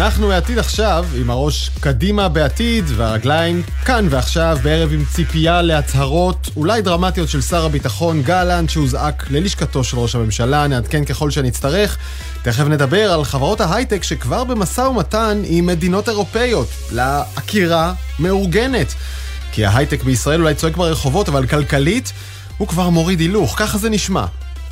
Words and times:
אנחנו 0.00 0.32
העתיד 0.32 0.58
עכשיו, 0.58 1.06
עם 1.16 1.30
הראש 1.30 1.70
קדימה 1.80 2.28
בעתיד, 2.28 2.84
והרגליים 2.96 3.62
כאן 3.84 4.06
ועכשיו, 4.10 4.58
בערב 4.62 4.92
עם 4.92 5.04
ציפייה 5.12 5.62
להצהרות 5.62 6.50
אולי 6.56 6.82
דרמטיות 6.82 7.28
של 7.28 7.40
שר 7.40 7.64
הביטחון 7.64 8.22
גלנט, 8.22 8.70
שהוזעק 8.70 9.30
ללשכתו 9.30 9.84
של 9.84 9.98
ראש 9.98 10.14
הממשלה, 10.14 10.66
נעדכן 10.66 11.04
ככל 11.04 11.30
שנצטרך. 11.30 11.98
תכף 12.42 12.64
נדבר 12.64 13.12
על 13.12 13.24
חברות 13.24 13.60
ההייטק 13.60 14.02
שכבר 14.02 14.44
במשא 14.44 14.80
ומתן 14.80 15.42
עם 15.44 15.66
מדינות 15.66 16.08
אירופאיות, 16.08 16.68
לעקירה 16.92 17.92
מאורגנת. 18.18 18.94
כי 19.52 19.64
ההייטק 19.64 20.02
בישראל 20.02 20.40
אולי 20.40 20.54
צועק 20.54 20.76
ברחובות, 20.76 21.28
אבל 21.28 21.46
כלכלית 21.46 22.12
הוא 22.58 22.68
כבר 22.68 22.88
מוריד 22.88 23.20
הילוך, 23.20 23.54
ככה 23.58 23.78
זה 23.78 23.90
נשמע. 23.90 24.24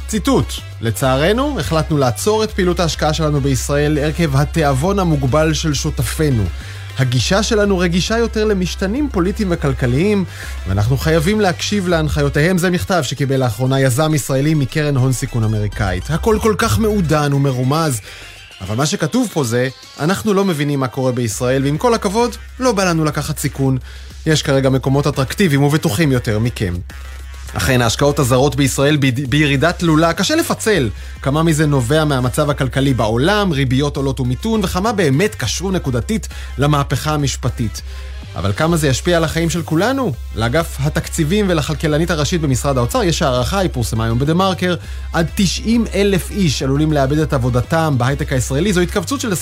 ציטוט: 0.09 0.53
לצערנו, 0.81 1.61
החלטנו 1.61 1.99
לעצור 1.99 2.45
את 2.45 2.51
פעילות 2.51 2.81
ההשקעה 2.81 3.15
שלנו 3.15 3.41
בישראל 3.41 3.99
עקב 3.99 4.37
התיאבון 4.37 4.99
המוגבל 4.99 5.55
של 5.55 5.75
שותפינו. 5.75 6.45
הגישה 6.99 7.43
שלנו 7.43 7.79
רגישה 7.79 8.19
יותר 8.19 8.45
למשתנים 8.45 9.09
פוליטיים 9.13 9.49
וכלכליים, 9.51 10.25
ואנחנו 10.69 10.97
חייבים 10.97 11.41
להקשיב 11.41 11.89
להנחיותיהם. 11.89 12.59
זה 12.59 12.71
מכתב 12.71 13.01
שקיבל 13.03 13.37
לאחרונה 13.37 13.81
יזם 13.81 14.15
ישראלי 14.15 14.55
מקרן 14.55 14.97
הון 14.97 15.13
סיכון 15.13 15.45
אמריקאית. 15.45 16.11
הכל 16.11 16.39
כל 16.43 16.55
כך 16.59 16.79
מעודן 16.79 17.33
ומרומז. 17.33 18.01
אבל 18.61 18.77
מה 18.77 18.87
שכתוב 18.87 19.29
פה 19.33 19.45
זה, 19.45 19.69
אנחנו 20.01 20.35
לא 20.35 20.45
מבינים 20.45 20.81
מה 20.81 20.89
קורה 20.89 21.13
בישראל, 21.13 21.65
ועם 21.65 21.79
כל 21.79 21.95
הכבוד, 21.95 22.37
לא 22.61 22.73
בא 22.73 22.85
לנו 22.85 23.05
לקחת 23.05 23.39
סיכון. 23.39 23.79
יש 24.27 24.43
כרגע 24.43 24.69
מקומות 24.71 25.07
אטרקטיביים 25.07 25.63
ובטוחים 25.63 26.13
יותר 26.13 26.39
מכם. 26.39 26.75
אכן, 27.55 27.83
ההשקעות 27.83 28.19
הזרות 28.19 28.57
בישראל 28.57 28.97
בירידה 29.29 29.73
תלולה, 29.73 30.13
קשה 30.13 30.37
לפצל 30.37 30.91
כמה 31.23 31.43
מזה 31.43 31.67
נובע 31.67 32.05
מהמצב 32.05 32.51
הכלכלי 32.51 32.95
בעולם, 32.95 33.53
ריביות 33.53 33.97
עולות 33.97 34.21
ומיתון, 34.21 34.61
וכמה 34.65 34.93
באמת 34.93 35.35
קשרו 35.35 35.71
נקודתית 35.71 36.29
למהפכה 36.59 37.15
המשפטית. 37.15 37.83
אבל 38.37 38.53
כמה 38.53 38.77
זה 38.77 38.89
ישפיע 38.89 39.17
על 39.17 39.25
החיים 39.25 39.51
של 39.51 39.63
כולנו? 39.63 40.13
לאגף 40.37 40.77
התקציבים 40.81 41.47
ולכלכלנית 41.49 42.11
הראשית 42.11 42.41
במשרד 42.41 42.79
האוצר 42.79 43.03
יש 43.03 43.23
הערכה, 43.23 43.59
היא 43.59 43.71
פורסמה 43.73 44.05
היום 44.05 44.19
בדה 44.19 44.35
מרקר, 44.35 44.75
עד 45.13 45.27
90 45.35 45.85
אלף 45.95 46.31
איש 46.31 46.63
עלולים 46.63 46.93
לאבד 46.93 47.19
את 47.19 47.33
עבודתם 47.33 47.95
בהייטק 47.99 48.33
הישראלי, 48.33 48.73
זו 48.73 48.81
התכווצות 48.81 49.21
של 49.21 49.33
25% 49.33 49.35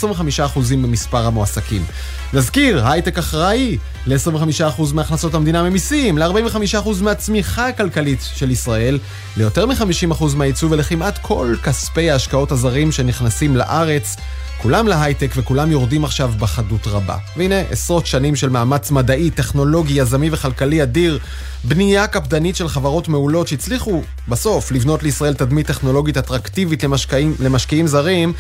במספר 0.71 1.27
המועסקים. 1.27 1.85
נזכיר, 2.33 2.89
הייטק 2.89 3.19
אחראי 3.19 3.79
ל-25% 4.07 4.83
מהכנסות 4.95 5.35
המדינה 5.35 5.63
ממיסים, 5.63 6.19
ל-45% 6.19 6.89
מהצמיחה 7.03 7.69
הכלכלית 7.69 8.21
של 8.35 8.51
ישראל, 8.51 8.99
ליותר 9.37 9.67
מ-50% 9.67 10.25
מהייצוא 10.37 10.69
ולכמעט 10.71 11.19
כל 11.23 11.55
כספי 11.63 12.11
ההשקעות 12.11 12.53
הזרים 12.53 12.93
שנכנסים 12.93 13.57
לארץ. 13.57 14.17
כולם 14.63 14.89
להייטק 14.89 15.31
וכולם 15.37 15.71
יורדים 15.71 16.05
עכשיו 16.05 16.33
בחדות 16.39 16.87
רבה. 16.87 17.17
והנה, 17.37 17.61
עשרות 17.71 18.07
שנים 18.07 18.37
של 18.37 18.49
מאמץ 18.49 18.91
מדעי, 18.91 19.31
טכנולוגי, 19.31 20.01
יזמי 20.01 20.29
וכלכלי 20.33 20.83
אדיר, 20.83 21.19
בנייה 21.65 22.07
קפדנית 22.07 22.57
של 22.57 22.69
חברות 22.69 23.09
מעולות 23.09 23.49
שהצליחו 23.49 24.03
בסוף 24.29 24.73
לבנות 24.73 25.03
לישראל 25.03 25.35
תדמית 25.35 25.67
טכנולוגית 25.67 26.17
אטרקטיבית 26.17 26.85
למשקיעים, 26.85 27.35
למשקיעים 27.41 27.87
זרים, 27.87 28.33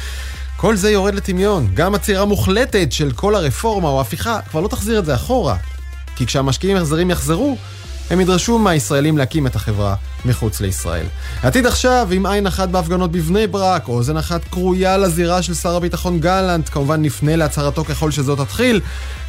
כל 0.56 0.76
זה 0.76 0.90
יורד 0.90 1.14
לטמיון. 1.14 1.70
גם 1.74 1.94
עצירה 1.94 2.24
מוחלטת 2.24 2.92
של 2.92 3.12
כל 3.12 3.34
הרפורמה 3.34 3.88
או 3.88 3.98
ההפיכה 3.98 4.40
כבר 4.50 4.60
לא 4.60 4.68
תחזיר 4.68 4.98
את 4.98 5.04
זה 5.04 5.14
אחורה. 5.14 5.56
כי 6.16 6.26
כשהמשקיעים 6.26 6.76
הזרים 6.76 7.10
יחזרו, 7.10 7.56
הם 8.10 8.20
ידרשו 8.20 8.58
מהישראלים 8.58 9.18
להקים 9.18 9.46
את 9.46 9.56
החברה 9.56 9.94
מחוץ 10.24 10.60
לישראל. 10.60 11.06
עתיד 11.42 11.66
עכשיו, 11.66 12.08
עם 12.12 12.26
עין 12.26 12.46
אחת 12.46 12.68
בהפגנות 12.68 13.12
בבני 13.12 13.46
ברק, 13.46 13.88
אוזן 13.88 14.16
אחת 14.16 14.44
כרויה 14.44 14.98
לזירה 14.98 15.42
של 15.42 15.54
שר 15.54 15.76
הביטחון 15.76 16.20
גלנט, 16.20 16.68
כמובן 16.68 17.02
נפנה 17.02 17.36
להצהרתו 17.36 17.84
ככל 17.84 18.10
שזאת 18.10 18.38
תתחיל. 18.38 18.80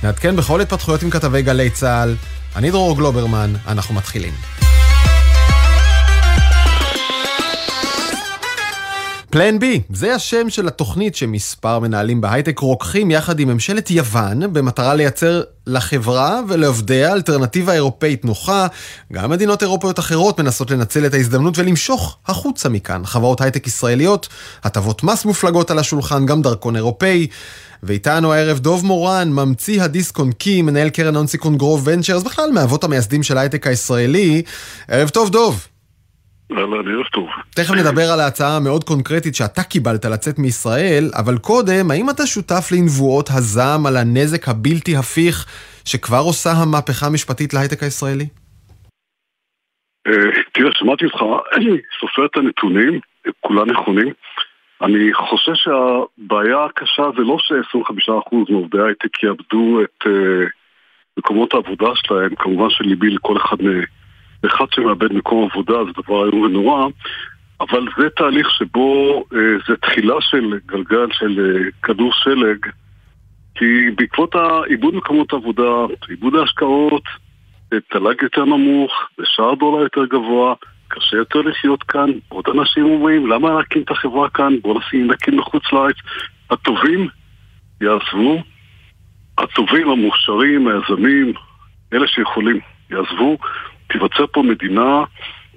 נעדכן 0.04 0.36
בכל 0.36 0.62
התפתחויות 0.62 1.04
עם 1.04 1.10
כתבי 1.10 1.42
גלי 1.42 1.70
צה"ל. 1.70 2.16
אני 2.56 2.72
דרור 2.72 2.98
גלוברמן, 2.98 3.54
אנחנו 3.68 3.96
מתחילים. 3.96 4.67
פלן 9.30 9.60
בי, 9.60 9.82
זה 9.94 10.16
השם 10.16 10.50
של 10.50 10.68
התוכנית 10.68 11.16
שמספר 11.16 11.80
מנהלים 11.80 12.22
בהייטק 12.22 12.60
רוקחים 12.60 13.12
יחד 13.12 13.40
עם 13.40 13.48
ממשלת 13.48 13.92
יוון 13.92 14.54
במטרה 14.54 14.96
לייצר 14.96 15.42
לחברה 15.68 16.40
ולעובדיה 16.48 17.14
אלטרנטיבה 17.14 17.74
אירופאית 17.74 18.26
נוחה. 18.26 18.68
גם 19.14 19.30
מדינות 19.30 19.64
אירופאיות 19.64 20.00
אחרות 20.00 20.40
מנסות 20.40 20.72
לנצל 20.72 21.06
את 21.06 21.14
ההזדמנות 21.14 21.58
ולמשוך 21.58 22.18
החוצה 22.28 22.70
מכאן. 22.70 23.06
חברות 23.06 23.42
הייטק 23.42 23.68
ישראליות, 23.68 24.28
הטבות 24.64 25.04
מס 25.04 25.26
מופלגות 25.26 25.72
על 25.72 25.80
השולחן, 25.80 26.26
גם 26.26 26.42
דרכון 26.42 26.76
אירופאי. 26.76 27.28
ואיתנו 27.84 28.34
הערב 28.34 28.60
דוב 28.60 28.86
מורן, 28.86 29.30
ממציא 29.32 29.84
הדיסק 29.84 30.20
און 30.20 30.32
קי, 30.32 30.62
מנהל 30.62 30.90
קרן 30.90 31.16
הון 31.16 31.28
סיכון 31.28 31.58
גרוב 31.58 31.82
ונצ'רס, 31.86 32.24
בכלל 32.24 32.50
מאבות 32.54 32.84
המייסדים 32.84 33.24
של 33.24 33.38
ההייטק 33.38 33.68
הישראלי. 33.68 34.42
ערב 34.88 35.10
טוב 35.10 35.30
דוב. 35.30 35.68
אהלן, 36.52 36.88
ערב 36.92 37.06
טוב. 37.14 37.28
תכף 37.56 37.74
נדבר 37.74 38.12
על 38.14 38.20
ההצעה 38.20 38.58
המאוד 38.58 38.84
קונקרטית 38.84 39.36
שאתה 39.36 39.64
קיבלת 39.64 40.06
לצאת 40.06 40.40
מישראל, 40.40 41.10
אבל 41.20 41.38
קודם, 41.38 41.92
האם 41.92 42.10
אתה 42.10 42.26
שותף 42.26 42.70
לנבואות 42.72 43.30
הזעם 43.30 43.86
על 43.86 43.98
הנזק 43.98 44.48
הבלתי 44.50 44.96
הפיך 44.96 45.46
שכבר 45.86 46.22
עושה 46.26 46.50
המהפכה 46.52 47.06
המשפטית 47.06 47.54
להייטק 47.54 47.84
הישראלי? 47.84 48.28
תראה, 50.54 50.72
שמעתי 50.74 51.06
אותך, 51.06 51.20
סופר 52.00 52.26
את 52.26 52.38
הנתונים, 52.38 53.00
כולם 53.40 53.70
נכונים. 53.72 54.14
אני 54.82 55.14
חושב 55.14 55.52
שהבעיה 55.56 56.66
הקשה 56.66 57.04
זה 57.18 57.24
לא 57.24 57.38
ש-25% 57.40 58.36
מעובדי 58.50 58.80
ההייטק 58.80 59.24
יאבדו 59.24 59.82
את 59.82 60.08
מקומות 61.18 61.54
העבודה 61.54 61.90
שלהם, 61.96 62.36
כמובן 62.36 62.70
שליבי 62.70 63.10
לכל 63.10 63.38
אחד 63.38 63.58
מהם. 63.62 63.97
אחד 64.46 64.66
שמאבד 64.72 65.14
מקום 65.14 65.50
עבודה 65.52 65.84
זה 65.86 65.92
דבר 66.04 66.26
איום 66.26 66.42
ונורא, 66.42 66.88
אבל 67.60 67.86
זה 67.98 68.10
תהליך 68.10 68.52
שבו 68.52 69.24
אה, 69.34 69.40
זה 69.68 69.76
תחילה 69.78 70.16
של 70.22 70.60
גלגל 70.66 71.08
של 71.12 71.40
אה, 71.40 71.72
כדור 71.84 72.12
שלג, 72.14 72.58
כי 73.56 73.66
בעקבות 73.96 74.36
העיבוד 74.36 74.96
מקומות 74.96 75.34
עבודה, 75.34 75.94
עיבוד 76.10 76.36
ההשקעות, 76.36 77.04
תל"ג 77.70 78.22
יותר 78.22 78.46
נמוך, 78.46 78.92
ושער 79.20 79.56
דולר 79.56 79.84
יותר 79.84 80.06
גבוה, 80.06 80.54
קשה 80.88 81.18
יותר 81.18 81.42
לחיות 81.42 81.84
כאן. 81.84 82.10
עוד 82.30 82.46
אנשים 82.54 82.86
אומרים, 82.86 83.28
למה 83.28 83.54
להקים 83.54 83.82
את 83.82 83.92
החברה 83.92 84.30
כאן? 84.30 84.54
בואו 84.62 84.80
נשים 84.80 85.12
נקים 85.12 85.38
מחוץ 85.38 85.64
לארץ. 85.74 85.96
הטובים 86.50 87.08
יעזבו, 87.82 88.44
הטובים, 89.38 89.90
המוכשרים, 89.90 90.68
היזמים, 90.68 91.34
אלה 91.94 92.08
שיכולים, 92.08 92.60
יעזבו. 92.92 93.38
תיווצר 93.92 94.26
פה 94.34 94.44
מדינה, 94.44 95.04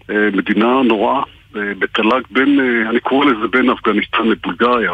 מדינה 0.09 0.83
נוראה, 0.85 1.23
בתל"ג 1.53 2.23
בין, 2.31 2.61
אני 2.91 3.01
קורא 3.01 3.27
לזה 3.27 3.49
בין 3.51 3.71
אפגניסטן 3.71 4.29
לבולגריה. 4.29 4.93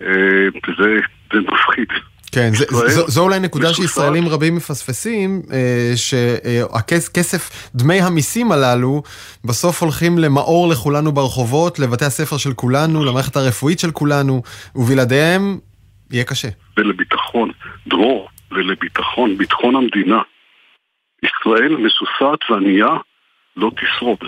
וזה 0.00 1.00
זה 1.32 1.40
מפחיד. 1.40 1.88
כן, 2.32 2.50
זה, 2.54 2.64
זו, 2.68 3.08
זו 3.08 3.22
אולי 3.22 3.40
נקודה 3.40 3.74
שישראלים 3.74 4.28
רבים 4.28 4.56
מפספסים, 4.56 5.42
שהכסף, 5.96 7.70
דמי 7.74 8.00
המיסים 8.00 8.52
הללו, 8.52 9.02
בסוף 9.44 9.82
הולכים 9.82 10.18
למאור 10.18 10.68
לכולנו 10.68 11.12
ברחובות, 11.12 11.78
לבתי 11.78 12.04
הספר 12.04 12.36
של 12.36 12.52
כולנו, 12.52 13.04
למערכת 13.04 13.36
הרפואית 13.36 13.78
של 13.78 13.90
כולנו, 13.90 14.42
ובלעדיהם 14.74 15.58
יהיה 16.10 16.24
קשה. 16.24 16.48
ולביטחון, 16.76 17.50
דרור, 17.86 18.28
ולביטחון, 18.52 19.38
ביטחון 19.38 19.76
המדינה. 19.76 20.22
ישראל 21.22 21.76
משוסעת 21.76 22.50
וענייה 22.50 22.96
לא 23.56 23.70
תשרוד. 23.76 24.18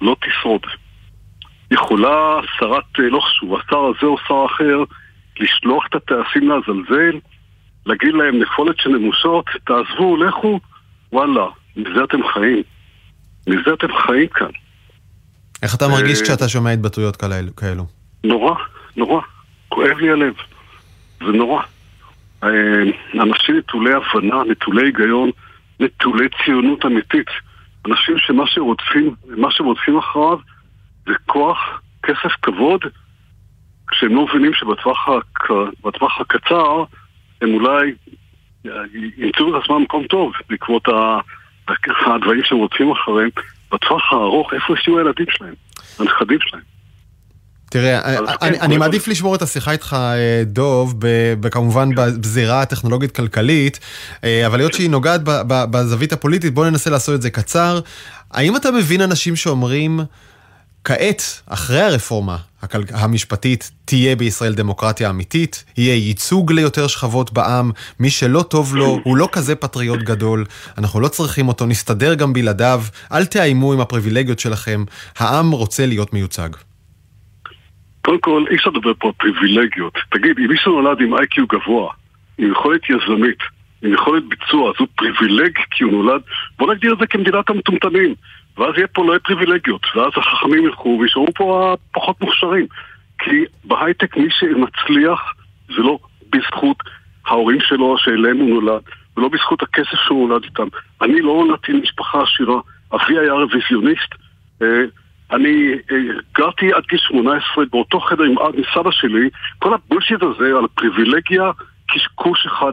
לא 0.00 0.16
תשרוד. 0.20 0.62
יכולה 1.70 2.40
שרת, 2.58 2.98
לא 2.98 3.20
חשוב, 3.20 3.54
השר 3.54 3.78
הזה 3.78 4.06
או 4.06 4.16
שר 4.28 4.46
אחר, 4.54 4.84
לשלוח 5.40 5.86
את 5.86 5.94
הטייסים 5.94 6.48
לעזלזל, 6.48 7.18
להגיד 7.86 8.14
להם 8.14 8.42
נפולת 8.42 8.78
של 8.78 8.90
נמושות, 8.90 9.44
תעזבו, 9.64 10.16
לכו, 10.16 10.60
וואלה, 11.12 11.46
מזה 11.76 12.04
אתם 12.04 12.18
חיים. 12.34 12.62
מזה 13.46 13.74
אתם 13.74 13.88
חיים 14.06 14.28
כאן. 14.28 14.50
איך 15.62 15.74
אתה 15.74 15.88
מרגיש 15.88 16.22
כשאתה 16.22 16.48
שומע 16.48 16.70
התבטאויות 16.70 17.16
כאלו? 17.56 17.86
נורא, 18.24 18.54
נורא. 18.96 19.20
כואב 19.68 19.98
לי 19.98 20.10
הלב. 20.10 20.34
זה 21.18 21.32
נורא. 21.32 21.62
אנשים 23.14 23.56
נטולי 23.58 23.90
הבנה, 23.94 24.44
נטולי 24.50 24.86
היגיון, 24.86 25.30
נטולי 25.82 26.28
ציונות 26.44 26.86
אמיתית. 26.86 27.26
אנשים 27.86 28.18
שמה 28.18 28.46
שרודפים, 28.46 29.14
מה 29.26 29.50
שרודפים 29.50 29.98
אחריו 29.98 30.38
זה 31.06 31.12
כוח, 31.26 31.80
כסף, 32.02 32.32
כבוד, 32.42 32.80
כשהם 33.88 34.14
לא 34.14 34.26
מבינים 34.26 34.54
שבטווח 34.54 36.20
הקצר 36.20 36.84
הם 37.42 37.54
אולי 37.54 37.94
ימצאו 39.16 39.56
את 39.56 39.62
עצמם 39.64 39.76
במקום 39.76 40.06
טוב 40.06 40.32
בעקבות 40.48 40.88
הדברים 42.06 42.44
שהם 42.44 42.58
רודפים 42.58 42.90
אחריהם. 42.90 43.30
בטווח 43.72 44.12
הארוך, 44.12 44.54
איפה 44.54 44.74
יהיו 44.86 44.98
הילדים 44.98 45.26
שלהם, 45.30 45.54
הנכדים 45.98 46.38
שלהם? 46.40 46.71
תראה, 47.72 48.18
אני, 48.42 48.60
אני 48.60 48.76
מעדיף 48.76 49.08
לשמור 49.08 49.34
את 49.34 49.42
השיחה 49.42 49.72
איתך, 49.72 49.96
דוב, 50.46 50.94
כמובן 51.50 51.88
בזירה 51.94 52.62
הטכנולוגית-כלכלית, 52.62 53.78
אבל 54.22 54.60
היות 54.60 54.74
שהיא 54.74 54.90
נוגעת 54.90 55.20
בזווית 55.46 56.12
הפוליטית, 56.12 56.54
בוא 56.54 56.66
ננסה 56.66 56.90
לעשות 56.90 57.14
את 57.14 57.22
זה 57.22 57.30
קצר. 57.30 57.80
האם 58.30 58.56
אתה 58.56 58.70
מבין 58.70 59.00
אנשים 59.00 59.36
שאומרים, 59.36 60.00
כעת, 60.84 61.22
אחרי 61.46 61.80
הרפורמה 61.80 62.36
המשפטית, 62.90 63.70
תהיה 63.84 64.16
בישראל 64.16 64.54
דמוקרטיה 64.54 65.10
אמיתית, 65.10 65.64
יהיה 65.76 65.94
ייצוג 65.94 66.52
ליותר 66.52 66.86
שכבות 66.86 67.32
בעם, 67.32 67.70
מי 68.00 68.10
שלא 68.10 68.42
טוב 68.42 68.76
לו, 68.76 68.98
הוא 69.04 69.16
לא 69.16 69.28
כזה 69.32 69.54
פטריוט 69.54 70.00
גדול, 70.00 70.44
אנחנו 70.78 71.00
לא 71.00 71.08
צריכים 71.08 71.48
אותו, 71.48 71.66
נסתדר 71.66 72.14
גם 72.14 72.32
בלעדיו, 72.32 72.84
אל 73.12 73.24
תאיימו 73.24 73.72
עם 73.72 73.80
הפריבילגיות 73.80 74.38
שלכם, 74.38 74.84
העם 75.18 75.50
רוצה 75.50 75.86
להיות 75.86 76.12
מיוצג. 76.12 76.48
קודם 78.02 78.18
כל, 78.20 78.44
אי 78.50 78.56
אפשר 78.56 78.70
לדבר 78.70 78.94
פה 78.94 79.08
על 79.08 79.12
פריבילגיות. 79.12 79.94
תגיד, 80.10 80.38
אם 80.38 80.46
מישהו 80.48 80.80
נולד 80.80 81.00
עם 81.00 81.14
איי-קיו 81.14 81.46
גבוה, 81.46 81.92
עם 82.38 82.50
יכולת 82.50 82.80
יזמית, 82.90 83.38
עם 83.82 83.94
יכולת 83.94 84.22
ביצוע, 84.28 84.72
זו 84.78 84.86
פריבילג 84.96 85.58
כי 85.70 85.84
הוא 85.84 85.92
נולד, 85.92 86.20
בוא 86.58 86.72
נגדיר 86.72 86.92
את 86.92 86.98
זה 86.98 87.06
כמדינת 87.06 87.50
המטומטמים. 87.50 88.14
ואז 88.58 88.74
יהיה 88.76 88.86
פה 88.86 89.04
לא 89.04 89.10
יהיה 89.10 89.20
פריבילגיות, 89.20 89.86
ואז 89.94 90.12
החכמים 90.16 90.64
ילכו 90.64 90.98
וישארו 91.00 91.26
פה 91.34 91.74
הפחות 91.74 92.20
מוכשרים. 92.20 92.66
כי 93.18 93.44
בהייטק 93.64 94.16
מי 94.16 94.28
שמצליח 94.30 95.20
זה 95.68 95.82
לא 95.82 95.98
בזכות 96.32 96.76
ההורים 97.26 97.60
שלו 97.60 97.98
שאליהם 97.98 98.36
הוא 98.36 98.48
נולד, 98.48 98.82
ולא 99.16 99.28
בזכות 99.28 99.62
הכסף 99.62 99.96
שהוא 100.06 100.28
נולד 100.28 100.44
איתם. 100.44 100.68
אני 101.02 101.20
לא 101.20 101.44
נולדתי 101.46 101.72
משפחה 101.72 102.22
עשירה, 102.22 102.60
אבי 102.94 103.18
היה 103.18 103.32
רוויזיוניסט. 103.32 104.14
אה, 104.62 104.84
אני 105.32 105.72
אה, 105.92 105.96
גרתי 106.34 106.72
עד 106.72 106.82
גיל 106.90 106.98
18 106.98 107.64
באותו 107.70 108.00
חדר 108.00 108.24
עם 108.24 108.38
אב 108.38 108.52
מסבא 108.56 108.90
שלי, 108.90 109.30
כל 109.58 109.74
הבולשיט 109.74 110.22
הזה 110.22 110.46
על 110.58 110.66
פריבילגיה, 110.74 111.50
קשקוש 111.88 112.46
אחד 112.46 112.72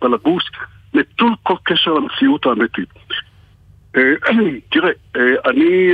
בלבוש, 0.00 0.44
נטול 0.94 1.34
כל 1.42 1.54
קשר 1.64 1.92
למציאות 1.92 2.46
האמיתית. 2.46 2.88
אה, 3.96 4.02
תראה, 4.72 4.90
אה, 5.16 5.50
אני, 5.50 5.92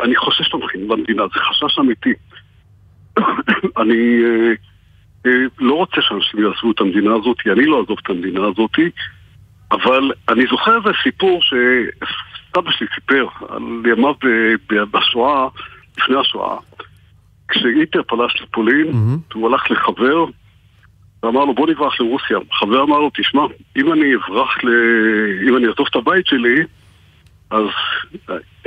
אני 0.00 0.16
חושש 0.16 0.54
במדינה, 0.88 1.22
זה 1.34 1.40
חשש 1.40 1.78
אמיתי. 1.78 2.14
אני 3.82 4.22
לא 5.58 5.74
רוצה 5.74 6.02
שאנשים 6.02 6.40
יעזבו 6.40 6.70
את 6.70 6.80
המדינה 6.80 7.14
הזאת, 7.14 7.36
אני 7.46 7.64
לא 7.64 7.80
אעזוב 7.80 7.98
את 8.04 8.10
המדינה 8.10 8.40
הזאת, 8.40 8.78
אבל 9.72 10.12
אני 10.28 10.44
זוכר 10.50 10.76
איזה 10.76 10.90
סיפור 11.02 11.40
שסבא 12.52 12.70
שלי 12.70 12.86
סיפר 12.94 13.26
על 13.48 13.62
ימיו 13.92 14.14
בשואה, 14.90 15.48
לפני 15.98 16.16
השואה, 16.20 16.56
כשהיטר 17.48 18.02
פלש 18.02 18.42
לפולין, 18.42 18.86
mm-hmm. 18.88 19.34
הוא 19.34 19.48
הלך 19.48 19.70
לחבר, 19.70 20.24
ואמר 21.22 21.44
לו 21.44 21.54
בוא 21.54 21.66
נברח 21.66 22.00
לרוסיה. 22.00 22.38
חבר 22.52 22.82
אמר 22.82 22.98
לו 22.98 23.10
תשמע, 23.14 23.42
אם 23.76 23.92
אני 23.92 24.14
אברח 24.14 24.64
ל... 24.64 24.68
אם 25.48 25.56
אני 25.56 25.66
אעזוב 25.66 25.86
את 25.90 25.96
הבית 25.96 26.26
שלי, 26.26 26.56
אז 27.50 27.66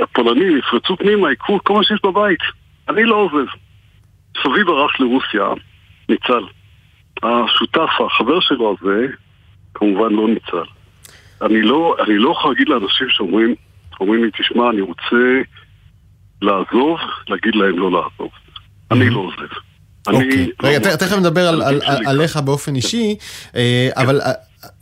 הפולנים 0.00 0.58
יפרצו 0.58 0.96
פנימה, 0.96 1.32
יקחו 1.32 1.58
כל 1.64 1.74
מה 1.74 1.84
שיש 1.84 2.00
בבית. 2.04 2.40
אני 2.88 3.04
לא 3.04 3.14
עוזב. 3.14 3.46
סבי 4.42 4.64
ברח 4.64 5.00
לרוסיה, 5.00 5.44
ניצל. 6.08 6.44
השותף, 7.22 7.90
החבר 8.06 8.40
שלו 8.40 8.76
הזה, 8.80 9.06
כמובן 9.74 10.12
לא 10.12 10.28
ניצל. 10.28 10.70
אני 11.42 11.62
לא, 11.62 11.96
אני 12.04 12.18
לא 12.18 12.30
יכול 12.30 12.50
להגיד 12.50 12.68
לאנשים 12.68 13.08
שאומרים, 13.10 13.54
אומרים 14.00 14.24
לי, 14.24 14.30
תשמע, 14.30 14.70
אני 14.70 14.80
רוצה 14.80 15.42
לעזוב, 16.42 16.98
להגיד 17.28 17.54
להם 17.54 17.78
לא 17.78 17.90
לעזוב. 17.90 18.30
אני 18.90 19.10
לא 19.10 19.18
עוזב. 19.18 19.54
אוקיי. 20.06 20.50
רגע, 20.62 20.96
תכף 20.96 21.16
נדבר 21.16 21.60
עליך 22.06 22.36
באופן 22.36 22.74
אישי, 22.74 23.16
אה, 23.56 23.88
כן. 23.94 24.00
אבל... 24.00 24.20
אה, 24.20 24.32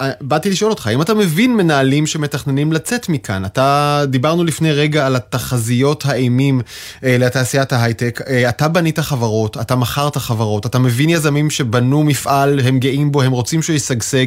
אה, 0.01 0.11
באתי 0.21 0.51
לשאול 0.51 0.71
אותך, 0.71 0.91
אם 0.95 1.03
אתה 1.03 1.15
מבין 1.15 1.57
מנהלים 1.57 2.07
שמתכננים 2.07 2.73
לצאת 2.73 3.09
מכאן, 3.09 3.45
אתה, 3.45 4.03
דיברנו 4.09 4.45
לפני 4.45 4.73
רגע 4.73 5.07
על 5.07 5.17
התחזיות 5.17 6.07
האימים 6.07 6.61
אה, 7.05 7.17
לתעשיית 7.19 7.73
ההייטק, 7.73 8.21
אה, 8.29 8.49
אתה 8.49 8.69
בנית 8.69 8.99
חברות, 8.99 9.57
אתה 9.57 9.77
מכרת 9.77 10.17
חברות, 10.17 10.67
אתה 10.67 10.79
מבין 10.79 11.11
יזמים 11.11 11.51
שבנו 11.51 12.03
מפעל, 12.03 12.61
הם 12.61 12.79
גאים 12.79 13.13
בו, 13.13 13.23
הם 13.23 13.33
רוצים 13.33 13.63
שהוא 13.63 13.77
ישגשג, 13.77 14.27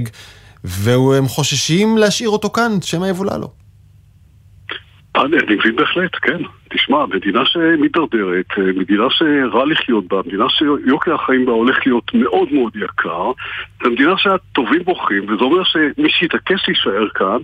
והם 0.64 1.28
חוששים 1.28 1.98
להשאיר 1.98 2.30
אותו 2.30 2.50
כאן, 2.50 2.78
שמא 2.82 3.06
יבולע 3.06 3.38
לו. 3.38 3.52
אני 5.26 5.56
מבין 5.56 5.76
בהחלט, 5.76 6.16
כן. 6.22 6.38
תשמע, 6.70 7.06
מדינה 7.06 7.46
שמתדרדרת, 7.46 8.46
מדינה 8.58 9.04
שרע 9.10 9.66
לחיות 9.66 10.08
בה, 10.08 10.22
מדינה 10.26 10.46
שיוקר 10.50 11.14
החיים 11.14 11.46
בה 11.46 11.52
הולך 11.52 11.78
להיות 11.86 12.14
מאוד 12.14 12.54
מאוד 12.54 12.76
יקר, 12.76 13.32
זו 13.84 13.92
מדינה 13.92 14.18
שהטובים 14.18 14.84
בוחרים, 14.84 15.24
וזה 15.24 15.44
אומר 15.44 15.64
שמי 15.64 16.10
שיתעקש 16.10 16.68
להישאר 16.68 17.10
כאן, 17.10 17.38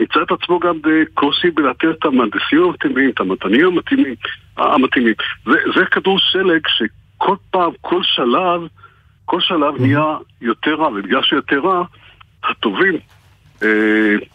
ימצא 0.00 0.22
את 0.22 0.30
עצמו 0.30 0.60
גם 0.60 0.78
בקושי 0.82 1.50
בלאתר 1.50 1.90
את 1.90 2.04
המהנדסים 2.04 2.62
המתאימים, 2.62 3.10
את 3.10 3.20
המתנים 3.20 3.66
המתאימים. 3.66 4.14
המתאימים. 4.56 5.14
זה, 5.44 5.58
זה 5.74 5.84
כדור 5.84 6.18
שלג 6.18 6.60
שכל 6.68 7.36
פעם, 7.50 7.70
כל 7.80 8.02
שלב, 8.02 8.60
כל 9.24 9.40
שלב 9.40 9.80
נהיה 9.80 10.16
יותר 10.40 10.74
רע, 10.74 10.88
ובגלל 10.88 11.22
שיותר 11.22 11.58
רע, 11.58 11.84
הטובים 12.44 12.94
אה, 12.94 13.00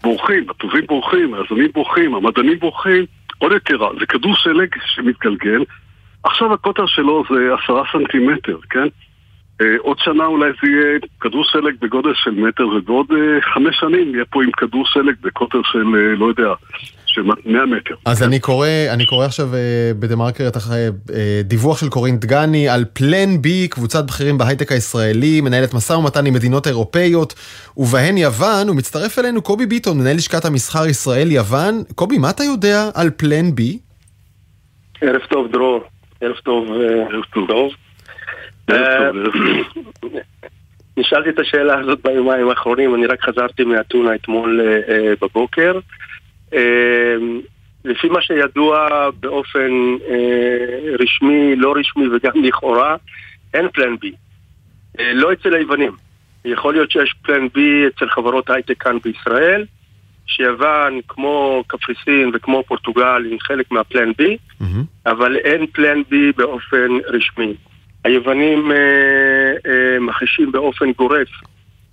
בורחים, 0.04 0.50
הטובים 0.50 0.86
בורחים, 0.88 1.34
היזמים 1.34 1.72
בורחים, 1.74 2.16
המדענים 2.16 2.60
בורחים, 2.60 3.06
עוד 3.38 3.52
יותר. 3.52 3.78
זה 4.00 4.06
כדור 4.06 4.36
שלג 4.36 4.70
שמתגלגל. 4.86 5.64
עכשיו 6.24 6.54
הקוטר 6.54 6.86
שלו 6.86 7.24
זה 7.30 7.36
עשרה 7.54 7.84
סנטימטר, 7.94 8.58
כן? 8.70 8.88
אה, 9.62 9.76
עוד 9.80 10.00
שנה 10.00 10.26
אולי 10.26 10.50
זה 10.62 10.70
יהיה 10.70 11.00
כדור 11.22 11.44
שלג 11.44 11.76
בגודל 11.82 12.14
של 12.14 12.32
מטר, 12.32 12.68
ובעוד 12.68 13.12
אה, 13.12 13.42
חמש 13.42 13.80
שנים 13.80 14.16
יהיה 14.16 14.26
פה 14.26 14.44
עם 14.44 14.52
כדור 14.52 14.86
שלג 14.86 15.16
בקוטר 15.22 15.62
של, 15.64 15.86
אה, 15.96 16.16
לא 16.16 16.26
יודע, 16.26 16.54
של 17.14 17.22
100 17.46 17.66
מטר. 17.66 17.96
אז 18.06 18.24
אני 18.24 18.40
קורא, 18.40 18.68
אני 18.90 19.06
קורא 19.06 19.26
עכשיו 19.26 19.50
בדה 20.00 20.16
מרקר 20.16 20.48
את 20.48 20.58
דיווח 21.44 21.80
של 21.80 21.90
קורין 21.90 22.18
דגני 22.20 22.70
על 22.70 22.86
פלן 22.94 23.42
בי, 23.42 23.68
קבוצת 23.68 24.06
בכירים 24.08 24.38
בהייטק 24.38 24.72
הישראלי, 24.72 25.42
מנהלת 25.42 25.74
משא 25.74 25.94
ומתן 25.94 26.26
עם 26.26 26.34
מדינות 26.34 26.68
אירופאיות, 26.68 27.34
ובהן 27.78 28.18
יוון, 28.18 28.70
ומצטרף 28.70 29.20
אלינו 29.20 29.42
קובי 29.42 29.66
ביטון, 29.66 29.98
מנהל 30.00 30.16
לשכת 30.16 30.46
המסחר 30.46 30.88
ישראל-יוון. 30.88 31.84
קובי, 31.96 32.18
מה 32.18 32.30
אתה 32.30 32.44
יודע 32.44 32.90
על 32.96 33.10
פלן 33.18 33.56
בי? 33.56 33.80
ערב 35.02 35.22
טוב, 35.30 35.52
דרור. 35.52 35.84
ערב 36.22 36.36
טוב. 36.36 36.68
ערב 37.12 37.24
טוב. 37.34 37.72
אה, 38.70 39.10
נשאלתי 40.98 41.30
את 41.30 41.40
השאלה 41.40 41.80
הזאת 41.80 42.00
ביומיים 42.04 42.50
האחרונים, 42.50 42.96
אני 42.96 43.06
רק 43.06 43.22
חזרתי 43.22 43.64
מאתונה 43.64 44.16
אתמול 44.16 44.62
אה, 44.62 44.94
אה, 44.94 45.14
בבוקר. 45.22 45.80
לפי 47.86 48.10
מה 48.10 48.22
שידוע 48.22 48.88
באופן 49.20 49.72
רשמי, 51.00 51.56
לא 51.56 51.74
רשמי 51.78 52.08
וגם 52.08 52.44
לכאורה, 52.44 52.96
אין 53.54 53.68
פלן 53.74 53.96
בי. 53.98 54.12
לא 55.00 55.34
אצל 55.34 55.54
היוונים. 55.54 55.92
יכול 56.46 56.74
להיות 56.74 56.92
שיש 56.92 57.16
פלן 57.22 57.48
בי 57.54 57.88
אצל 57.88 58.10
חברות 58.10 58.50
הייטק 58.50 58.84
כאן 58.84 58.98
בישראל, 59.04 59.66
שיוון, 60.26 61.00
כמו 61.08 61.64
קפריסין 61.68 62.32
וכמו 62.34 62.64
פורטוגל, 62.68 63.26
היא 63.32 63.40
חלק 63.40 63.72
מהפלן 63.72 64.12
בי, 64.18 64.38
mm-hmm. 64.62 64.66
אבל 65.06 65.36
אין 65.36 65.66
פלן 65.74 66.02
בי 66.10 66.32
באופן 66.32 66.88
רשמי. 67.08 67.54
היוונים 68.04 68.72
אה, 68.72 68.78
אה, 69.72 70.00
מכחישים 70.00 70.52
באופן 70.52 70.92
גורף 70.92 71.28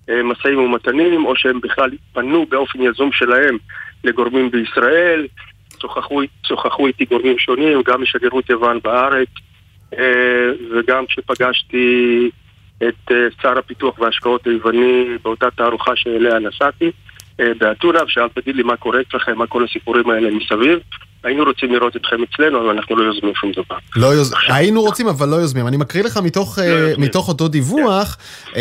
אה, 0.08 0.22
משאים 0.22 0.58
ומתנים, 0.58 1.26
או 1.26 1.36
שהם 1.36 1.60
בכלל 1.60 1.90
פנו 2.12 2.46
באופן 2.46 2.82
יזום 2.82 3.12
שלהם 3.12 3.56
לגורמים 4.04 4.50
בישראל, 4.50 5.26
שוחחו, 5.80 6.20
שוחחו 6.46 6.86
איתי 6.86 7.04
גורמים 7.04 7.38
שונים, 7.38 7.82
גם 7.86 8.02
משגרירות 8.02 8.50
יוון 8.50 8.78
בארץ, 8.84 9.28
אה, 9.98 10.50
וגם 10.70 11.06
כשפגשתי 11.06 12.30
את 12.76 13.12
אה, 13.12 13.26
שר 13.42 13.58
הפיתוח 13.58 13.98
וההשקעות 13.98 14.46
היווני 14.46 15.04
באותה 15.22 15.50
תערוכה 15.50 15.96
שאליה 15.96 16.38
נסעתי 16.38 16.90
אה, 17.40 17.52
באתונה, 17.60 18.04
ושאלת 18.04 18.38
תגיד 18.38 18.56
לי 18.56 18.62
מה 18.62 18.76
קורה 18.76 19.00
אצלכם, 19.00 19.38
מה 19.38 19.46
כל 19.46 19.64
הסיפורים 19.64 20.10
האלה 20.10 20.30
מסביב. 20.30 20.78
היינו 21.24 21.44
רוצים 21.44 21.72
לראות 21.72 21.96
אתכם 21.96 22.16
אצלנו, 22.22 22.60
אבל 22.60 22.70
אנחנו 22.70 22.96
לא 22.96 23.02
יוזמים 23.02 23.32
שום 23.34 23.52
דבר. 23.52 23.76
לא 23.96 24.06
יוז... 24.06 24.34
היינו 24.48 24.82
רוצים, 24.82 25.08
אבל 25.08 25.28
לא 25.28 25.36
יוזמים. 25.36 25.68
אני 25.68 25.76
מקריא 25.76 26.04
לך 26.04 26.16
מתוך, 26.16 26.58
לא 26.58 26.94
uh, 26.94 27.00
מתוך 27.00 27.28
אותו 27.28 27.48
דיווח, 27.48 28.16
yeah. 28.16 28.52
uh, 28.52 28.56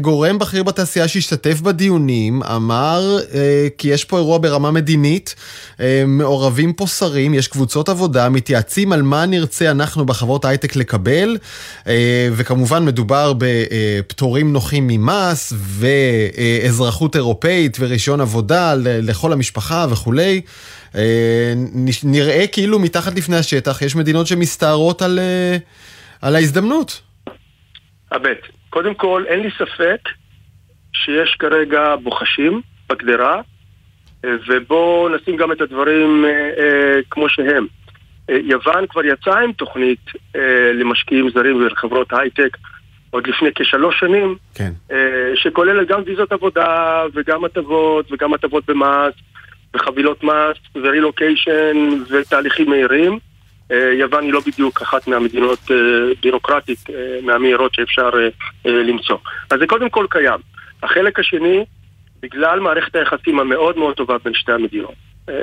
גורם 0.00 0.38
בכיר 0.38 0.62
בתעשייה 0.62 1.08
שהשתתף 1.08 1.60
בדיונים, 1.60 2.42
אמר 2.42 3.18
uh, 3.18 3.34
כי 3.78 3.88
יש 3.88 4.04
פה 4.04 4.16
אירוע 4.16 4.38
ברמה 4.38 4.70
מדינית, 4.70 5.34
uh, 5.76 5.80
מעורבים 6.06 6.72
פה 6.72 6.86
שרים, 6.86 7.34
יש 7.34 7.48
קבוצות 7.48 7.88
עבודה, 7.88 8.28
מתייעצים 8.28 8.92
על 8.92 9.02
מה 9.02 9.26
נרצה 9.26 9.70
אנחנו 9.70 10.06
בחברות 10.06 10.44
הייטק 10.44 10.76
לקבל, 10.76 11.36
uh, 11.82 11.86
וכמובן 12.32 12.84
מדובר 12.84 13.32
בפטורים 13.38 14.52
נוחים 14.52 14.86
ממס, 14.86 15.52
ואזרחות 15.56 17.16
אירופאית 17.16 17.76
ורישיון 17.80 18.20
עבודה 18.20 18.74
לכל 18.76 19.32
המשפחה 19.32 19.86
וכולי. 19.90 20.40
נראה 22.04 22.46
כאילו 22.52 22.78
מתחת 22.78 23.16
לפני 23.16 23.36
השטח 23.36 23.82
יש 23.82 23.96
מדינות 23.96 24.26
שמסתערות 24.26 25.02
על, 25.02 25.18
אה, 25.18 25.56
על 26.22 26.36
ההזדמנות. 26.36 27.02
הבט, 28.12 28.38
קודם 28.70 28.94
כל 28.94 29.24
אין 29.28 29.40
לי 29.40 29.48
ספק 29.58 30.08
שיש 30.92 31.36
כרגע 31.38 31.96
בוחשים 32.02 32.60
בגדרה, 32.88 33.40
אה, 34.24 34.30
ובואו 34.48 35.08
נשים 35.08 35.36
גם 35.36 35.52
את 35.52 35.60
הדברים 35.60 36.24
אה, 36.24 36.30
אה, 36.30 37.00
כמו 37.10 37.28
שהם. 37.28 37.66
אה, 38.30 38.36
יוון 38.42 38.86
כבר 38.88 39.04
יצאה 39.04 39.40
עם 39.40 39.52
תוכנית 39.52 40.10
אה, 40.36 40.72
למשקיעים 40.72 41.30
זרים 41.34 41.56
ולחברות 41.56 42.12
הייטק 42.12 42.56
עוד 43.10 43.26
לפני 43.26 43.48
כשלוש 43.54 44.00
שנים, 44.00 44.36
כן. 44.54 44.72
אה, 44.92 45.32
שכוללת 45.34 45.88
גם 45.88 46.00
ויזות 46.06 46.32
עבודה 46.32 47.02
וגם 47.14 47.44
הטבות 47.44 48.12
וגם 48.12 48.34
הטבות 48.34 48.66
במס 48.66 49.14
וחבילות 49.74 50.24
מס 50.24 50.56
ורילוקיישן 50.74 51.88
ותהליכים 52.10 52.70
מהירים. 52.70 53.18
אה, 53.72 53.92
יוון 53.98 54.24
היא 54.24 54.32
לא 54.32 54.40
בדיוק 54.46 54.82
אחת 54.82 55.06
מהמדינות 55.08 55.58
אה, 55.70 55.76
בירוקרטית 56.22 56.90
אה, 56.90 57.18
מהמהירות 57.22 57.74
שאפשר 57.74 58.10
למצוא. 58.64 59.16
אז 59.50 59.58
זה 59.58 59.66
קודם 59.66 59.90
כל 59.90 60.06
קיים. 60.10 60.40
החלק 60.82 61.18
השני, 61.18 61.64
בגלל 62.22 62.60
מערכת 62.60 62.96
היחסים 62.96 63.40
המאוד 63.40 63.78
מאוד 63.78 63.96
טובה 63.96 64.16
בין 64.24 64.34
שתי 64.34 64.52
המדינות. 64.52 64.94
אה, 65.28 65.34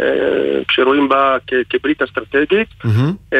כשרואים 0.67 1.09
בה 1.09 1.38
כברית 1.69 2.01
אסטרטגית. 2.01 2.67
אה, 3.33 3.38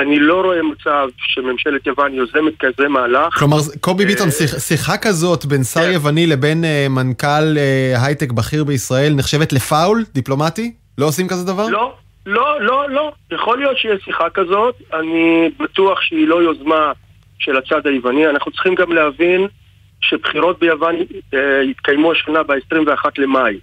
אני 0.00 0.18
לא 0.18 0.40
רואה 0.42 0.62
מצב 0.62 1.08
שממשלת 1.18 1.86
יוון 1.86 2.14
יוזמת 2.14 2.52
כזה 2.60 2.88
מהלך. 2.88 3.34
כלומר, 3.38 3.56
קובי 3.80 4.06
ביטון, 4.06 4.26
אה, 4.26 4.32
שיח- 4.32 4.58
שיחה 4.58 4.96
כזאת 4.96 5.44
בין 5.44 5.64
שר 5.64 5.80
כן. 5.80 5.92
יווני 5.92 6.26
לבין 6.26 6.64
מנכ"ל 6.90 7.56
הייטק 8.04 8.32
בכיר 8.32 8.64
בישראל 8.64 9.14
נחשבת 9.14 9.52
לפאול 9.52 10.04
דיפלומטי? 10.14 10.72
לא 10.98 11.06
עושים 11.06 11.28
כזה 11.28 11.46
דבר? 11.46 11.68
לא, 11.68 11.94
לא, 12.26 12.60
לא, 12.60 12.90
לא. 12.90 13.12
יכול 13.32 13.58
להיות 13.58 13.78
שיש 13.78 14.04
שיחה 14.04 14.30
כזאת, 14.30 14.74
אני 14.92 15.48
בטוח 15.60 16.00
שהיא 16.00 16.28
לא 16.28 16.42
יוזמה 16.42 16.92
של 17.38 17.56
הצד 17.56 17.86
היווני. 17.86 18.26
אנחנו 18.26 18.52
צריכים 18.52 18.74
גם 18.74 18.92
להבין 18.92 19.46
שבחירות 20.00 20.58
ביוון 20.58 20.94
יתקיימו 21.70 22.12
השנה 22.12 22.42
ב-21 22.42 23.04
למאי, 23.18 23.58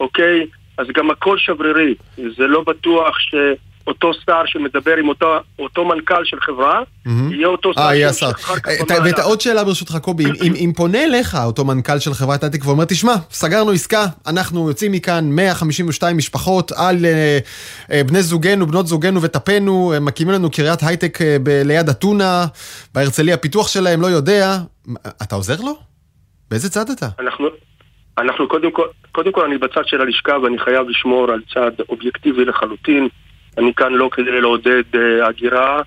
אוקיי? 0.00 0.46
אז 0.78 0.86
גם 0.96 1.10
הכל 1.10 1.38
שברירי. 1.38 1.94
זה 2.16 2.46
לא 2.46 2.64
בטוח 2.66 3.16
שאותו 3.18 4.10
שר 4.26 4.42
שמדבר 4.46 4.96
עם 4.96 5.08
אותו, 5.08 5.26
אותו 5.58 5.84
מנכ"ל 5.84 6.24
של 6.24 6.36
חברה, 6.40 6.80
מהמם. 7.06 7.32
יהיה 7.32 7.46
אותו 7.46 7.72
שר 7.74 7.80
אה, 7.80 8.08
השר. 8.08 8.30
אחר 8.30 8.58
כך 8.58 8.68
אה. 8.90 8.96
ואת 9.04 9.18
עוד 9.18 9.40
שאלה 9.40 9.64
ברשותך, 9.64 9.96
קובי, 10.02 10.24
אם- 10.24 10.32
אם- 10.42 10.54
אם 10.56 10.72
פונה 10.76 11.04
אליך 11.04 11.34
אותו 11.44 11.64
מנכ"ל 11.64 11.98
של 11.98 12.14
חברת 12.14 12.42
הייטק 12.42 12.66
ואומר, 12.66 12.84
תשמע, 12.84 13.14
סגרנו 13.30 13.70
עסקה, 13.70 14.06
אנחנו 14.26 14.68
יוצאים 14.68 14.92
מכאן 14.92 15.30
152 15.30 16.16
משפחות 16.16 16.72
על 16.72 17.04
אה, 17.04 17.38
אה, 17.92 18.04
בני 18.04 18.22
זוגנו, 18.22 18.66
בנות 18.66 18.86
זוגנו 18.86 19.22
וטפנו, 19.22 19.92
הם 19.96 20.04
מקימים 20.04 20.34
לנו 20.34 20.50
קריית 20.50 20.82
הייטק 20.82 21.18
ב- 21.42 21.62
ליד 21.64 21.88
אתונה, 21.88 22.46
בהרצליה, 22.94 23.36
פיתוח 23.36 23.68
שלהם, 23.68 24.00
לא 24.00 24.06
יודע. 24.06 24.58
אתה 25.22 25.34
עוזר 25.34 25.60
לו? 25.60 25.78
באיזה 26.50 26.70
צד 26.70 26.90
אתה? 26.90 27.08
אנחנו, 27.20 27.46
אנחנו 28.18 28.48
קודם 28.48 28.70
כל, 28.70 28.86
קודם 29.12 29.32
כל 29.32 29.44
אני 29.44 29.58
בצד 29.58 29.86
של 29.86 30.00
הלשכה 30.00 30.38
ואני 30.42 30.58
חייב 30.58 30.88
לשמור 30.88 31.30
על 31.30 31.40
צד 31.54 31.70
אובייקטיבי 31.88 32.44
לחלוטין. 32.44 33.08
אני 33.58 33.74
כאן 33.74 33.92
לא 33.92 34.08
כדי 34.12 34.40
לעודד 34.40 34.82
אה, 34.94 35.26
הגירה 35.26 35.82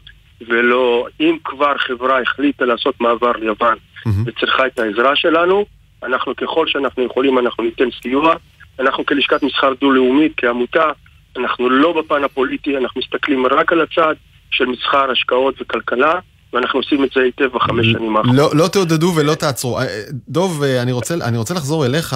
ולא, 0.48 1.08
אם 1.20 1.38
כבר 1.44 1.78
חברה 1.78 2.22
החליטה 2.22 2.66
לעשות 2.66 3.02
מעבר 3.02 3.32
ליוון 3.32 3.78
מהמם. 4.06 4.24
וצריכה 4.26 4.68
את 4.68 4.80
העזרה 4.80 5.16
שלנו, 5.16 5.66
אנחנו 6.04 6.36
ככל 6.36 6.68
שאנחנו 6.68 7.04
יכולים 7.04 7.40
אנחנו 7.40 7.64
ניתן 7.64 7.90
סיוע. 8.02 8.36
אנחנו 8.80 9.06
כלשכת 9.06 9.44
מסחר 9.44 9.74
דו-לאומית, 9.82 10.34
כעמותה, 10.38 10.92
אנחנו 11.38 11.70
לא 11.70 12.02
בפן 12.02 12.24
הפוליטי, 12.24 12.78
אנחנו 12.78 13.02
מסתכלים 13.02 13.46
רק 13.46 13.72
על 13.72 13.82
הצד 13.82 14.16
של 14.52 14.66
מסחר, 14.66 15.12
השקעות 15.12 15.56
וכלכלה, 15.62 16.20
ואנחנו 16.54 16.80
עושים 16.80 17.04
את 17.04 17.10
זה 17.16 17.22
היטב 17.22 17.46
בחמש 17.46 17.86
שנים 17.86 18.18
האחרונות. 18.18 18.54
לא, 18.54 18.64
לא 18.64 18.68
תעודדו 18.68 19.14
ולא 19.16 19.36
תעצרו. 19.36 19.80
אה, 19.80 19.86
דוב, 20.28 20.64
אה, 20.64 20.82
אני 20.82 20.92
רוצה, 20.92 21.14
אני 21.28 21.38
רוצה 21.38 21.54
לחזור 21.54 21.86
אליך, 21.86 22.16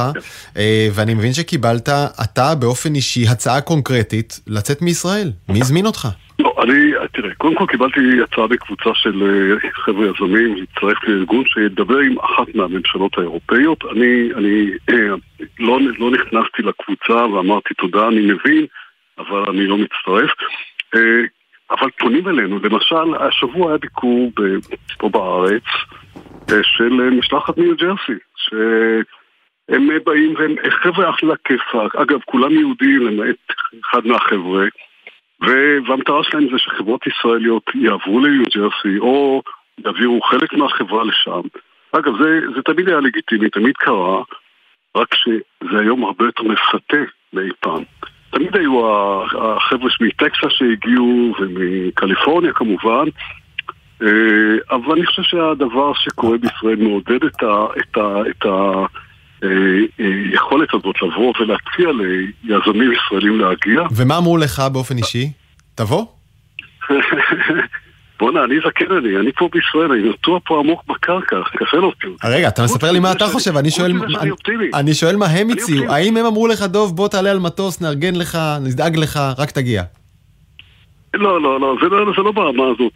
אה, 0.58 0.88
ואני 0.94 1.14
מבין 1.14 1.34
שקיבלת, 1.34 1.90
אתה 2.24 2.56
באופן 2.56 2.96
אישי, 2.96 3.28
הצעה 3.32 3.62
קונקרטית 3.62 4.40
לצאת 4.48 4.82
מישראל. 4.82 5.32
מי 5.50 5.62
הזמין 5.62 5.86
אותך? 5.86 6.08
לא, 6.40 6.56
אני, 6.64 6.92
תראה, 7.14 7.34
קודם 7.38 7.56
כל 7.56 7.66
קיבלתי 7.70 8.00
הצעה 8.24 8.48
בקבוצה 8.48 8.90
של 8.94 9.24
חבר'ה 9.74 10.06
יזמים 10.06 10.56
להצטרף 10.56 10.98
לארגון 11.08 11.44
שידבר 11.48 11.98
עם 11.98 12.20
אחת 12.20 12.56
מהממשלות 12.56 13.18
האירופאיות. 13.18 13.84
אני, 13.92 14.30
אני 14.36 14.72
לא, 15.60 15.80
לא 16.00 16.12
נכנסתי 16.12 16.62
לקבוצה 16.62 17.26
ואמרתי 17.26 17.74
תודה, 17.74 18.08
אני 18.08 18.22
מבין, 18.22 18.66
אבל 19.18 19.44
אני 19.50 19.68
לא 19.68 19.78
מצטרף. 19.78 20.30
אבל 21.72 21.90
פונים 22.00 22.28
אלינו, 22.28 22.60
למשל, 22.64 23.16
השבוע 23.20 23.70
היה 23.70 23.78
ביקור 23.78 24.32
פה 24.98 25.10
בארץ 25.10 25.64
אה, 26.52 26.64
של 26.64 27.02
אה, 27.02 27.10
משלחת 27.10 27.58
ניו 27.58 27.76
ג'רסי, 27.76 28.20
שהם 28.38 29.92
אה, 29.92 30.00
באים 30.06 30.34
והם 30.38 30.56
חבר'ה 30.70 31.10
אחלה 31.10 31.36
כיפאק, 31.44 31.96
אגב, 31.96 32.20
כולם 32.26 32.52
יהודים 32.52 33.08
למעט 33.08 33.38
אחד 33.86 34.06
מהחבר'ה. 34.06 34.66
והמטרה 35.88 36.24
שלהם 36.24 36.48
זה 36.52 36.58
שחברות 36.58 37.08
ישראליות 37.08 37.64
יעברו 37.76 38.20
לניו 38.20 38.44
ג'רסי 38.56 39.00
או 39.00 39.42
יעבירו 39.86 40.22
חלק 40.22 40.54
מהחברה 40.54 41.04
לשם. 41.04 41.42
אגב, 41.92 42.14
זה, 42.22 42.40
זה 42.56 42.62
תמיד 42.62 42.90
היה 42.90 43.00
לגיטימי, 43.00 43.50
תמיד 43.50 43.78
קרה, 43.78 44.24
רק 44.98 45.16
שזה 45.16 45.80
היום 45.80 46.06
הרבה 46.06 46.26
יותר 46.26 46.44
מפתה 46.44 46.98
מאי 47.34 47.50
פעם. 47.60 47.84
תמיד 48.34 48.56
היו 48.56 48.82
החבר'ה 49.42 49.90
מטקסס 50.02 50.50
שהגיעו 50.50 51.36
ומקליפורניה 51.40 52.54
כמובן, 52.54 53.06
אה, 54.02 54.08
אבל 54.72 54.92
אני 54.92 55.06
חושב 55.06 55.22
שהדבר 55.24 55.94
שקורה 55.94 56.38
בישראל 56.38 56.76
מעודד 56.76 57.24
את 57.24 57.44
ה... 57.44 57.66
את 57.80 57.98
ה, 57.98 58.22
את 58.30 58.46
ה 58.46 58.86
אה, 59.44 59.50
אה, 60.00 60.66
הזאת 60.74 60.96
לבוא 61.02 61.34
ולהציע 61.40 61.92
ליזמים 62.44 62.92
ישראלים 62.92 63.40
להגיע. 63.40 63.82
ומה 63.96 64.18
אמרו 64.18 64.38
לך 64.38 64.62
באופן 64.74 64.98
אישי? 64.98 65.32
תבוא? 65.76 66.06
בואנה, 68.24 68.44
אני 68.44 68.56
זקן 68.68 68.92
אני, 68.92 69.18
אני 69.18 69.32
פה 69.32 69.50
בישראל, 69.52 69.92
אני 69.92 70.10
נטוע 70.10 70.40
פה 70.46 70.60
עמוק 70.60 70.84
בקרקע, 70.88 71.42
קשה 71.58 71.78
לו 71.78 71.88
אותי. 71.88 72.08
רגע, 72.24 72.48
אתה 72.48 72.64
מספר 72.64 72.92
לי 72.92 73.00
מה 73.00 73.12
אתה 73.12 73.26
חושב, 73.26 73.58
אני 73.58 73.72
שואל... 73.72 73.92
אני 74.74 74.94
שואל 74.94 75.16
מה 75.16 75.26
הם 75.26 75.50
הציעו. 75.50 75.92
האם 75.92 76.18
הם 76.18 76.26
אמרו 76.26 76.48
לך, 76.48 76.62
דוב, 76.62 76.96
בוא 76.96 77.08
תעלה 77.08 77.32
על 77.32 77.40
מטוס, 77.40 77.82
נארגן 77.82 78.16
לך, 78.16 78.38
נדאג 78.66 78.98
לך, 78.98 79.20
רק 79.38 79.52
תגיע. 79.52 79.84
לא, 81.14 81.42
לא, 81.42 81.60
לא, 81.60 81.76
זה 81.82 81.90
לא, 81.90 82.12
זה 82.18 82.22
לא 82.22 82.32
ברמה 82.32 82.64
הזאת. 82.68 82.94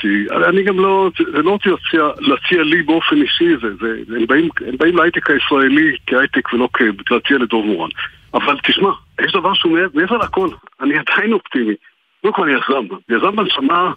אני 0.50 0.64
גם 0.64 0.80
לא, 0.80 1.10
זה 1.34 1.42
לא 1.42 1.52
רוצה 1.52 1.70
להציע, 1.70 2.02
להציע 2.20 2.64
לי 2.64 2.82
באופן 2.82 3.22
אישי, 3.22 3.50
זה, 3.62 3.68
זה, 3.82 4.16
הם, 4.18 4.26
באים, 4.28 4.50
הם 4.68 4.78
באים 4.78 4.98
להייטק 4.98 5.30
הישראלי 5.30 5.96
כהייטק 6.08 6.54
ולא 6.54 6.70
כלהציע 7.08 7.38
לדוב 7.38 7.66
מורן. 7.66 7.90
אבל 8.34 8.58
תשמע, 8.64 8.90
יש 9.22 9.34
דבר 9.34 9.54
שהוא 9.54 9.78
מעבר 9.94 10.18
לכל, 10.18 10.50
אני 10.82 10.94
עדיין 10.98 11.34
אופטימי. 11.34 11.74
קודם 12.22 12.34
כל 12.34 12.44
אני 12.44 12.52
יזם, 12.52 12.86
יזם 13.10 13.36
בנשמה, 13.36 13.92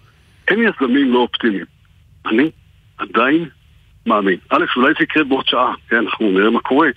אין 0.50 0.58
יזמים 0.58 1.12
לא 1.12 1.18
אופטימיים. 1.18 1.64
אני 2.26 2.50
עדיין 2.98 3.48
מאמין. 4.06 4.38
א', 4.50 4.64
אולי 4.76 4.92
זה 4.98 5.04
יקרה 5.04 5.24
בעוד 5.24 5.46
שעה, 5.46 5.74
כן, 5.88 5.96
אנחנו 5.96 6.30
נראה 6.30 6.50
מה 6.50 6.60
קורה 6.60 6.88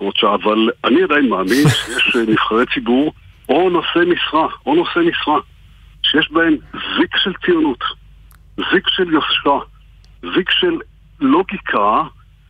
בעוד 0.00 0.16
שעה, 0.16 0.34
אבל 0.34 0.70
אני 0.84 1.02
עדיין 1.02 1.28
מאמין 1.28 1.68
שיש 1.68 2.16
אה, 2.16 2.22
נבחרי 2.28 2.64
ציבור 2.74 3.12
או 3.48 3.70
נושאי 3.70 4.04
משרה, 4.04 4.48
או 4.66 4.74
נושאי 4.74 5.02
משרה, 5.02 5.40
שיש 6.02 6.30
בהם 6.32 6.56
זיק 6.72 7.16
של 7.16 7.32
ציונות, 7.44 7.84
זיק 8.56 8.88
של 8.88 9.12
יושרה, 9.12 9.60
זיק 10.34 10.50
של 10.50 10.78
לוגיקה 11.20 12.02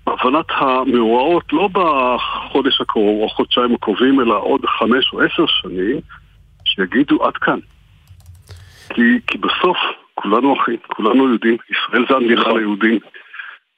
בהבנת 0.07 0.47
המאורעות, 0.49 1.53
לא 1.53 1.69
בחודש 1.73 2.81
הקרוב 2.81 3.21
או 3.21 3.27
החודשיים 3.27 3.75
הקרובים, 3.75 4.21
אלא 4.21 4.39
עוד 4.39 4.61
חמש 4.79 5.13
או 5.13 5.21
עשר 5.21 5.47
שנים, 5.47 6.01
שיגידו 6.65 7.25
עד 7.25 7.37
כאן. 7.37 7.59
כי, 8.89 9.03
כי 9.27 9.39
בסוף 9.39 9.77
כולנו 10.15 10.57
אחים, 10.63 10.77
כולנו 10.87 11.29
יהודים, 11.29 11.57
ישראל 11.71 12.05
זה 12.09 12.15
המדינה 12.17 12.53
ליהודים, 12.53 12.99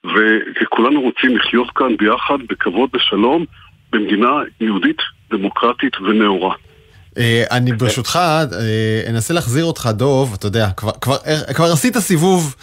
ו- 0.07 0.63
וכולנו 0.63 1.01
רוצים 1.01 1.37
לחיות 1.37 1.71
כאן 1.71 1.97
ביחד, 1.97 2.39
בכבוד 2.49 2.91
ושלום, 2.95 3.45
במדינה 3.93 4.31
יהודית, 4.61 4.99
דמוקרטית 5.31 6.01
ונאורה. 6.01 6.55
אה, 7.19 7.45
אני 7.51 7.73
ברשותך 7.73 8.17
אה, 8.17 9.11
אנסה 9.11 9.35
להחזיר 9.35 9.65
אותך, 9.65 9.91
דוב, 9.93 10.35
אתה 10.35 10.47
יודע, 10.47 10.71
כבר, 10.77 10.93
כבר, 11.01 11.17
אה, 11.27 11.55
כבר 11.55 11.73
עשית 11.73 11.99
סיבוב 11.99 12.55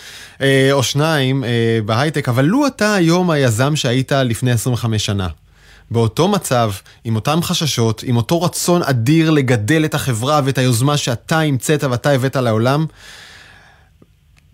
אה, 0.42 0.70
או 0.72 0.84
שניים 0.84 1.44
אה, 1.44 1.80
בהייטק, 1.86 2.30
אבל 2.30 2.46
לו 2.46 2.68
אתה 2.68 2.94
היום 2.94 3.32
היזם 3.32 3.76
שהיית 3.76 4.12
לפני 4.12 4.52
25 4.52 5.06
שנה, 5.06 5.28
באותו 5.92 6.28
מצב, 6.28 6.72
עם 7.04 7.16
אותם 7.16 7.40
חששות, 7.42 8.04
עם 8.06 8.18
אותו 8.18 8.42
רצון 8.42 8.82
אדיר 8.84 9.32
לגדל 9.32 9.86
את 9.86 9.94
החברה 9.94 10.42
ואת 10.46 10.58
היוזמה 10.58 10.98
שאתה 10.98 11.40
המצאת 11.40 11.84
ואתה 11.84 12.12
הבאת 12.12 12.36
לעולם, 12.36 12.86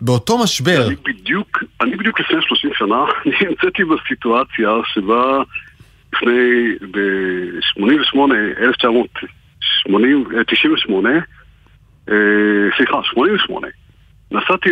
באותו 0.00 0.38
משבר, 0.38 0.86
אני 0.86 0.96
בדיוק, 1.04 1.64
אני 1.80 1.96
בדיוק 1.96 2.20
לפני 2.20 2.36
30 2.40 2.70
שנה 2.74 3.04
נמצאתי 3.48 3.84
בסיטואציה 3.84 4.70
שבה 4.94 5.42
לפני, 6.14 6.72
ב-88, 6.90 8.18
1998, 8.62 11.08
סליחה, 12.76 13.02
88. 13.02 13.68
נסעתי 14.32 14.70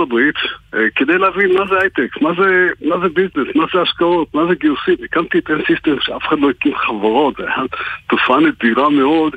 הברית 0.00 0.34
אה, 0.74 0.90
כדי 0.94 1.18
להבין 1.18 1.58
מה 1.58 1.64
זה 1.70 1.78
הייטק, 1.80 2.22
מה 2.22 2.30
זה, 2.38 2.68
מה 2.88 2.98
זה 2.98 3.08
business, 3.08 3.56
מה 3.56 3.64
זה 3.74 3.80
השקעות, 3.80 4.34
מה 4.34 4.46
זה 4.48 4.54
גיוסים. 4.54 4.94
הקמתי 5.04 5.38
את 5.38 5.50
אין-סיסטם 5.50 5.96
שאף 6.00 6.22
אחד 6.28 6.38
לא 6.38 6.50
הקים 6.50 6.74
חברות, 6.74 7.36
זה 7.36 7.44
היה 7.44 7.62
תופעה 8.08 8.40
נדירה 8.40 8.90
מאוד. 8.90 9.36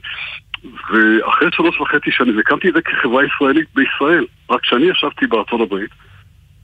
ואחרי 0.64 1.48
שלוש 1.52 1.82
וחצי 1.82 2.12
שנים, 2.12 2.40
הקמתי 2.40 2.70
את 2.70 2.74
זה 2.74 2.82
כחברה 2.82 3.24
ישראלית 3.26 3.68
בישראל, 3.76 4.26
רק 4.50 4.62
כשאני 4.62 4.86
ישבתי 4.86 5.28
בארצות 5.28 5.62
הברית. 5.62 5.90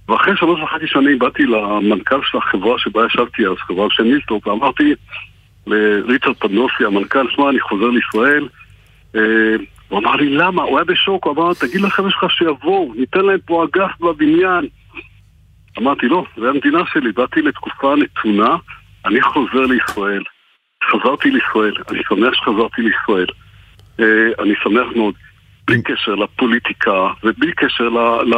ואחרי 0.10 0.38
שלוש 0.38 0.62
וחצי 0.62 0.88
שנים 0.88 1.20
באתי 1.20 1.44
למנכ"ל 1.44 2.20
של 2.24 2.38
החברה 2.38 2.80
שבה 2.80 3.06
ישבתי 3.06 3.48
אז, 3.48 3.58
חברה 3.58 3.88
של 3.90 4.04
מילטופ, 4.04 4.48
ואמרתי 4.48 4.94
לריצ'רד 5.68 6.36
פדנוסי, 6.36 6.86
המנכ"ל, 6.86 7.28
שמע, 7.30 7.50
אני 7.50 7.60
חוזר 7.60 7.86
לישראל. 7.86 8.48
אה, 9.16 9.56
הוא 9.90 10.00
אמר 10.00 10.16
לי, 10.16 10.30
למה? 10.30 10.64
הוא 10.64 10.78
היה 10.78 10.86
בשוק, 10.86 11.26
הוא 11.26 11.34
אמר, 11.34 11.54
תגיד 11.54 11.82
לחבר'ה 11.82 12.12
שלך 12.12 12.32
שיבואו, 12.32 12.94
ניתן 12.98 13.22
להם 13.26 13.40
פה 13.46 13.66
אגף 13.66 13.92
בבניין. 14.00 14.68
אמרתי, 15.78 16.08
לא, 16.08 16.24
זו 16.38 16.50
המדינה 16.50 16.80
שלי, 16.94 17.12
באתי 17.12 17.42
לתקופה 17.42 17.96
נתונה, 17.96 18.56
אני 19.06 19.22
חוזר 19.22 19.66
לישראל. 19.66 20.24
חזרתי 20.92 21.32
לישראל, 21.32 21.74
אני 21.92 22.00
שמח 22.10 22.34
שחזרתי 22.34 22.82
לישראל. 22.82 23.28
אה, 24.00 24.44
אני 24.44 24.54
שמח 24.64 24.88
מאוד. 24.96 25.14
בלי 25.68 25.82
קשר 25.82 26.16
לפוליטיקה 26.16 27.08
ובלי 27.24 27.52
קשר 27.52 27.90
ל, 27.90 27.98
ל, 28.24 28.36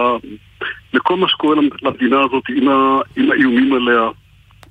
לכל 0.94 1.16
מה 1.16 1.28
שקורה 1.28 1.56
למדינה 1.82 2.20
הזאת 2.20 2.44
עם, 2.50 2.68
ה, 2.68 3.00
עם 3.16 3.32
האיומים 3.32 3.74
עליה. 3.74 4.10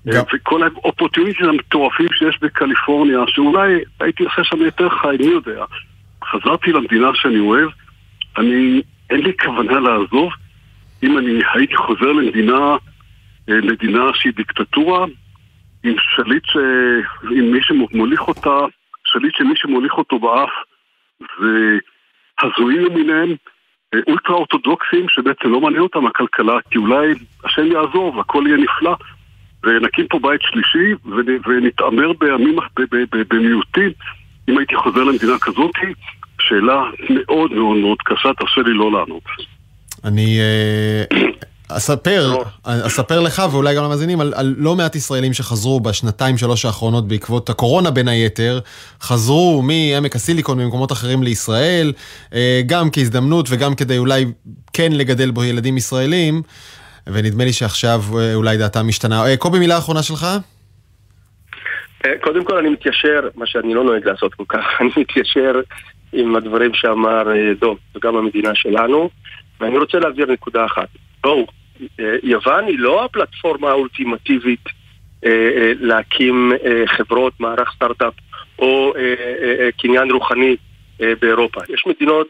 גם. 0.09 0.23
וכל 0.35 0.63
האופורטוניטים 0.63 1.49
המטורפים 1.49 2.09
שיש 2.13 2.39
בקליפורניה, 2.43 3.19
שאולי 3.27 3.79
הייתי 4.01 4.25
עושה 4.25 4.45
שם 4.45 4.57
יותר 4.57 4.89
חי, 4.89 5.17
מי 5.21 5.27
יודע. 5.27 5.65
חזרתי 6.25 6.73
למדינה 6.73 7.11
שאני 7.15 7.39
אוהב, 7.39 7.69
אני, 8.39 8.83
אין 9.11 9.21
לי 9.21 9.33
כוונה 9.45 9.81
לעזוב. 9.81 10.33
אם 11.03 11.19
אני 11.19 11.41
הייתי 11.55 11.77
חוזר 11.77 12.13
למדינה, 12.13 12.77
אה, 13.49 13.61
מדינה 13.63 14.03
שהיא 14.15 14.33
דיקטטורה, 14.37 15.07
עם 15.85 15.95
שליט 16.17 16.45
ש... 16.45 16.57
עם 17.31 17.53
מי 17.53 17.59
שמוליך 17.63 18.29
אותה, 18.29 18.59
שליט 19.05 19.35
שמי 19.37 19.53
שמוליך 19.57 19.93
אותו 19.93 20.19
באף 20.19 20.51
זה 21.21 21.79
הזויים 22.43 22.85
למיניהם, 22.85 23.35
אה, 23.95 23.99
אולטרה 24.07 24.37
אורתודוקסים 24.37 25.07
שבעצם 25.09 25.49
לא 25.49 25.61
מעניין 25.61 25.83
אותם 25.83 26.07
הכלכלה, 26.07 26.59
כי 26.71 26.79
אולי 26.79 27.15
השם 27.45 27.67
יעזור 27.73 28.17
והכל 28.17 28.45
יהיה 28.47 28.57
נפלא. 28.57 28.97
ונקים 29.65 30.07
פה 30.09 30.19
בית 30.19 30.41
שלישי 30.43 30.95
ונתעמר 31.47 32.13
בימים, 32.13 32.57
במיעוטים. 33.31 33.91
אם 34.49 34.59
הייתי 34.59 34.77
חוזר 34.77 35.05
למדינה 35.05 35.39
כזאתי, 35.39 35.93
שאלה 36.41 36.83
מאוד 37.11 37.53
מאוד 37.53 37.77
מאוד 37.77 37.99
קשה, 38.05 38.35
תרשה 38.35 38.61
לי 38.61 38.75
לא 38.75 38.93
לענות. 38.93 39.23
אני 40.05 40.39
אה, 40.41 41.28
אספר, 41.69 42.29
לא. 42.33 42.45
אספר 42.65 43.21
לך 43.21 43.43
ואולי 43.51 43.77
גם 43.77 43.85
למאזינים 43.85 44.21
על, 44.21 44.33
על 44.37 44.55
לא 44.59 44.77
מעט 44.77 44.97
ישראלים 44.97 45.33
שחזרו 45.33 45.81
בשנתיים 45.81 46.37
שלוש 46.37 46.65
האחרונות 46.65 47.09
בעקבות 47.09 47.51
הקורונה 47.51 47.91
בין 47.91 48.09
היתר, 48.09 48.61
חזרו 49.01 49.63
מעמק 49.63 50.17
הסיליקון 50.17 50.61
וממקומות 50.61 50.93
אחרים 50.93 51.23
לישראל, 51.23 51.93
אה, 52.35 52.61
גם 52.67 52.91
כהזדמנות 52.93 53.47
וגם 53.51 53.75
כדי 53.75 53.99
אולי 53.99 54.25
כן 54.73 54.93
לגדל 54.93 55.31
בו 55.31 55.45
ילדים 55.45 55.77
ישראלים, 55.77 56.43
ונדמה 57.07 57.45
לי 57.45 57.53
שעכשיו 57.53 58.01
אה, 58.19 58.35
אולי 58.35 58.57
דעתם 58.57 58.89
משתנה. 58.89 59.37
קובי, 59.39 59.59
מילה 59.59 59.79
אחרונה 59.79 60.03
שלך? 60.03 60.27
קודם 62.21 62.45
כל 62.45 62.59
אני 62.59 62.69
מתיישר, 62.69 63.29
מה 63.35 63.47
שאני 63.47 63.75
לא 63.75 63.85
נוהג 63.85 64.09
לעשות 64.09 64.35
כל 64.35 64.45
כך, 64.49 64.65
אני 64.81 64.91
מתיישר 64.97 65.61
עם 66.13 66.37
הדברים 66.37 66.75
שאמר 66.75 67.33
אה, 67.33 67.55
דוב, 67.61 67.79
וגם 67.97 68.17
המדינה 68.17 68.55
שלנו, 68.55 69.11
ואני 69.61 69.79
רוצה 69.79 69.99
להבהיר 69.99 70.27
נקודה 70.33 70.65
אחת. 70.65 70.89
בואו, 71.23 71.39
אה, 71.39 71.45
יוון 72.23 72.65
היא 72.65 72.79
לא 72.79 73.05
הפלטפורמה 73.05 73.71
האולטימטיבית 73.71 74.65
אה, 75.25 75.73
להקים 75.81 76.53
חברות, 76.87 77.41
מערך 77.41 77.73
סטארט-אפ 77.75 78.15
או 78.59 78.93
קניין 79.79 80.11
רוחני 80.11 80.57
באירופה. 80.99 81.61
יש 81.69 81.85
מדינות 81.87 82.29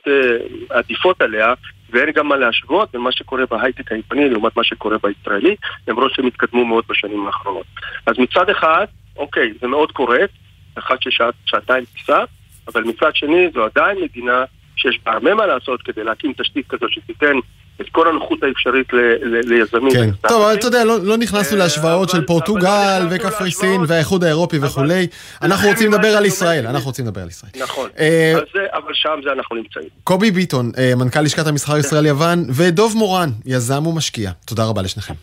עדיפות 0.70 1.22
עליה, 1.22 1.54
ואין 1.90 2.10
גם 2.10 2.28
מה 2.28 2.36
להשוות 2.36 2.92
בין 2.92 3.00
מה 3.00 3.12
שקורה 3.12 3.46
בהייטק 3.50 3.92
היפני 3.92 4.28
לעומת 4.28 4.56
מה 4.56 4.64
שקורה 4.64 4.96
בישראלי, 5.02 5.56
למרות 5.88 6.14
שהם 6.14 6.26
התקדמו 6.26 6.64
מאוד 6.64 6.84
בשנים 6.88 7.26
האחרונות. 7.26 7.66
אז 8.06 8.18
מצד 8.18 8.50
אחד, 8.50 8.86
אוקיי, 9.16 9.52
זה 9.60 9.66
מאוד 9.66 9.92
קורט, 9.92 10.30
אחד 10.78 10.96
ששעתיים 11.00 11.84
טיסה, 11.84 12.24
אבל 12.68 12.84
מצד 12.84 13.14
שני 13.14 13.50
זו 13.54 13.64
עדיין 13.64 13.98
מדינה 14.02 14.44
שיש 14.76 14.98
בה 15.04 15.12
הרבה 15.12 15.34
מה 15.34 15.46
לעשות 15.46 15.82
כדי 15.82 16.04
להקים 16.04 16.32
תשתית 16.32 16.66
כזו 16.68 16.86
שתיתן 16.88 17.36
את 17.80 17.86
כל 17.92 18.08
הנוחות 18.08 18.42
האפשרית 18.42 18.86
ליזמים. 19.22 19.92
כן, 19.92 20.10
טוב, 20.28 20.42
אבל 20.42 20.54
אתה 20.54 20.66
יודע, 20.66 20.84
לא, 20.84 20.98
לא 21.02 21.16
נכנסנו 21.16 21.58
אה, 21.58 21.62
להשוואות 21.62 22.08
של 22.08 22.26
פורטוגל 22.26 23.06
וקפריסין 23.10 23.80
והאיחוד 23.88 24.24
האירופי 24.24 24.58
וכולי. 24.62 25.06
אנחנו 25.42 25.68
רוצים 25.68 25.92
לדבר 25.92 26.08
על 26.08 26.24
ישראל, 26.24 26.66
אנחנו 26.66 26.86
רוצים 26.86 27.04
לדבר 27.06 27.22
על 27.22 27.28
ישראל. 27.28 27.52
נכון, 27.60 27.90
אה, 27.98 28.34
אבל 28.72 28.94
שם 28.94 29.20
זה 29.24 29.32
אנחנו 29.32 29.56
נמצאים. 29.56 29.88
קובי 30.04 30.30
ביטון, 30.30 30.70
אה, 30.78 30.92
מנכ"ל 30.96 31.20
לשכת 31.20 31.46
המסחר 31.46 31.78
ישראל-יוון, 31.78 32.44
ודוב 32.56 32.96
מורן, 32.96 33.28
יזם 33.46 33.86
ומשקיע. 33.86 34.30
תודה 34.46 34.64
רבה 34.64 34.82
לשניכם. 34.82 35.14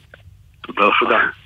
תודה. 1.00 1.44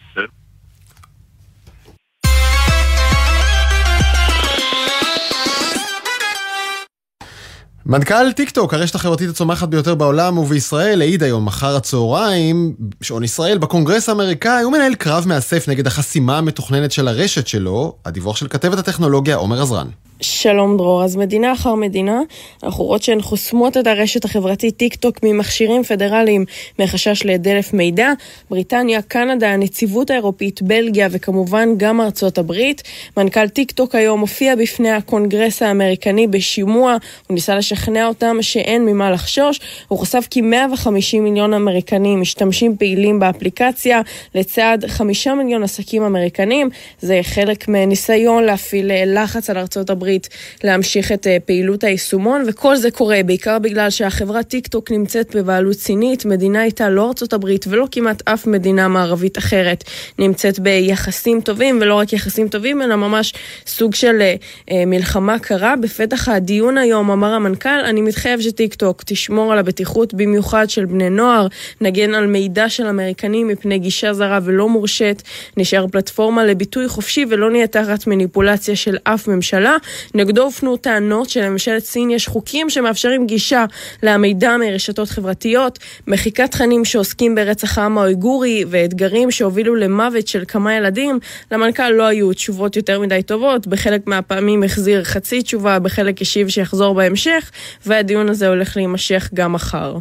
מנכ"ל 7.90 8.32
טיק 8.32 8.50
טוק, 8.50 8.74
הרשת 8.74 8.96
החברתית 8.96 9.30
הצומחת 9.30 9.68
ביותר 9.68 9.96
בעולם 9.96 10.38
ובישראל, 10.38 11.02
העיד 11.02 11.24
היום 11.24 11.48
אחר 11.48 11.76
הצהריים, 11.76 12.76
שעון 13.02 13.24
ישראל, 13.24 13.58
בקונגרס 13.58 14.10
האמריקאי, 14.10 14.64
הוא 14.64 14.72
מנהל 14.72 14.96
קרב 14.96 15.28
מאסף 15.28 15.68
נגד 15.68 15.88
החסימה 15.88 16.38
המתוכננת 16.38 16.92
של 16.92 17.08
הרשת 17.08 17.48
שלו, 17.48 17.96
הדיווח 18.06 18.36
של 18.36 18.48
כתבת 18.48 18.78
הטכנולוגיה 18.78 19.36
עומר 19.36 19.62
עזרן. 19.62 19.88
שלום 20.22 20.78
דרור, 20.78 21.04
אז 21.04 21.16
מדינה 21.16 21.54
אחר 21.54 21.76
מדינה, 21.76 22.22
אנחנו 22.64 22.84
רואות 22.84 23.04
שהן 23.04 23.22
חוסמות 23.22 23.78
את 23.78 23.88
הרשת 23.88 24.26
החברתית 24.26 24.78
טיק 24.78 24.96
טוק 24.96 25.20
ממכשירים 25.24 25.84
פדרליים 25.84 26.46
מחשש 26.80 27.26
לדלף 27.26 27.74
מידע. 27.74 28.12
בריטניה, 28.50 29.02
קנדה, 29.02 29.50
הנציבות 29.50 30.10
האירופית, 30.10 30.62
בלגיה 30.62 31.08
וכמובן 31.12 31.70
גם 31.78 32.02
ארצות 32.02 32.38
הברית. 32.38 32.84
מנכ"ל 33.18 33.48
טיק 33.48 33.72
טוק 33.72 33.96
היום 33.96 34.20
הופיע 34.20 34.56
בפני 34.56 34.92
הקונגרס 34.92 35.62
האמריקני 35.62 36.28
בשימוע, 36.28 36.98
הוא 37.28 37.36
ניסה 37.36 37.56
לשכנע 37.56 38.08
אותם 38.08 38.38
שאין 38.42 38.86
ממה 38.86 39.12
לחשוש. 39.12 39.60
הוא 39.88 40.00
חשף 40.00 40.28
כי 40.30 40.42
150 40.42 41.24
מיליון 41.24 41.54
אמריקנים 41.54 42.22
משתמשים 42.22 42.78
פעילים 42.78 43.20
באפליקציה 43.20 44.02
לצד 44.36 44.78
5 44.88 45.28
מיליון 45.28 45.64
עסקים 45.64 46.04
אמריקנים. 46.04 46.70
זה 47.00 47.20
חלק 47.24 47.68
מניסיון 47.68 48.44
להפעיל 48.44 48.92
לחץ 49.06 49.50
על 49.50 49.58
ארצות 49.58 49.90
הברית. 49.90 50.09
הברית 50.10 50.30
להמשיך 50.64 51.12
את 51.12 51.28
אה, 51.28 51.38
פעילות 51.46 51.84
היישומון, 51.84 52.44
וכל 52.48 52.76
זה 52.76 52.92
קורה 52.92 53.22
בעיקר 53.26 53.60
בגלל 53.60 53.90
שהחברה 53.90 54.44
טיק 54.44 54.68
טוק 54.68 54.92
נמצאת 54.92 55.36
בבעלות 55.36 55.76
סינית, 55.76 56.26
מדינה 56.26 56.64
איתה 56.64 56.90
לא 56.90 57.08
ארצות 57.08 57.34
הברית 57.34 57.66
ולא 57.70 57.88
כמעט 57.92 58.22
אף 58.26 58.48
מדינה 58.48 58.88
מערבית 58.88 59.38
אחרת 59.38 59.84
נמצאת 60.20 60.60
ביחסים 60.60 61.42
טובים, 61.42 61.80
ולא 61.82 61.96
רק 61.96 62.14
יחסים 62.14 62.48
טובים, 62.48 62.82
אלא 62.82 62.96
ממש 62.96 63.34
סוג 63.68 63.96
של 63.96 64.22
אה, 64.22 64.36
אה, 64.72 64.86
מלחמה 64.86 65.40
קרה. 65.40 65.76
בפתח 65.76 66.30
הדיון 66.30 66.78
היום 66.78 67.12
אמר 67.12 67.34
המנכ"ל, 67.34 67.70
אני 67.70 68.02
מתחייב 68.02 68.42
שטיק 68.42 68.74
טוק 68.74 69.04
תשמור 69.06 69.52
על 69.52 69.60
הבטיחות 69.60 70.14
במיוחד 70.14 70.70
של 70.70 70.86
בני 70.86 71.10
נוער, 71.10 71.48
נגן 71.82 72.14
על 72.14 72.28
מידע 72.28 72.70
של 72.70 72.88
אמריקנים 72.88 73.48
מפני 73.48 73.80
גישה 73.80 74.14
זרה 74.14 74.40
ולא 74.44 74.70
מורשית, 74.70 75.24
נשאר 75.58 75.88
פלטפורמה 75.88 76.46
לביטוי 76.46 76.88
חופשי 76.88 77.26
ולא 77.30 77.52
נהיה 77.52 77.68
תחת 77.68 78.08
מניפולציה 78.08 78.76
של 78.76 78.98
אף 79.04 79.28
ממשלה. 79.28 79.78
נגדו 80.14 80.44
הופנו 80.44 80.78
טענות 80.78 81.30
שלממשלת 81.30 81.84
סין 81.84 82.10
יש 82.10 82.28
חוקים 82.28 82.70
שמאפשרים 82.70 83.28
גישה 83.28 83.66
למידע 84.04 84.58
מרשתות 84.58 85.10
חברתיות, 85.10 85.80
מחיקת 86.08 86.52
תכנים 86.52 86.86
שעוסקים 86.86 87.36
ברצח 87.36 87.78
העם 87.78 87.98
האויגורי 87.98 88.66
ואתגרים 88.70 89.32
שהובילו 89.32 89.76
למוות 89.76 90.28
של 90.28 90.44
כמה 90.48 90.76
ילדים. 90.76 91.20
למנכ"ל 91.52 91.90
לא 91.90 92.04
היו 92.04 92.34
תשובות 92.34 92.76
יותר 92.76 93.00
מדי 93.00 93.24
טובות, 93.24 93.68
בחלק 93.68 94.08
מהפעמים 94.08 94.64
החזיר 94.64 95.04
חצי 95.04 95.42
תשובה, 95.42 95.80
בחלק 95.80 96.22
השיב 96.22 96.50
שיחזור 96.50 96.96
בהמשך, 96.96 97.52
והדיון 97.86 98.30
הזה 98.30 98.48
הולך 98.48 98.78
להימשך 98.78 99.30
גם 99.34 99.54
מחר. 99.54 99.98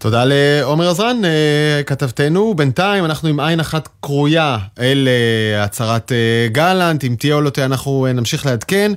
תודה 0.00 0.24
לעומר 0.26 0.90
עזרן, 0.90 1.24
אה, 1.24 1.82
כתבתנו. 1.86 2.54
בינתיים 2.54 3.04
אנחנו 3.04 3.28
עם 3.28 3.40
עין 3.40 3.60
אחת 3.60 3.88
קרויה 4.00 4.58
אל 4.78 5.08
אה, 5.08 5.64
הצהרת 5.64 6.12
אה, 6.12 6.48
גלנט, 6.52 7.04
אם 7.04 7.14
תהיה 7.18 7.34
או 7.34 7.40
לא 7.40 7.50
תהיה 7.50 7.66
אנחנו 7.66 8.06
נמשיך 8.14 8.46
לעדכן. 8.46 8.92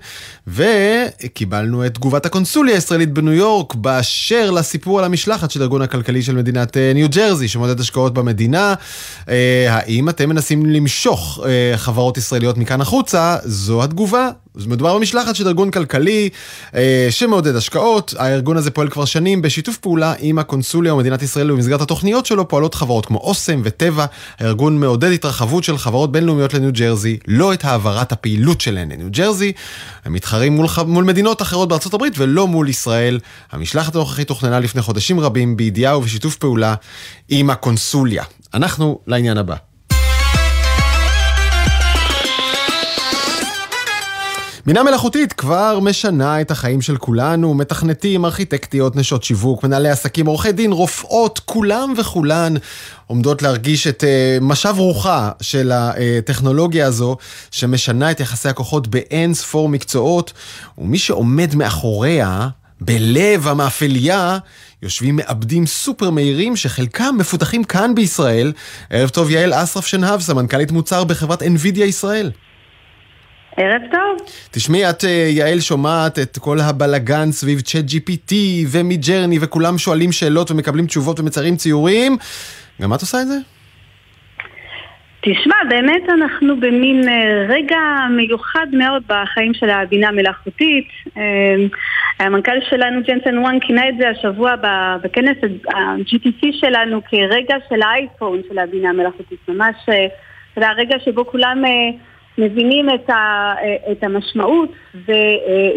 וקיבלנו 0.47 1.85
את 1.85 1.93
תגובת 1.93 2.25
הקונסוליה 2.25 2.75
הישראלית 2.75 3.13
בניו 3.13 3.33
יורק 3.33 3.75
באשר 3.75 4.51
לסיפור 4.51 4.99
על 4.99 5.05
המשלחת 5.05 5.51
של 5.51 5.61
הארגון 5.61 5.81
הכלכלי 5.81 6.21
של 6.23 6.35
מדינת 6.35 6.77
ניו 6.95 7.09
ג'רזי, 7.09 7.47
שמודד 7.47 7.79
השקעות 7.79 8.13
במדינה. 8.13 8.73
האם 9.69 10.09
אתם 10.09 10.29
מנסים 10.29 10.65
למשוך 10.65 11.39
חברות 11.75 12.17
ישראליות 12.17 12.57
מכאן 12.57 12.81
החוצה? 12.81 13.37
זו 13.43 13.83
התגובה 13.83 14.29
מדובר 14.55 14.97
במשלחת 14.97 15.35
של 15.35 15.47
ארגון 15.47 15.71
כלכלי 15.71 16.29
אה, 16.75 17.07
שמעודד 17.09 17.55
השקעות. 17.55 18.13
הארגון 18.17 18.57
הזה 18.57 18.71
פועל 18.71 18.89
כבר 18.89 19.05
שנים 19.05 19.41
בשיתוף 19.41 19.77
פעולה 19.77 20.13
עם 20.19 20.39
הקונסוליה 20.39 20.93
ומדינת 20.93 21.21
ישראל, 21.21 21.51
ובמסגרת 21.51 21.81
התוכניות 21.81 22.25
שלו 22.25 22.47
פועלות 22.47 22.75
חברות 22.75 23.05
כמו 23.05 23.17
אוסם 23.17 23.61
וטבע. 23.63 24.05
הארגון 24.39 24.79
מעודד 24.79 25.11
התרחבות 25.11 25.63
של 25.63 25.77
חברות 25.77 26.11
בינלאומיות 26.11 26.53
לניו 26.53 26.71
ג'רזי, 26.73 27.17
לא 27.27 27.53
את 27.53 27.65
העברת 27.65 28.11
הפעילות 28.11 28.61
שלהן 28.61 28.91
לניו 28.91 29.07
ג'רזי. 29.11 29.51
הם 30.05 30.13
מתחרים 30.13 30.53
מול, 30.53 30.67
מול 30.87 31.03
מדינות 31.03 31.41
אחרות 31.41 31.69
בארצות 31.69 31.93
הברית 31.93 32.13
ולא 32.17 32.47
מול 32.47 32.69
ישראל. 32.69 33.19
המשלחת 33.51 33.95
הנוכחית 33.95 34.27
תוכננה 34.27 34.59
לפני 34.59 34.81
חודשים 34.81 35.19
רבים 35.19 35.57
בידיעה 35.57 35.97
ובשיתוף 35.97 36.35
פעולה 36.35 36.75
עם 37.29 37.49
הקונסוליה. 37.49 38.23
אנחנו 38.53 38.99
לעניין 39.07 39.37
הבא. 39.37 39.72
בינה 44.65 44.83
מלאכותית 44.83 45.33
כבר 45.33 45.79
משנה 45.79 46.41
את 46.41 46.51
החיים 46.51 46.81
של 46.81 46.97
כולנו, 46.97 47.53
מתכנתים, 47.53 48.25
ארכיטקטיות, 48.25 48.95
נשות 48.95 49.23
שיווק, 49.23 49.63
מנהלי 49.63 49.89
עסקים, 49.89 50.25
עורכי 50.25 50.51
דין, 50.51 50.71
רופאות, 50.71 51.39
כולם 51.45 51.93
וכולן 51.97 52.53
עומדות 53.07 53.41
להרגיש 53.41 53.87
את 53.87 54.03
uh, 54.03 54.43
משב 54.43 54.73
רוחה 54.77 55.31
של 55.41 55.71
הטכנולוגיה 55.73 56.87
הזו, 56.87 57.17
שמשנה 57.51 58.11
את 58.11 58.19
יחסי 58.19 58.49
הכוחות 58.49 58.87
באין 58.87 59.33
ספור 59.33 59.69
מקצועות, 59.69 60.33
ומי 60.77 60.97
שעומד 60.97 61.55
מאחוריה, 61.55 62.47
בלב 62.81 63.47
המאפליה, 63.47 64.37
יושבים 64.81 65.15
מעבדים 65.15 65.65
סופר 65.65 66.09
מהירים 66.09 66.55
שחלקם 66.55 67.15
מפותחים 67.17 67.63
כאן 67.63 67.95
בישראל. 67.95 68.53
ערב 68.89 69.09
טוב, 69.09 69.29
יעל 69.29 69.53
אסרף 69.53 69.85
שנהב, 69.85 70.21
סמנכ"לית 70.21 70.71
מוצר 70.71 71.03
בחברת 71.03 71.41
NVIDIA 71.41 71.83
ישראל. 71.83 72.31
ערב 73.57 73.81
טוב. 73.91 74.27
תשמעי, 74.51 74.89
את, 74.89 75.03
אה, 75.05 75.27
יעל, 75.29 75.59
שומעת 75.59 76.19
את 76.19 76.37
כל 76.37 76.57
הבלגן 76.59 77.31
סביב 77.31 77.59
צ'אט 77.59 77.85
GPT 77.85 78.33
ומידג'רני, 78.71 79.37
וכולם 79.41 79.77
שואלים 79.77 80.11
שאלות 80.11 80.51
ומקבלים 80.51 80.85
תשובות 80.85 81.19
ומציירים 81.19 81.55
ציורים. 81.55 82.17
גם 82.81 82.93
את 82.93 83.01
עושה 83.01 83.21
את 83.21 83.27
זה? 83.27 83.37
תשמע, 85.21 85.55
באמת 85.69 86.09
אנחנו 86.09 86.59
במין 86.59 87.09
אה, 87.09 87.45
רגע 87.49 87.77
מיוחד 88.09 88.67
מאוד 88.73 89.03
בחיים 89.07 89.53
של 89.53 89.69
הבינה 89.69 90.07
המלאכותית. 90.07 90.87
אה, 91.17 91.55
המנכ"ל 92.19 92.61
שלנו, 92.69 93.01
ג'נסן 93.07 93.37
וואן, 93.37 93.59
כינה 93.59 93.89
את 93.89 93.93
זה 93.99 94.09
השבוע 94.09 94.55
בכנס 95.03 95.37
ה-GTC 95.73 96.41
שלנו 96.51 97.01
כרגע 97.09 97.55
של 97.69 97.81
האייפון 97.81 98.41
של 98.49 98.59
הבינה 98.59 98.89
המלאכותית. 98.89 99.39
ממש, 99.47 99.75
זה 100.55 100.67
הרגע 100.69 100.95
שבו 101.05 101.25
כולם... 101.25 101.63
מבינים 102.37 102.89
את, 102.89 103.09
ה, 103.09 103.53
את 103.91 104.03
המשמעות 104.03 104.69
ו, 105.07 105.11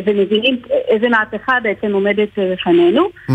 ומבינים 0.07 0.57
איזה 0.89 1.09
מהפכה 1.09 1.59
בעצם 1.63 1.93
עומדת 1.93 2.29
לפנינו. 2.37 3.03
Mm-hmm. 3.05 3.33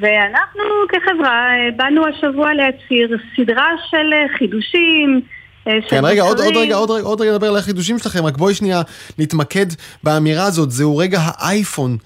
ואנחנו 0.00 0.64
כחברה 0.88 1.48
באנו 1.76 2.06
השבוע 2.06 2.54
להצהיר 2.54 3.16
סדרה 3.36 3.68
של 3.90 4.10
חידושים. 4.38 5.20
כן, 5.64 6.04
רגע, 6.04 6.22
עוד, 6.22 6.40
עוד 6.40 6.56
רגע, 6.56 6.74
עוד 6.74 6.90
רגע, 6.90 7.04
עוד 7.04 7.20
רגע 7.20 7.32
נדבר 7.32 7.46
על 7.46 7.56
החידושים 7.56 7.98
שלכם, 7.98 8.24
רק 8.26 8.36
בואי 8.36 8.54
שנייה 8.54 8.82
נתמקד 9.18 9.66
באמירה 10.02 10.46
הזאת, 10.46 10.70
זהו 10.70 10.96
רגע 10.96 11.18
האייפון. 11.22 11.96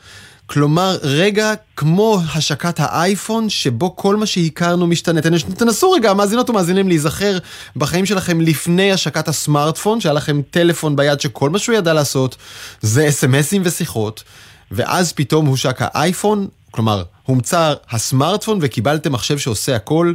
כלומר, 0.51 0.97
רגע 1.03 1.53
כמו 1.77 2.21
השקת 2.35 2.81
האייפון, 2.81 3.49
שבו 3.49 3.97
כל 3.97 4.17
מה 4.17 4.27
שהכרנו 4.27 4.87
משתנה. 4.87 5.21
תנסו 5.57 5.91
רגע, 5.91 6.15
מאזינות 6.15 6.51
ומאזינים, 6.51 6.89
להיזכר 6.89 7.39
בחיים 7.77 8.07
שלכם 8.07 8.41
לפני 8.41 8.93
השקת 8.93 9.29
הסמארטפון, 9.29 10.01
שהיה 10.01 10.13
לכם 10.13 10.41
טלפון 10.51 10.97
ביד 10.97 11.21
שכל 11.21 11.51
מה 11.51 11.59
שהוא 11.59 11.75
ידע 11.75 11.93
לעשות 11.93 12.37
זה 12.81 13.09
אס.אם.אסים 13.09 13.63
ושיחות, 13.65 14.25
ואז 14.71 15.13
פתאום 15.13 15.47
הושק 15.47 15.77
האייפון, 15.81 16.49
כלומר, 16.71 17.03
הומצא 17.25 17.75
הסמארטפון 17.91 18.59
וקיבלתם 18.63 19.13
מחשב 19.13 19.39
שעושה 19.39 19.77
הכל. 19.77 20.13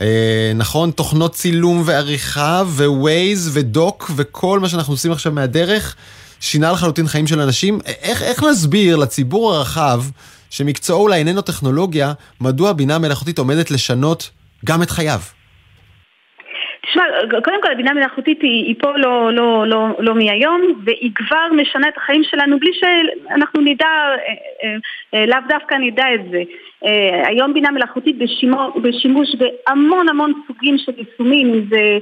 אה, 0.00 0.52
נכון, 0.54 0.90
תוכנות 0.90 1.34
צילום 1.34 1.82
ועריכה, 1.84 2.62
ווייז 2.66 3.50
ודוק, 3.52 4.10
וכל 4.16 4.60
מה 4.60 4.68
שאנחנו 4.68 4.92
עושים 4.92 5.12
עכשיו 5.12 5.32
מהדרך. 5.32 5.96
שינה 6.40 6.72
לחלוטין 6.72 7.08
חיים 7.08 7.26
של 7.26 7.40
אנשים. 7.40 7.80
איך, 7.86 8.22
איך 8.22 8.42
נסביר 8.42 8.96
לציבור 8.96 9.54
הרחב, 9.54 10.02
שמקצועו 10.50 11.02
אולי 11.02 11.18
איננו 11.18 11.42
טכנולוגיה, 11.42 12.12
מדוע 12.40 12.72
בינה 12.72 12.98
מלאכותית 12.98 13.38
עומדת 13.38 13.70
לשנות 13.70 14.30
גם 14.64 14.82
את 14.82 14.90
חייו? 14.90 15.20
תשמע, 16.88 17.04
קודם 17.44 17.62
כל 17.62 17.72
הבינה 17.72 17.90
המלאכותית 17.90 18.42
היא, 18.42 18.64
היא 18.64 18.74
פה 18.78 18.96
לא, 18.96 19.32
לא, 19.32 19.66
לא, 19.66 19.88
לא 19.98 20.14
מהיום 20.14 20.82
והיא 20.84 21.10
כבר 21.14 21.48
משנה 21.52 21.88
את 21.88 21.96
החיים 21.96 22.22
שלנו 22.24 22.58
בלי 22.58 22.70
שאנחנו 22.72 23.60
נדע, 23.60 23.86
אה, 23.86 24.16
אה, 24.64 24.76
אה, 25.14 25.26
לאו 25.26 25.38
דווקא 25.48 25.74
נדע 25.74 26.04
את 26.14 26.20
זה. 26.30 26.42
היום 27.24 27.54
בינה 27.54 27.70
מלאכותית 27.70 28.18
בשימוש, 28.18 28.76
בשימוש 28.82 29.28
בהמון 29.34 30.08
המון 30.08 30.32
סוגים 30.46 30.78
של 30.78 30.92
יישומים, 30.96 31.54
אם 31.54 31.60
זה 31.70 31.98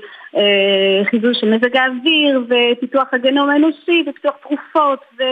חיזוי 1.10 1.34
של 1.34 1.50
מזג 1.50 1.76
האוויר 1.76 2.44
ופיתוח 2.48 3.08
הגנום 3.12 3.50
האנושי 3.50 4.04
ופיתוח 4.06 4.34
תרופות 4.42 5.00
ו... 5.18 5.22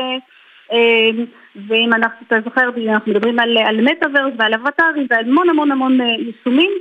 ואם 1.69 1.93
אנחנו, 1.93 2.27
אתה 2.27 2.37
זוכר, 2.45 2.61
אנחנו 2.89 3.13
מדברים 3.13 3.39
על, 3.39 3.59
על 3.59 3.81
מטאוורס 3.81 4.33
ועל 4.39 4.55
אבטארים 4.55 5.07
ועל 5.11 5.25
המון 5.25 5.51
המון 5.51 5.73
המון 5.73 5.99
יישומים 6.01 6.73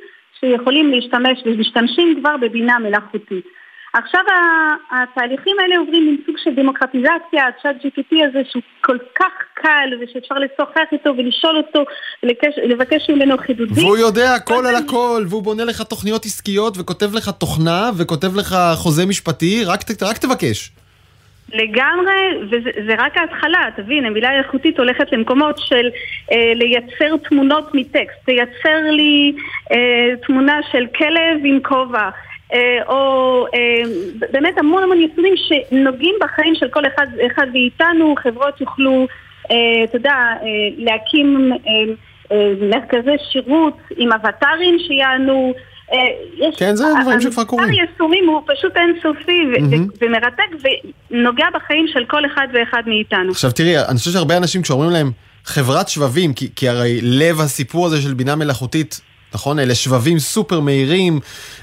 שיכולים 0.42 0.92
להשתמש 0.92 1.40
ומשתמשים 1.46 2.20
כבר 2.20 2.36
בבינה 2.42 2.80
מלאכותית. 2.80 3.46
עכשיו 3.94 4.22
התהליכים 4.92 5.56
האלה 5.60 5.78
עוברים 5.78 6.08
עם 6.08 6.16
סוג 6.26 6.36
של 6.44 6.56
דמוקרטיזציה, 6.56 7.48
הצ'אט 7.48 7.76
GPT 7.76 8.16
הזה 8.30 8.40
שהוא 8.52 8.64
כל 8.82 8.98
כך 9.20 9.32
קל 9.54 9.90
ושאפשר 10.02 10.36
לשוחח 10.36 10.88
איתו 10.92 11.10
ולשאול 11.18 11.58
אותו, 11.58 11.84
ולקש, 12.24 12.54
לבקש 12.64 13.10
ממנו 13.10 13.38
חידודים. 13.38 13.84
והוא 13.84 13.98
יודע 13.98 14.34
הכל 14.34 14.66
על 14.66 14.76
הכל, 14.76 15.26
והוא 15.30 15.44
בונה 15.44 15.66
לך 15.66 15.82
תוכניות 15.82 16.26
עסקיות 16.26 16.78
וכותב 16.78 17.16
לך 17.16 17.30
תוכנה 17.30 17.90
וכותב 17.98 18.36
לך 18.36 18.56
חוזה 18.76 19.06
משפטי, 19.06 19.64
רק, 19.66 19.80
רק 20.02 20.18
תבקש. 20.18 20.72
לגמרי, 21.54 22.38
וזה 22.50 22.96
רק 22.98 23.18
ההתחלה, 23.18 23.70
תבין, 23.76 24.06
המילה 24.06 24.40
איכותית 24.40 24.80
הולכת 24.80 25.12
למקומות 25.12 25.58
של 25.58 25.90
אה, 26.32 26.54
לייצר 26.56 27.18
תמונות 27.30 27.70
מטקסט, 27.74 28.26
תייצר 28.26 28.92
לי 28.92 29.34
אה, 29.72 30.16
תמונה 30.28 30.60
של 30.72 30.86
כלב 30.98 31.40
עם 31.44 31.60
כובע, 31.64 32.10
אה, 32.54 32.78
או 32.88 33.46
אה, 33.56 33.82
באמת 34.32 34.58
המון 34.58 34.84
המון 34.84 34.98
יישומים 34.98 35.34
שנוגעים 35.38 36.16
בחיים 36.22 36.56
של 36.56 36.68
כל 36.70 36.86
אחד, 36.86 37.08
אחד 37.26 37.48
מאיתנו, 37.54 38.16
חברות 38.24 38.62
יוכלו, 38.62 39.08
אה, 39.52 39.84
אתה 39.84 39.96
יודע, 39.96 40.14
אה, 40.14 40.48
להקים 40.78 41.52
אה, 41.54 41.94
אה, 42.32 42.54
מרכזי 42.62 43.16
שירות 43.32 43.78
עם 43.98 44.12
אבטארים 44.12 44.80
שיענו 44.80 45.54
כן, 46.58 46.76
זה 46.76 46.84
דברים 47.02 47.22
שכבר 47.22 47.44
קורים. 47.44 47.70
המספר 47.70 47.82
יישומים 47.92 48.28
הוא 48.28 48.42
פשוט 48.48 48.72
אינסופי 48.78 49.42
ומרתק 50.02 50.70
ונוגע 51.12 51.46
בחיים 51.54 51.86
של 51.94 52.06
כל 52.08 52.26
אחד 52.26 52.48
ואחד 52.54 52.84
מאיתנו. 52.86 53.32
עכשיו 53.32 53.52
תראי, 53.52 53.80
אני 53.80 53.98
חושב 53.98 54.12
שהרבה 54.12 54.38
אנשים 54.38 54.62
כשאומרים 54.62 54.92
להם 54.92 55.12
חברת 55.46 55.90
שבבים, 55.90 56.34
כי, 56.34 56.50
כי 56.56 56.70
הרי 56.70 57.00
לב 57.02 57.42
הסיפור 57.42 57.86
הזה 57.86 58.02
של 58.02 58.14
בינה 58.14 58.36
מלאכותית 58.36 59.02
נכון? 59.34 59.60
אלה 59.60 59.76
שבבים 59.76 60.20
סופר 60.20 60.60
מהירים, 60.60 61.20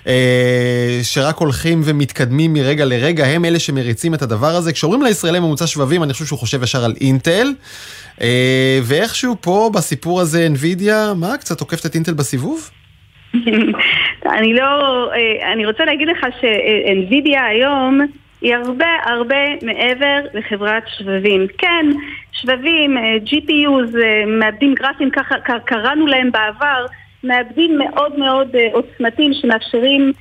אה, 0.07 1.01
שרק 1.03 1.37
הולכים 1.37 1.81
ומתקדמים 1.85 2.53
מרגע 2.53 2.85
לרגע, 2.85 3.27
הם 3.27 3.45
אלה 3.45 3.59
שמריצים 3.59 4.15
את 4.15 4.23
הדבר 4.23 4.57
הזה. 4.57 4.73
כשאומרים 4.73 5.03
לישראלי 5.03 5.41
ממוצע 5.41 5.67
שבבים, 5.67 6.03
אני 6.03 6.13
חושב 6.13 6.25
שהוא 6.25 6.39
חושב 6.39 6.63
ישר 6.63 6.85
על 6.85 6.95
אינטל. 7.01 7.53
אה, 8.21 8.81
ואיכשהו 8.83 9.37
פה 9.41 9.71
בסיפור 9.75 10.21
הזה 10.21 10.49
NVIDIA, 10.55 11.15
מה, 11.17 11.37
קצת 11.37 11.61
עוקפת 11.61 11.87
את 11.87 11.95
אינטל 11.95 12.15
בסיבוב? 12.15 12.71
אני 14.39 14.55
לא, 14.55 14.65
אה, 15.13 15.53
אני 15.53 15.67
רוצה 15.67 15.85
להגיד 15.85 16.09
לך 16.09 16.27
שאנווידיה 16.41 17.45
היום 17.47 18.01
היא 18.41 18.55
הרבה 18.55 18.87
הרבה 19.05 19.37
מעבר 19.63 20.21
לחברת 20.35 20.83
שבבים. 20.99 21.47
כן, 21.59 21.87
שבבים, 22.33 22.97
אה, 22.97 23.17
GPUs, 23.27 23.99
אה, 24.03 24.27
מעבדים 24.27 24.75
גרפיים, 24.75 25.11
ככה 25.11 25.35
קראנו 25.65 26.07
להם 26.07 26.31
בעבר, 26.33 26.87
מעבדים 27.25 27.79
מאוד 27.79 28.19
מאוד 28.19 28.57
עוצמתיים 28.73 29.33
שמאפשרים 29.35 30.13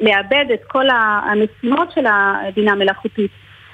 לעבד 0.00 0.44
את 0.54 0.60
כל 0.66 0.84
המשימות 0.90 1.92
של 1.92 2.06
הבינה 2.06 2.72
המלאכותית. 2.72 3.30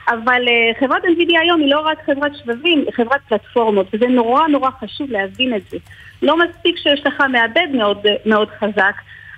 אבל 0.08 0.42
חברת 0.80 1.04
NVIDIA 1.04 1.40
היום 1.40 1.60
היא 1.60 1.70
לא 1.70 1.80
רק 1.80 1.98
חברת 2.06 2.36
שבבים, 2.36 2.78
היא 2.78 2.92
חברת 2.92 3.20
פלטפורמות, 3.28 3.86
וזה 3.92 4.06
נורא 4.06 4.46
נורא 4.46 4.70
חשוב 4.80 5.10
להבין 5.10 5.54
את 5.54 5.62
זה. 5.70 5.76
לא 6.22 6.36
מספיק 6.36 6.76
שיש 6.78 7.06
לך 7.06 7.22
מעבד 7.32 7.68
מאוד, 7.72 8.06
מאוד 8.26 8.48
חזק, 8.50 8.94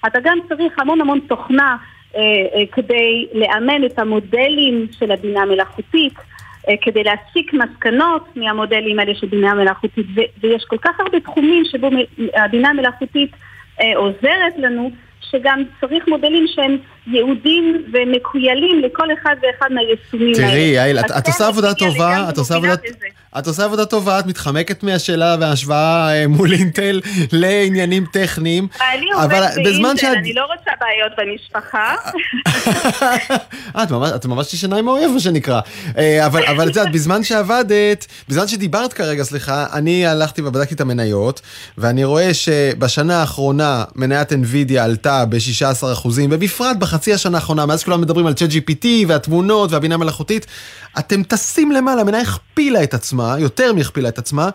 אתה 0.07 0.19
גם 0.23 0.39
צריך 0.49 0.79
המון 0.79 1.01
המון 1.01 1.21
תוכנה 1.29 1.77
אה, 2.17 2.21
אה, 2.21 2.67
כדי 2.73 3.27
לאמן 3.35 3.85
את 3.85 3.99
המודלים 3.99 4.87
של 4.99 5.13
הבינה 5.13 5.43
המלאכותית, 5.43 6.15
אה, 6.69 6.75
כדי 6.81 7.03
להסיק 7.05 7.53
מסקנות 7.55 8.37
מהמודלים 8.37 8.99
האלה 8.99 9.15
של 9.15 9.27
בינה 9.27 9.55
מלאכותית, 9.55 10.07
ויש 10.41 10.65
כל 10.65 10.79
כך 10.79 11.01
הרבה 11.01 11.21
תחומים 11.21 11.65
שבו 11.65 11.91
הבינה 12.35 12.69
המלאכותית 12.69 13.31
אה, 13.81 13.97
עוזרת 13.97 14.59
לנו, 14.59 14.91
שגם 15.21 15.63
צריך 15.81 16.09
מודלים 16.09 16.47
שהם 16.47 16.77
יהודים 17.07 17.85
ומקוילים 17.93 18.83
לכל 18.85 19.09
אחד 19.23 19.37
ואחד 19.43 19.69
מהיישומים 19.75 20.35
האלה. 20.35 20.49
תראי, 20.51 20.61
יעל, 20.61 20.99
את, 20.99 21.27
עושה 21.27 21.47
עבודה 21.47 21.75
טובה, 21.75 22.29
את 22.29 22.39
עושה 22.39 22.55
עבודה... 22.55 22.75
את 23.39 23.47
עושה 23.47 23.65
עבודה 23.65 23.85
טובה, 23.87 24.19
את 24.19 24.27
מתחמקת 24.27 24.83
מהשאלה 24.83 25.37
וההשוואה 25.41 26.09
אה, 26.23 26.27
מול 26.29 26.53
אינטל 26.53 27.01
לעניינים 27.33 28.05
טכניים. 28.13 28.69
אני 28.95 29.07
עובדת 29.13 29.55
באינטל, 29.65 29.97
שאת- 29.97 30.17
אני 30.17 30.33
לא 30.35 30.45
רוצה 30.57 30.71
בעיות 30.81 31.13
במשפחה. 31.19 31.95
את 33.83 33.91
ממש, 33.91 34.11
את 34.17 34.27
ממש 34.27 34.55
ישנה 34.55 34.77
עם 34.77 34.89
האויב, 34.89 35.11
מה 35.11 35.21
שנקרא. 35.21 35.61
אה, 35.99 36.27
אבל, 36.27 36.45
אבל 36.45 36.69
את 36.71 36.77
יודעת, 36.77 36.93
בזמן 36.93 37.23
שעבדת, 37.25 38.07
בזמן 38.29 38.49
שדיברת 38.49 38.93
כרגע, 38.93 39.23
סליחה, 39.25 39.67
אני 39.73 40.07
הלכתי 40.07 40.43
ובדקתי 40.43 40.75
את 40.75 40.81
המניות, 40.81 41.41
ואני 41.79 42.05
רואה 42.05 42.35
שבשנה 42.35 43.21
האחרונה 43.21 43.85
מניית 43.95 44.33
NVIDIA 44.33 44.79
עלתה 44.81 45.25
ב-16%, 45.29 46.09
ובפרט 46.31 46.77
בחצי 46.77 46.96
השנה 47.15 47.39
האחרונה, 47.39 47.67
מאז 47.67 47.85
כולם 47.85 48.01
מדברים 48.01 48.27
על 48.27 48.33
ChatGPT 48.33 48.87
והתמונות 49.09 49.73
והבינה 49.73 49.95
המלאכותית, 49.95 50.47
אתם 50.99 51.23
טסים 51.23 51.73
למעלה, 51.73 52.01
המניה 52.01 52.21
הכפילה 52.21 52.83
את 52.83 52.95
עצמה, 52.95 53.37
יותר 53.39 53.73
מהכפילה 53.73 54.09
את 54.09 54.19
עצמה. 54.19 54.49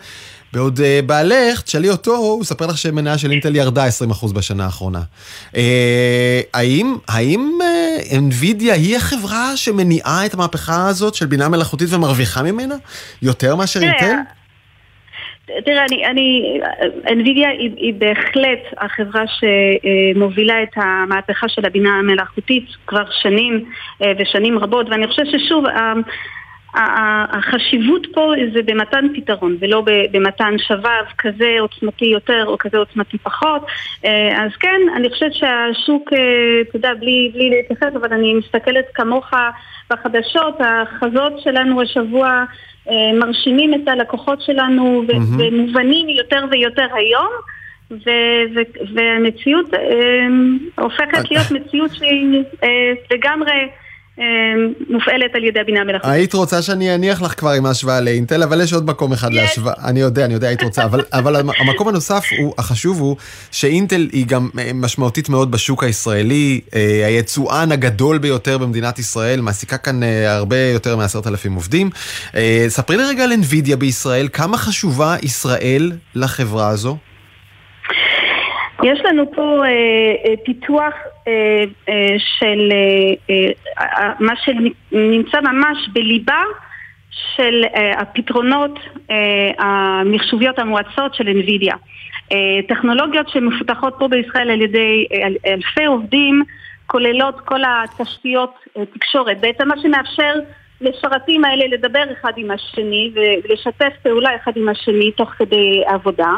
בעוד 0.54 0.80
uh, 0.80 1.06
בעלך, 1.06 1.62
תשאלי 1.62 1.90
אותו, 1.90 2.16
הוא 2.16 2.42
יספר 2.42 2.66
לך 2.66 2.78
שמניה 2.78 3.18
של 3.18 3.32
אינטל 3.32 3.56
ירדה 3.56 3.88
20% 3.88 4.34
בשנה 4.34 4.66
האחרונה. 4.66 5.02
Uh, 5.52 5.56
האם, 6.54 6.96
האם 7.08 7.60
uh, 7.62 8.12
NVIDIA 8.12 8.72
היא 8.72 8.98
החברה 8.98 9.58
שמניעה 9.58 10.26
את 10.26 10.34
המהפכה 10.34 10.88
הזאת 10.88 11.16
של 11.16 11.26
בינה 11.26 11.50
מלאכותית 11.50 11.94
ומרוויחה 11.94 12.44
ממנה? 12.44 12.76
יותר 13.22 13.56
מאשר 13.56 13.82
אינטל? 13.82 14.16
תראה, 15.66 15.86
אני, 15.90 16.06
אני, 16.06 16.60
NVIDIA 17.06 17.48
היא, 17.48 17.72
היא 17.78 17.94
בהחלט 17.98 18.60
החברה 18.78 19.24
שמובילה 19.28 20.64
את 20.64 20.70
המהפכה 20.76 21.50
של 21.50 21.66
הבינה 21.66 21.90
המלאכותית 21.90 22.66
כבר 22.88 23.04
שנים 23.22 23.66
אה, 24.02 24.12
ושנים 24.20 24.60
רבות, 24.60 24.90
ואני 24.90 25.08
חושבת 25.08 25.28
ששוב, 25.28 25.66
החשיבות 26.74 28.08
פה 28.14 28.34
זה 28.54 28.62
במתן 28.66 29.06
פתרון 29.16 29.58
ולא 29.60 29.84
במתן 30.12 30.56
שבב 30.58 31.06
כזה 31.18 31.56
עוצמתי 31.60 32.06
יותר 32.06 32.46
או 32.46 32.58
כזה 32.58 32.78
עוצמתי 32.78 33.18
פחות. 33.18 33.66
אה, 34.06 34.44
אז 34.46 34.52
כן, 34.60 34.82
אני 34.96 35.10
חושבת 35.10 35.34
שהשוק, 35.34 36.14
אה, 36.14 36.20
אתה 36.62 36.78
יודע, 36.78 36.94
בלי, 36.94 37.32
בלי 37.34 37.50
להתייחס, 37.50 37.96
אבל 37.96 38.14
אני 38.14 38.34
מסתכלת 38.34 38.86
כמוך 38.94 39.30
בחדשות, 39.90 40.58
החזות 40.60 41.34
שלנו 41.40 41.82
השבוע 41.82 42.44
מרשימים 43.20 43.74
את 43.74 43.88
הלקוחות 43.88 44.42
שלנו. 44.42 45.04
ומובנים 45.38 46.10
יותר 46.10 46.46
ויותר 46.52 46.88
היום. 46.94 47.30
ו- 47.92 48.56
ו- 48.56 48.96
והמציאות 48.96 49.74
אה, 49.74 50.28
הופכת 50.84 51.32
להיות 51.32 51.52
מציאות 51.52 51.96
שהיא 51.96 52.44
אה, 52.64 52.92
לגמרי 53.12 53.52
אה, 53.52 53.68
מופעלת 54.90 55.36
על 55.36 55.44
ידי 55.44 55.60
הבינה 55.60 55.82
המלאכותית. 55.82 56.12
היית 56.12 56.34
רוצה 56.34 56.62
שאני 56.62 56.96
אניח 56.96 57.22
לך 57.22 57.40
כבר 57.40 57.50
עם 57.50 57.66
ההשוואה 57.66 58.02
לאינטל, 58.02 58.44
אבל 58.44 58.62
יש 58.62 58.74
עוד 58.74 58.86
מקום 58.86 59.14
אחד 59.14 59.30
יש. 59.32 59.38
להשוואה. 59.38 59.74
אני 59.84 60.00
יודע, 60.00 60.26
אני 60.26 60.34
יודע, 60.34 60.48
היית 60.48 60.64
רוצה, 60.64 60.84
אבל, 60.84 61.02
אבל 61.20 61.36
המ- 61.36 61.50
המקום 61.60 61.88
הנוסף, 61.88 62.24
הוא, 62.40 62.54
החשוב 62.58 63.00
הוא, 63.00 63.16
שאינטל 63.52 64.10
היא 64.12 64.26
גם 64.26 64.50
אה, 64.60 64.72
משמעותית 64.74 65.30
מאוד 65.30 65.52
בשוק 65.52 65.84
הישראלי, 65.84 66.62
אה, 66.76 67.04
היצואן 67.08 67.72
הגדול 67.72 68.18
ביותר 68.18 68.58
במדינת 68.58 69.00
ישראל, 69.00 69.42
מעסיקה 69.42 69.78
כאן 69.78 70.04
אה, 70.04 70.34
הרבה 70.36 70.58
יותר 70.60 70.98
מעשרת 70.98 71.28
אלפים 71.28 71.54
עובדים. 71.54 71.90
אה, 72.36 72.66
ספרי 72.68 72.98
לי 72.98 73.04
רגע 73.04 73.24
על 73.24 73.32
NVIDIA 73.32 73.76
בישראל, 73.76 74.28
כמה 74.34 74.58
חשובה 74.58 75.16
ישראל 75.22 75.92
לחברה 76.16 76.68
הזו? 76.68 76.98
יש 78.84 79.00
לנו 79.06 79.32
פה 79.32 79.66
אה, 79.66 79.70
אה, 79.70 80.34
פיתוח 80.46 80.94
אה, 81.28 81.32
אה, 81.90 82.08
של 82.40 82.70
אה, 82.72 83.14
אה, 83.30 83.52
אה, 83.80 84.12
מה 84.20 84.34
שנמצא 84.36 85.42
ממש 85.42 85.78
בליבה 85.94 86.42
של 87.36 87.64
אה, 87.76 88.00
הפתרונות 88.02 88.80
אה, 89.12 89.52
המחשוביות 89.66 90.60
המואצות 90.60 91.14
של 91.16 91.28
NVIDIA. 91.28 91.76
אה, 92.32 92.38
טכנולוגיות 92.68 93.30
שמפותחות 93.30 93.96
פה 94.00 94.08
בישראל 94.08 94.52
על 94.52 94.62
ידי 94.62 95.06
אל- 95.14 95.38
אלפי 95.54 95.86
עובדים 95.86 96.44
כוללות 96.88 97.40
כל 97.40 97.60
התשתיות 97.68 98.54
תקשורת. 98.94 99.40
בעצם 99.42 99.68
מה 99.68 99.76
שמאפשר 99.82 100.34
לשרתים 100.82 101.46
האלה 101.46 101.66
לדבר 101.74 102.04
אחד 102.20 102.32
עם 102.38 102.52
השני 102.52 103.12
ולשתף 103.16 103.94
פעולה 104.04 104.30
אחד 104.44 104.52
עם 104.56 104.70
השני 104.70 105.12
תוך 105.12 105.30
כדי 105.30 105.84
עבודה. 105.88 106.34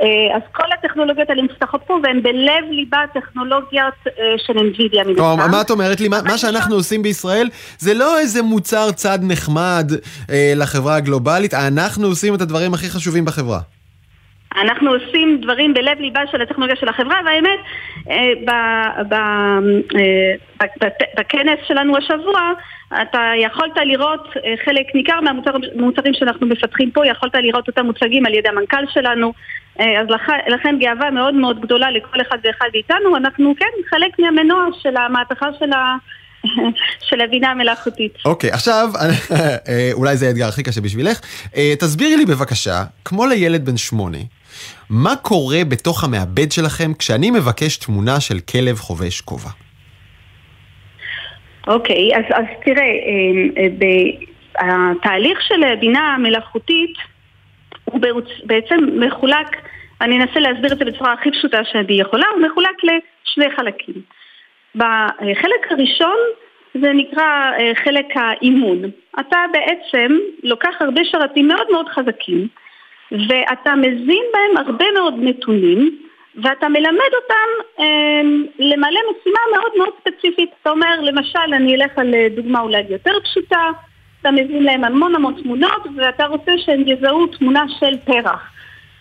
אה, 0.00 0.36
אז 0.36 0.42
כל 0.52 0.72
הטכנולוגיות 0.78 1.30
האלה 1.30 1.42
מפותחות 1.42 1.80
פה 1.86 1.98
והן 2.02 2.22
בלב 2.22 2.64
ליבה 2.70 2.98
הטכנולוגיות 3.10 3.94
אה, 4.06 4.12
של 4.46 4.52
NVIDIA 4.52 5.08
מן 5.08 5.14
כלומר, 5.14 5.42
הסתם. 5.42 5.50
מה 5.50 5.60
את 5.60 5.70
אומרת 5.70 6.00
לי? 6.00 6.08
מה, 6.08 6.18
מה 6.24 6.38
שאנחנו 6.38 6.74
עושים 6.74 7.02
בישראל 7.02 7.48
זה 7.78 7.94
לא 7.94 8.18
איזה 8.18 8.42
מוצר 8.42 8.92
צד 8.92 9.18
נחמד 9.22 9.92
אה, 10.30 10.52
לחברה 10.56 10.96
הגלובלית, 10.96 11.54
אנחנו 11.54 12.06
עושים 12.06 12.34
את 12.34 12.40
הדברים 12.40 12.74
הכי 12.74 12.90
חשובים 12.90 13.24
בחברה. 13.24 13.60
אנחנו 14.60 14.90
עושים 14.90 15.40
דברים 15.42 15.74
בלב 15.74 16.00
ליבה 16.00 16.20
של 16.30 16.42
הטכנולוגיה 16.42 16.76
של 16.76 16.88
החברה, 16.88 17.16
והאמת, 17.26 17.58
אה, 18.10 18.32
אה, 19.12 19.58
בכנס 21.18 21.58
שלנו 21.68 21.96
השבוע, 21.96 22.40
אתה 23.02 23.32
יכולת 23.36 23.72
לראות 23.84 24.28
אה, 24.44 24.54
חלק 24.64 24.86
ניכר 24.94 25.20
מהמוצרים 25.20 26.14
שאנחנו 26.14 26.46
מפתחים 26.46 26.90
פה, 26.90 27.06
יכולת 27.06 27.34
לראות 27.34 27.68
אותם 27.68 27.86
מוצגים 27.86 28.26
על 28.26 28.34
ידי 28.34 28.48
המנכ"ל 28.48 28.84
שלנו, 28.94 29.32
אז 29.78 30.06
לכ- 30.08 30.48
לכן 30.48 30.78
גאווה 30.80 31.10
מאוד 31.10 31.34
מאוד 31.34 31.60
גדולה 31.60 31.90
לכל 31.90 32.20
אחד 32.20 32.38
ואחד 32.44 32.66
מאיתנו, 32.74 33.16
אנחנו 33.16 33.54
כן 33.58 33.90
חלק 33.90 34.18
מהמנוע 34.18 34.66
של 34.82 34.96
המהפכה 34.96 35.46
של 35.58 35.72
ה... 35.72 35.96
של 37.08 37.20
הבינה 37.20 37.50
המלאכותית. 37.50 38.12
אוקיי, 38.24 38.50
עכשיו, 38.50 38.88
אה, 39.68 39.90
אולי 39.92 40.16
זה 40.16 40.26
האתגר 40.26 40.48
הכי 40.48 40.62
קשה 40.62 40.80
בשבילך. 40.80 41.20
תסבירי 41.78 42.16
לי 42.16 42.26
בבקשה, 42.26 42.82
כמו 43.04 43.26
לילד 43.26 43.64
בן 43.66 43.76
שמונה, 43.76 44.18
מה 44.90 45.16
קורה 45.16 45.58
בתוך 45.68 46.04
המעבד 46.04 46.52
שלכם 46.52 46.94
כשאני 46.98 47.30
מבקש 47.30 47.76
תמונה 47.76 48.20
של 48.20 48.38
כלב 48.52 48.76
חובש 48.76 49.20
כובע? 49.20 49.50
אוקיי, 51.66 52.16
אז, 52.16 52.24
אז 52.34 52.44
תראה, 52.64 52.84
אה, 52.84 53.62
אה, 53.62 53.68
ב- 53.78 54.32
התהליך 54.58 55.42
של 55.42 55.74
בינה 55.80 56.16
מלאכותית 56.18 56.94
הוא 57.84 58.00
בעצם 58.44 58.76
מחולק, 59.06 59.56
אני 60.00 60.16
אנסה 60.16 60.40
להסביר 60.40 60.72
את 60.72 60.78
זה 60.78 60.84
בצורה 60.84 61.12
הכי 61.12 61.30
פשוטה 61.30 61.58
שאני 61.64 62.00
יכולה, 62.00 62.26
הוא 62.34 62.42
מחולק 62.42 62.76
לשני 62.84 63.56
חלקים. 63.56 64.02
בחלק 64.74 65.62
הראשון 65.70 66.16
זה 66.74 66.92
נקרא 66.92 67.52
אה, 67.58 67.72
חלק 67.84 68.06
האימון. 68.14 68.78
אתה 69.20 69.38
בעצם 69.52 70.18
לוקח 70.42 70.74
הרבה 70.80 71.00
שרתים 71.04 71.48
מאוד 71.48 71.66
מאוד 71.72 71.88
חזקים 71.88 72.48
ואתה 73.28 73.74
מזין 73.74 74.24
בהם 74.32 74.66
הרבה 74.66 74.84
מאוד 74.94 75.14
נתונים 75.18 75.98
ואתה 76.36 76.68
מלמד 76.68 77.10
אותם 77.14 77.80
אה, 77.80 78.22
למלא 78.58 79.00
משימה 79.10 79.40
מאוד 79.52 79.72
מאוד 79.78 79.92
ספציפית. 80.00 80.50
אתה 80.62 80.70
אומר, 80.70 81.00
למשל, 81.00 81.54
אני 81.54 81.74
אלך 81.74 81.98
על 81.98 82.14
אה, 82.14 82.26
דוגמה 82.36 82.60
אולי 82.60 82.82
יותר 82.88 83.12
פשוטה, 83.24 83.68
אתה 84.20 84.30
מזין 84.30 84.62
להם 84.62 84.84
המון 84.84 85.14
המון 85.14 85.42
תמונות 85.42 85.86
ואתה 85.96 86.26
רוצה 86.26 86.52
שהם 86.58 86.82
יזהו 86.86 87.26
תמונה 87.26 87.64
של 87.80 87.96
פרח. 88.04 88.50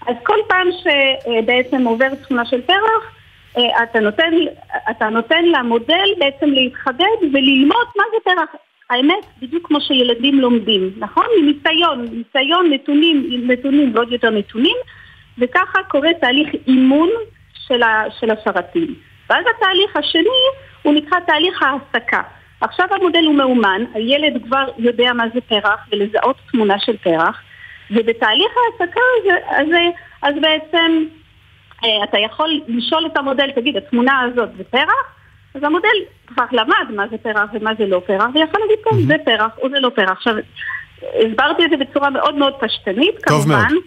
אז 0.08 0.16
כל 0.24 0.38
פעם 0.48 0.68
שבעצם 0.72 1.86
עוברת 1.86 2.18
תמונה 2.28 2.46
של 2.46 2.62
פרח, 2.62 3.16
אה, 3.58 3.84
אתה 3.84 4.00
נותן, 4.00 4.32
אתה 4.90 5.10
נותן 5.10 5.46
למודל 5.46 6.10
בעצם 6.20 6.50
להתחדד 6.50 7.18
וללמוד 7.34 7.88
מה 7.98 8.04
זה 8.12 8.18
פרח. 8.24 8.56
האמת, 8.92 9.26
בדיוק 9.42 9.68
כמו 9.68 9.82
שילדים 9.82 10.40
לומדים, 10.40 10.92
נכון? 10.98 11.26
מניסיון, 11.42 12.02
ניסיון, 12.02 12.74
נתונים, 12.74 13.48
נתונים 13.48 13.96
ועוד 13.96 14.12
יותר 14.12 14.30
נתונים, 14.30 14.76
וככה 15.38 15.84
קורה 15.84 16.10
תהליך 16.22 16.50
אימון 16.68 17.10
של, 17.68 17.84
ה, 17.84 18.04
של 18.20 18.32
השרתים. 18.32 18.96
ואז 19.30 19.46
התהליך 19.56 19.96
השני 19.96 20.42
הוא 20.82 20.94
נקרא 20.94 21.20
תהליך 21.20 21.62
ההעסקה. 21.62 22.22
עכשיו 22.62 22.88
המודל 22.92 23.26
הוא 23.26 23.36
מאומן, 23.36 23.82
הילד 23.94 24.44
כבר 24.44 24.66
יודע 24.78 25.14
מה 25.14 25.24
זה 25.34 25.42
פרח 25.42 25.88
ולזהות 25.92 26.36
תמונה 26.52 26.80
של 26.80 26.98
פרח, 26.98 27.42
ובתהליך 27.92 28.52
ההעסקה 28.58 29.02
הזה, 29.50 29.90
אז 30.22 30.36
בעצם 30.42 31.06
אה, 31.84 32.04
אתה 32.04 32.20
יכול 32.20 32.62
לשאול 32.68 33.06
את 33.06 33.18
המודל, 33.18 33.52
תגיד, 33.52 33.78
התמונה 33.78 34.22
הזאת 34.22 34.50
זה 34.58 34.64
פרח? 34.64 35.21
אז 35.56 35.64
המודל 35.64 35.88
כבר 36.28 36.46
למד 36.52 36.96
מה 36.96 37.04
זה 37.12 37.18
פרח 37.18 37.50
ומה 37.54 37.72
זה 37.78 37.86
לא 37.86 38.02
פרח, 38.08 38.26
ויכול 38.34 38.62
להגיד, 38.62 38.86
כן, 38.86 39.08
זה 39.08 39.16
פרח 39.26 39.52
או 39.62 39.70
זה 39.70 39.80
לא 39.80 39.90
פרח. 39.96 40.10
עכשיו, 40.10 40.36
הסברתי 41.02 41.66
את 41.66 41.70
זה 41.70 41.78
בצורה 41.78 42.10
מאוד 42.10 42.36
מאוד 42.36 42.54
פשטנית, 42.60 43.16
כמובן. 43.24 43.50
מאוד. 43.50 43.84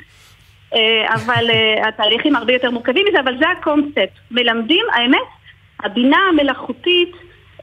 אה, 0.74 1.14
אבל 1.14 1.50
אה, 1.50 1.88
התהליכים 1.88 2.36
הרבה 2.36 2.52
יותר 2.52 2.70
מורכבים 2.70 3.04
מזה, 3.08 3.20
אבל 3.20 3.38
זה 3.38 3.44
הקונספט. 3.58 4.10
מלמדים, 4.30 4.84
האמת, 4.92 5.28
הבינה 5.84 6.18
המלאכותית 6.30 7.12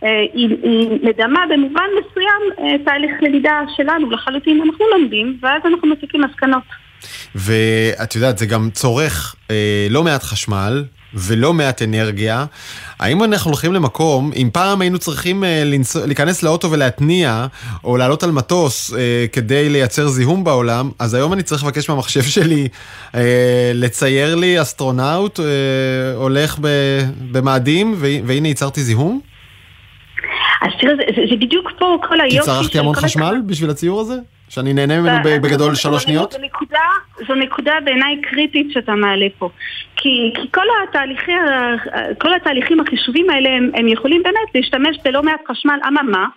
אה, 0.04 0.26
היא, 0.34 0.58
היא 0.64 1.00
מדמה 1.04 1.44
במובן 1.50 1.88
מסוים 2.00 2.70
תהליך 2.86 3.12
למידה 3.22 3.62
שלנו 3.78 4.12
לחלוטין. 4.12 4.62
אנחנו 4.62 4.86
לומדים, 4.92 5.38
ואז 5.42 5.62
אנחנו 5.66 5.88
מסיקים 5.88 6.22
מסקנות. 6.22 6.64
ואת 7.36 8.16
יודעת, 8.16 8.38
זה 8.38 8.46
גם 8.46 8.70
צורך 8.74 9.36
אה, 9.52 9.88
לא 9.90 10.04
מעט 10.04 10.24
חשמל, 10.24 10.84
ולא 11.13 11.54
מעט 11.54 11.82
אנרגיה. 11.82 12.45
האם 13.00 13.24
אנחנו 13.24 13.52
הולכים 13.52 13.74
למקום, 13.74 14.32
אם 14.36 14.50
פעם 14.54 14.82
היינו 14.82 15.00
צריכים 15.00 15.43
אה, 15.43 15.63
לנס... 15.65 15.95
להיכנס 15.95 16.43
לאוטו 16.43 16.71
ולהתניע, 16.71 17.47
או 17.84 17.97
לעלות 17.97 18.24
על 18.24 18.32
מטוס 18.32 18.93
אה, 18.93 19.26
כדי 19.34 19.69
לייצר 19.69 20.08
זיהום 20.08 20.43
בעולם, 20.43 20.89
אז 21.00 21.13
היום 21.13 21.34
אני 21.34 21.43
צריך 21.43 21.63
לבקש 21.63 21.89
מהמחשב 21.89 22.21
שלי 22.36 22.67
אה, 23.15 23.71
לצייר 23.74 24.36
לי 24.36 24.62
אסטרונאוט 24.62 25.39
אה, 25.39 25.45
הולך 26.15 26.58
ב... 26.62 26.67
במאדים, 27.32 27.95
והנה 28.00 28.47
ייצרתי 28.47 28.82
זיהום? 28.82 29.21
אז 30.62 30.71
תראה, 30.80 30.95
זה, 30.95 31.04
זה, 31.15 31.21
זה 31.30 31.36
בדיוק 31.36 31.71
פה 31.80 31.97
כל 32.08 32.21
היופי 32.21 32.36
של... 32.36 32.41
כי 32.41 32.45
צרכתי 32.45 32.80
המון 32.80 32.95
חשמל 32.95 33.36
בשביל 33.45 33.69
הציור 33.69 34.02
הזה? 34.02 34.15
שאני 34.52 34.74
נהנה 34.74 35.02
ממנו 35.02 35.24
בגדול 35.24 35.76
שלוש 35.76 36.04
שניות? 36.04 36.32
זו 36.32 36.38
נקודה, 36.41 36.80
זו 37.28 37.36
נקודה 37.36 37.74
בעיניי 37.86 38.21
קריטית 38.21 38.67
שאתה 38.71 38.91
מעלה 38.91 39.26
פה. 39.38 39.50
כי, 40.02 40.32
כי 40.36 40.52
כל, 40.52 40.66
התהליכי, 40.84 41.32
כל 42.22 42.34
התהליכים 42.34 42.80
החישובים 42.80 43.30
האלה 43.30 43.50
הם, 43.50 43.72
הם 43.74 43.88
יכולים 43.88 44.24
באמת 44.24 44.56
להשתמש 44.56 44.98
בלא 45.04 45.24
מעט 45.24 45.42
חשמל, 45.48 45.80
אממה, 45.88 46.28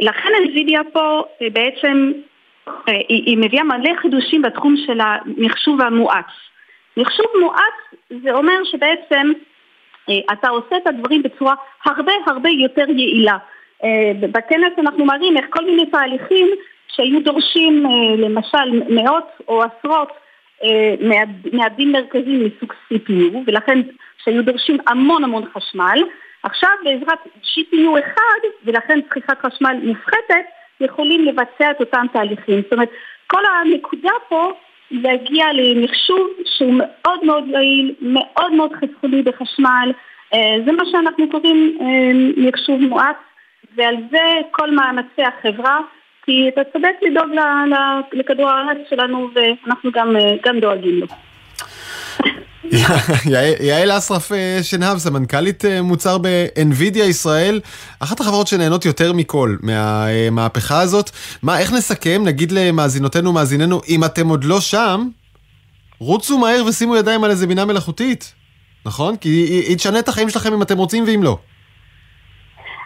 לכן 0.00 0.28
NVIDIA 0.44 0.90
פה 0.92 1.22
בעצם, 1.52 2.12
היא, 2.86 3.22
היא 3.26 3.38
מביאה 3.38 3.64
מלא 3.64 3.90
חידושים 4.02 4.42
בתחום 4.42 4.74
של 4.86 4.98
המחשוב 5.00 5.80
המואץ. 5.80 6.24
מחשוב 6.96 7.26
מואץ 7.40 8.00
זה 8.22 8.32
אומר 8.32 8.64
שבעצם 8.64 9.32
אתה 10.32 10.48
עושה 10.48 10.76
את 10.76 10.86
הדברים 10.86 11.22
בצורה 11.22 11.54
הרבה 11.84 12.12
הרבה 12.26 12.50
יותר 12.50 12.84
יעילה. 12.88 13.36
בכנס 14.20 14.72
אנחנו 14.78 15.04
מראים 15.04 15.36
איך 15.36 15.46
כל 15.50 15.64
מיני 15.64 15.86
תהליכים 15.86 16.48
שהיו 16.88 17.22
דורשים 17.22 17.86
אה, 17.86 18.16
למשל 18.16 18.82
מאות 18.88 19.28
או 19.48 19.62
עשרות 19.62 20.12
אה, 20.64 20.94
מעבדים 21.52 21.92
מרכזיים 21.92 22.44
מסוג 22.44 22.72
CPU 22.72 23.36
ולכן 23.46 23.80
שהיו 24.24 24.44
דורשים 24.44 24.76
המון 24.86 25.24
המון 25.24 25.44
חשמל. 25.52 26.02
עכשיו 26.42 26.70
בעזרת 26.84 27.18
GPU 27.42 27.98
אחד 27.98 28.48
ולכן 28.64 29.00
צריכת 29.14 29.38
חשמל 29.46 29.76
מופחתת 29.82 30.44
יכולים 30.80 31.24
לבצע 31.24 31.70
את 31.70 31.80
אותם 31.80 32.06
תהליכים. 32.12 32.62
זאת 32.62 32.72
אומרת 32.72 32.90
כל 33.26 33.42
הנקודה 33.46 34.12
פה 34.28 34.52
להגיע 34.90 35.46
למחשוב 35.52 36.28
שהוא 36.44 36.74
מאוד 36.78 37.24
מאוד 37.24 37.44
יעיל, 37.48 37.94
מאוד 38.00 38.52
מאוד 38.52 38.70
חסכוני 38.72 39.22
בחשמל. 39.22 39.92
אה, 40.34 40.56
זה 40.66 40.72
מה 40.72 40.82
שאנחנו 40.90 41.30
קוראים 41.30 41.78
מחשוב 42.36 42.80
מואץ 42.80 43.16
ועל 43.76 43.96
זה 44.10 44.22
כל 44.50 44.70
מאמצי 44.70 45.22
החברה 45.22 45.80
כי 46.26 46.48
אתה 46.48 46.60
צודק 46.72 46.94
לדאוג 47.02 47.30
לכדור 48.12 48.50
הארץ 48.50 48.78
שלנו 48.90 49.28
ואנחנו 49.34 49.90
גם, 49.94 50.16
אה, 50.16 50.36
גם 50.46 50.60
דואגים 50.60 51.00
לו. 51.00 51.06
יעל 53.60 53.98
אסרף 53.98 54.32
אה, 54.32 54.58
שנהב, 54.62 54.98
סמנכ"לית 54.98 55.64
אה, 55.64 55.82
מוצר 55.82 56.18
ב-NVIDIA 56.18 57.02
ישראל, 57.02 57.60
אחת 58.00 58.20
החברות 58.20 58.46
שנהנות 58.46 58.84
יותר 58.84 59.12
מכל 59.12 59.56
מהמהפכה 59.62 60.80
הזאת. 60.80 61.10
מה, 61.42 61.58
איך 61.58 61.72
נסכם? 61.72 62.22
נגיד 62.24 62.52
למאזינותינו 62.52 63.30
ומאזיננו, 63.30 63.80
אם 63.88 64.04
אתם 64.04 64.28
עוד 64.28 64.44
לא 64.44 64.60
שם, 64.60 65.08
רוצו 65.98 66.38
מהר 66.38 66.64
ושימו 66.66 66.96
ידיים 66.96 67.24
על 67.24 67.30
איזה 67.30 67.46
בינה 67.46 67.64
מלאכותית, 67.64 68.34
נכון? 68.86 69.16
כי 69.16 69.28
היא 69.28 69.76
תשנה 69.76 69.98
את 69.98 70.08
החיים 70.08 70.30
שלכם 70.30 70.52
אם 70.52 70.62
אתם 70.62 70.78
רוצים 70.78 71.04
ואם 71.06 71.22
לא. 71.22 71.38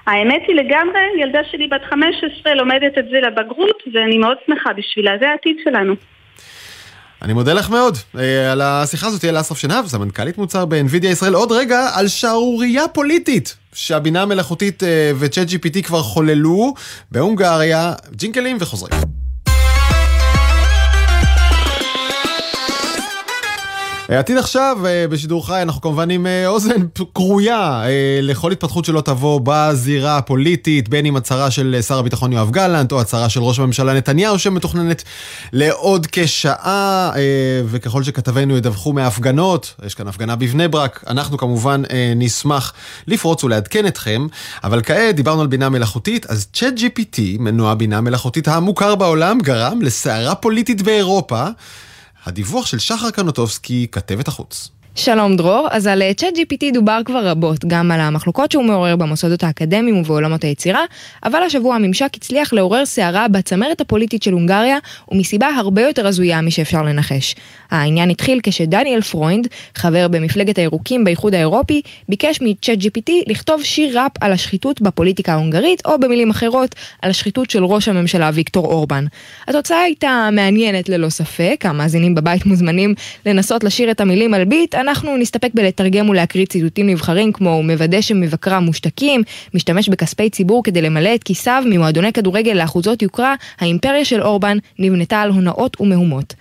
האמת 0.09 0.42
היא 0.49 0.57
לגמרי, 0.57 1.01
ילדה 1.23 1.38
שלי 1.51 1.66
בת 1.68 1.81
15 1.90 2.55
לומדת 2.55 2.99
את 2.99 3.05
זה 3.11 3.16
לבגרות, 3.27 3.83
ואני 3.94 4.18
מאוד 4.18 4.37
שמחה 4.47 4.73
בשבילה, 4.73 5.11
זה 5.21 5.29
העתיד 5.29 5.57
שלנו. 5.64 5.94
אני 7.23 7.33
מודה 7.33 7.53
לך 7.53 7.71
מאוד 7.71 7.97
אה, 8.18 8.53
על 8.53 8.61
השיחה 8.61 9.07
הזאת, 9.07 9.25
יאללה 9.25 9.40
אסרף 9.40 9.59
שנהב, 9.59 9.87
סמנכ"לית 9.87 10.38
מוצר 10.38 10.64
ב-NVIDIA 10.64 11.07
ישראל. 11.07 11.35
עוד 11.35 11.53
רגע 11.53 11.90
על 11.94 12.09
שערורייה 12.09 12.88
פוליטית 12.88 13.57
שהבינה 13.75 14.23
המלאכותית 14.23 14.83
אה, 14.83 15.11
ו-Chat 15.14 15.51
GPT 15.51 15.83
כבר 15.83 16.03
חוללו 16.03 16.75
בהונגריה, 17.12 17.92
ג'ינקלים 18.11 18.57
וחוזרים. 18.61 19.28
עתיד 24.16 24.37
עכשיו, 24.37 24.79
אה, 24.87 25.09
בשידור 25.09 25.47
חי, 25.47 25.62
אנחנו 25.62 25.81
כמובן 25.81 26.11
עם 26.11 26.27
אה, 26.27 26.47
אוזן 26.47 26.87
כרויה 27.14 27.83
אה, 27.85 28.18
לכל 28.23 28.53
התפתחות 28.53 28.85
שלא 28.85 29.01
תבוא 29.01 29.40
בזירה 29.44 30.18
הפוליטית, 30.18 30.88
בין 30.88 31.07
אם 31.07 31.16
הצהרה 31.16 31.51
של 31.51 31.79
שר 31.87 31.99
הביטחון 31.99 32.33
יואב 32.33 32.51
גלנט, 32.51 32.92
או 32.92 33.01
הצהרה 33.01 33.29
של 33.29 33.40
ראש 33.40 33.59
הממשלה 33.59 33.94
נתניהו, 33.94 34.38
שמתוכננת 34.38 35.03
לעוד 35.53 36.07
כשעה, 36.12 37.11
וככל 37.66 38.03
שכתבינו 38.03 38.57
ידווחו 38.57 38.92
מהפגנות, 38.92 39.75
יש 39.87 39.94
כאן 39.94 40.09
הפגנה 40.09 40.37
בבני 40.37 40.68
ברק, 40.68 41.05
אנחנו 41.07 41.38
כמובן 41.38 41.83
נשמח 42.16 42.73
לפרוץ 43.07 43.44
ולעדכן 43.44 43.87
אתכם, 43.87 44.27
אבל 44.64 44.83
כעת 44.83 45.16
דיברנו 45.16 45.40
על 45.40 45.47
בינה 45.47 45.68
מלאכותית, 45.68 46.27
אז 46.27 46.47
צ'אט 46.53 46.75
GPT, 46.79 47.21
מנוע 47.38 47.75
בינה 47.75 48.01
מלאכותית 48.01 48.49
המוכר 48.49 48.94
בעולם, 48.94 49.38
גרם 49.40 49.83
לסערה 49.83 50.35
פוליטית 50.35 50.83
באירופה. 50.83 51.47
הדיווח 52.24 52.66
של 52.66 52.78
שחר 52.78 53.11
קנוטובסקי, 53.11 53.87
כתבת 53.92 54.28
החוץ. 54.28 54.70
שלום 54.99 55.37
דרור, 55.37 55.69
אז 55.71 55.87
על 55.87 56.03
צ'אט 56.17 56.35
GPT 56.37 56.73
דובר 56.73 57.01
כבר 57.05 57.27
רבות, 57.27 57.65
גם 57.65 57.91
על 57.91 58.01
המחלוקות 58.01 58.53
שהוא 58.53 58.65
מעורר 58.65 58.97
במוסדות 58.97 59.45
האקדמיים 59.45 59.97
ובעולמות 59.97 60.45
היצירה, 60.45 60.85
אבל 61.25 61.43
השבוע 61.43 61.75
הממשק 61.75 62.11
הצליח 62.17 62.53
לעורר 62.53 62.87
סערה 62.87 63.29
בצמרת 63.29 63.81
הפוליטית 63.81 64.23
של 64.23 64.33
הונגריה, 64.33 64.79
ומסיבה 65.11 65.47
הרבה 65.47 65.83
יותר 65.83 66.07
הזויה 66.07 66.41
משאפשר 66.41 66.83
לנחש. 66.83 67.35
העניין 67.71 68.11
התחיל 68.11 68.41
כשדניאל 68.43 69.01
פרוינד, 69.01 69.49
חבר 69.75 70.09
במפלגת 70.09 70.59
הירוקים 70.59 71.05
באיחוד 71.05 71.35
האירופי, 71.35 71.83
ביקש 72.09 72.39
מצ'אט 72.43 72.79
GPT 72.79 73.11
לכתוב 73.27 73.63
שיר 73.63 74.01
ראפ 74.01 74.13
על 74.21 74.33
השחיתות 74.33 74.81
בפוליטיקה 74.81 75.33
ההונגרית, 75.33 75.83
או 75.87 75.99
במילים 75.99 76.31
אחרות, 76.31 76.75
על 77.03 77.11
השחיתות 77.11 77.51
של 77.51 77.65
ראש 77.65 77.89
הממשלה 77.89 78.31
ויקטור 78.35 78.67
אורבן. 78.67 79.05
התוצאה 79.49 79.81
הייתה 79.81 80.29
מעניינת 80.33 80.89
ללא 80.89 81.09
ספק, 81.09 81.65
המאזינים 81.65 82.15
בבית 82.15 82.47
מוזמנים 82.47 82.95
לנסות 83.27 83.65
לשיר 83.65 83.91
את 83.91 84.01
המילים 84.01 84.35
על 84.35 84.45
ביט, 84.45 84.75
אנחנו 84.88 85.16
נסתפק 85.16 85.51
בלתרגם 85.55 86.09
ולהקריא 86.09 86.46
ציטוטים 86.46 86.87
נבחרים 86.87 87.33
כמו 87.33 87.62
מוודא 87.62 88.01
שמבקריו 88.01 88.61
מושתקים, 88.61 89.22
משתמש 89.55 89.88
בכספי 89.88 90.31
ציבור 90.31 90.64
כדי 90.64 90.83
למלא 90.83 91.14
את 91.14 91.24
כיסיו 91.24 91.62
ממועדוני 91.66 92.12
כדורגל 92.12 92.53
לאחוזות 92.53 93.03
יוקרה, 93.03 93.35
האימפריה 93.59 94.05
של 94.05 94.22
אורבן 94.22 94.59
נבנתה 94.79 95.22
על 95.22 95.31
הונאות 95.31 95.81
ומהומות. 95.81 96.35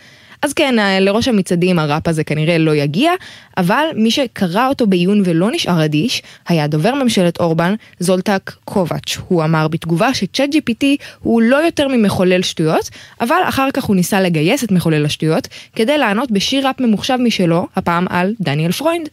אז 0.48 0.54
כן, 0.54 0.80
אה, 0.80 1.00
לראש 1.00 1.28
המצעדים 1.28 1.80
הראפ 1.80 2.08
הזה 2.08 2.24
כנראה 2.24 2.58
לא 2.58 2.76
יגיע, 2.76 3.12
אבל 3.58 3.86
מי 3.96 4.12
שקרא 4.12 4.68
אותו 4.68 4.88
בעיון 4.88 5.22
ולא 5.26 5.52
נשאר 5.52 5.86
אדיש, 5.86 6.22
היה 6.48 6.68
דובר 6.68 6.94
ממשלת 6.94 7.40
אורבן, 7.40 7.76
זולטן 8.00 8.52
קובאץ'. 8.66 9.18
הוא 9.28 9.44
אמר 9.44 9.68
בתגובה 9.68 10.14
שצ'אט 10.14 10.50
GPT 10.56 10.86
הוא 11.20 11.42
לא 11.42 11.56
יותר 11.56 11.88
ממחולל 11.88 12.42
שטויות, 12.42 12.90
אבל 13.22 13.36
אחר 13.50 13.68
כך 13.74 13.84
הוא 13.84 13.96
ניסה 13.96 14.22
לגייס 14.22 14.64
את 14.64 14.72
מחולל 14.72 15.06
השטויות, 15.06 15.48
כדי 15.76 15.98
לענות 15.98 16.32
בשיר 16.32 16.68
ראפ 16.68 16.80
ממוחשב 16.80 17.18
משלו, 17.20 17.68
הפעם 17.76 18.06
על 18.10 18.34
דניאל 18.40 18.72
פרוינד. 18.72 19.10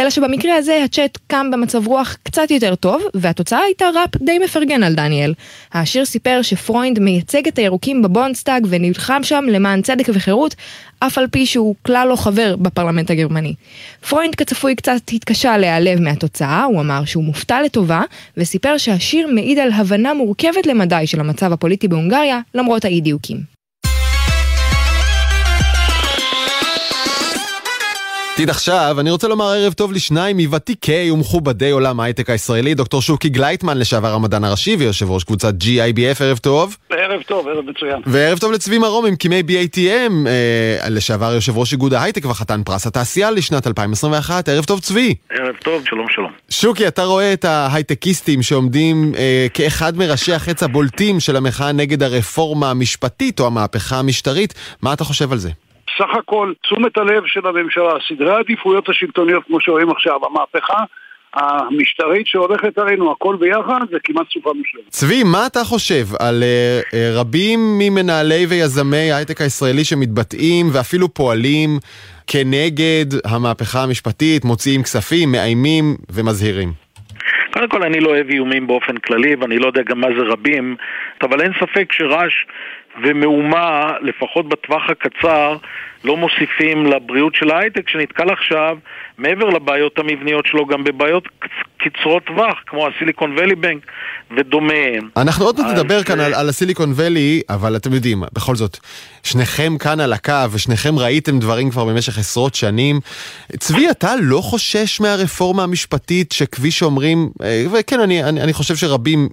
אלא 0.00 0.10
שבמקרה 0.10 0.56
הזה 0.56 0.84
הצ'אט 0.84 1.18
קם 1.26 1.50
במצב 1.50 1.86
רוח 1.86 2.16
קצת 2.22 2.50
יותר 2.50 2.74
טוב, 2.74 3.02
והתוצאה 3.14 3.58
הייתה 3.58 3.84
ראפ 3.94 4.16
די 4.16 4.38
מפרגן 4.38 4.82
על 4.82 4.94
דניאל. 4.94 5.34
השיר 5.72 6.04
סיפר 6.04 6.42
שפרוינד 6.42 6.98
מייצג 6.98 7.48
את 7.48 7.58
הירוקים 7.58 8.02
בבונדסטאג 8.02 8.66
ונלחם 8.70 9.20
שם 9.22 9.44
למען 9.48 9.82
צדק 9.82 10.04
וחירות, 10.08 10.54
אף 10.98 11.18
על 11.18 11.26
פי 11.28 11.46
שהוא 11.46 11.74
כלל 11.82 12.08
לא 12.10 12.16
חבר 12.16 12.56
בפרלמנט 12.56 13.10
הגרמני. 13.10 13.54
פרוינד 14.08 14.34
כצפוי 14.34 14.74
קצת 14.74 15.00
התקשה 15.12 15.56
להיעלב 15.56 16.00
מהתוצאה, 16.00 16.64
הוא 16.64 16.80
אמר 16.80 17.04
שהוא 17.04 17.24
מופתע 17.24 17.62
לטובה, 17.62 18.02
וסיפר 18.36 18.78
שהשיר 18.78 19.28
מעיד 19.32 19.58
על 19.58 19.72
הבנה 19.72 20.14
מורכבת 20.14 20.66
למדי 20.66 21.06
של 21.06 21.20
המצב 21.20 21.52
הפוליטי 21.52 21.88
בהונגריה, 21.88 22.40
למרות 22.54 22.84
האי 22.84 23.00
דיוקים. 23.00 23.55
עתיד 28.36 28.50
עכשיו, 28.50 28.96
אני 29.00 29.10
רוצה 29.10 29.28
לומר 29.28 29.44
ערב 29.44 29.72
טוב 29.72 29.92
לשניים 29.92 30.36
מוותיקי 30.36 31.10
ומכובדי 31.10 31.70
עולם 31.70 32.00
ההייטק 32.00 32.30
הישראלי, 32.30 32.74
דוקטור 32.74 33.02
שוקי 33.02 33.28
גלייטמן, 33.28 33.78
לשעבר 33.78 34.14
המדען 34.14 34.44
הראשי 34.44 34.76
ויושב 34.78 35.10
ראש 35.10 35.24
קבוצת 35.24 35.54
GIBF, 35.62 36.22
ערב 36.22 36.38
טוב. 36.38 36.76
ערב 36.90 37.22
טוב, 37.22 37.48
ערב 37.48 37.64
מצוין. 37.64 38.02
וערב 38.06 38.38
טוב 38.38 38.52
לצבי 38.52 38.78
מרום, 38.78 39.04
ממקימי 39.06 39.42
BATM, 39.48 40.12
אה, 40.26 40.88
לשעבר 40.90 41.34
יושב 41.34 41.58
ראש 41.58 41.72
איגוד 41.72 41.94
ההייטק 41.94 42.24
וחתן 42.24 42.62
פרס 42.64 42.86
התעשייה 42.86 43.30
לשנת 43.30 43.66
2021, 43.66 44.48
ערב 44.48 44.64
טוב 44.64 44.80
צבי. 44.80 45.14
ערב 45.30 45.54
טוב, 45.62 45.82
שלום 45.86 46.06
שלום. 46.08 46.30
שוקי, 46.50 46.88
אתה 46.88 47.04
רואה 47.04 47.32
את 47.32 47.44
ההייטקיסטים 47.44 48.42
שעומדים 48.42 49.12
אה, 49.16 49.46
כאחד 49.54 49.96
מראשי 49.96 50.32
החץ 50.32 50.62
הבולטים 50.62 51.20
של 51.20 51.36
המחאה 51.36 51.72
נגד 51.72 52.02
הרפורמה 52.02 52.70
המשפטית 52.70 53.40
או 53.40 53.46
המהפכה 53.46 53.98
המשטרית, 53.98 54.54
מה 54.82 54.92
אתה 54.92 55.04
חושב 55.04 55.32
על 55.32 55.38
זה? 55.38 55.50
סך 55.98 56.14
הכל 56.18 56.52
תשומת 56.62 56.98
הלב 56.98 57.22
של 57.26 57.46
הממשלה, 57.46 57.92
סדרי 58.08 58.30
העדיפויות 58.30 58.88
השלטוניות 58.88 59.44
כמו 59.46 59.60
שרואים 59.60 59.90
עכשיו, 59.90 60.20
המהפכה 60.26 60.84
המשטרית 61.36 62.26
שהולכת 62.26 62.78
עלינו, 62.78 63.12
הכל 63.12 63.36
ביחד, 63.40 63.80
זה 63.90 63.96
כמעט 64.04 64.26
סופה 64.32 64.52
מושלמת. 64.52 64.88
צבי, 64.88 65.22
מה 65.24 65.46
אתה 65.46 65.64
חושב 65.64 66.06
על 66.18 66.42
uh, 66.42 66.86
uh, 66.86 66.96
רבים 67.14 67.78
ממנהלי 67.78 68.46
ויזמי 68.48 69.10
ההייטק 69.10 69.40
הישראלי 69.40 69.84
שמתבטאים 69.84 70.66
ואפילו 70.72 71.14
פועלים 71.14 71.78
כנגד 72.26 73.06
המהפכה 73.24 73.82
המשפטית, 73.82 74.44
מוציאים 74.44 74.82
כספים, 74.82 75.32
מאיימים 75.32 75.96
ומזהירים? 76.10 76.85
קודם 77.56 77.68
כל 77.68 77.82
אני 77.82 78.00
לא 78.00 78.08
אוהב 78.08 78.28
איומים 78.28 78.66
באופן 78.66 78.96
כללי 78.96 79.34
ואני 79.34 79.58
לא 79.58 79.66
יודע 79.66 79.82
גם 79.82 80.00
מה 80.00 80.06
זה 80.18 80.22
רבים, 80.22 80.76
אבל 81.22 81.40
אין 81.40 81.52
ספק 81.60 81.92
שרעש 81.92 82.32
ומהומה, 83.02 83.92
לפחות 84.00 84.48
בטווח 84.48 84.90
הקצר, 84.90 85.56
לא 86.06 86.16
מוסיפים 86.16 86.86
לבריאות 86.86 87.34
של 87.34 87.50
ההייטק 87.50 87.88
שנתקל 87.88 88.30
עכשיו, 88.30 88.76
מעבר 89.18 89.44
לבעיות 89.44 89.98
המבניות 89.98 90.46
שלו, 90.46 90.66
גם 90.66 90.84
בבעיות 90.84 91.28
קצרות 91.78 92.24
טווח, 92.24 92.54
כמו 92.66 92.86
הסיליקון 92.86 93.34
ואלי 93.38 93.54
בנק 93.54 93.82
ודומיהם. 94.36 95.08
אנחנו 95.16 95.44
עוד 95.44 95.60
מעט 95.60 95.78
נדבר 95.78 96.02
כאן 96.02 96.20
על, 96.20 96.34
על 96.34 96.48
הסיליקון 96.48 96.92
ואלי, 96.94 97.40
אבל 97.48 97.76
אתם 97.76 97.92
יודעים, 97.92 98.22
בכל 98.32 98.56
זאת, 98.56 98.78
שניכם 99.22 99.78
כאן 99.78 100.00
על 100.00 100.12
הקו, 100.12 100.52
ושניכם 100.52 100.98
ראיתם 100.98 101.38
דברים 101.38 101.70
כבר 101.70 101.84
במשך 101.84 102.18
עשרות 102.18 102.54
שנים. 102.54 103.00
צבי, 103.58 103.90
אתה 103.90 104.12
לא 104.22 104.40
חושש 104.40 105.00
מהרפורמה 105.00 105.62
המשפטית 105.62 106.32
שכפי 106.32 106.70
שאומרים, 106.70 107.30
אה, 107.42 107.64
וכן, 107.72 108.00
אני, 108.00 108.24
אני, 108.24 108.40
אני 108.42 108.52
חושב 108.52 108.76
שרבים 108.76 109.28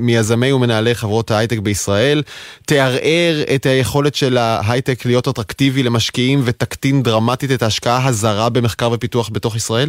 מיזמי 0.00 0.52
ומנהלי 0.52 0.94
חברות 0.94 1.30
ההייטק 1.30 1.58
בישראל, 1.58 2.22
תערער 2.66 3.42
את 3.54 3.66
היכולת 3.66 4.14
של 4.14 4.36
ההייטק 4.36 5.06
להיות 5.06 5.28
אטרקטיבי 5.28 5.82
למשקיעים 5.82 6.15
ותקטין 6.46 7.02
דרמטית 7.02 7.50
את 7.54 7.62
ההשקעה 7.62 8.06
הזרה 8.08 8.50
במחקר 8.50 8.90
ופיתוח 8.92 9.30
בתוך 9.32 9.56
ישראל? 9.56 9.88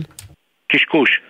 קשקוש. 0.67 1.21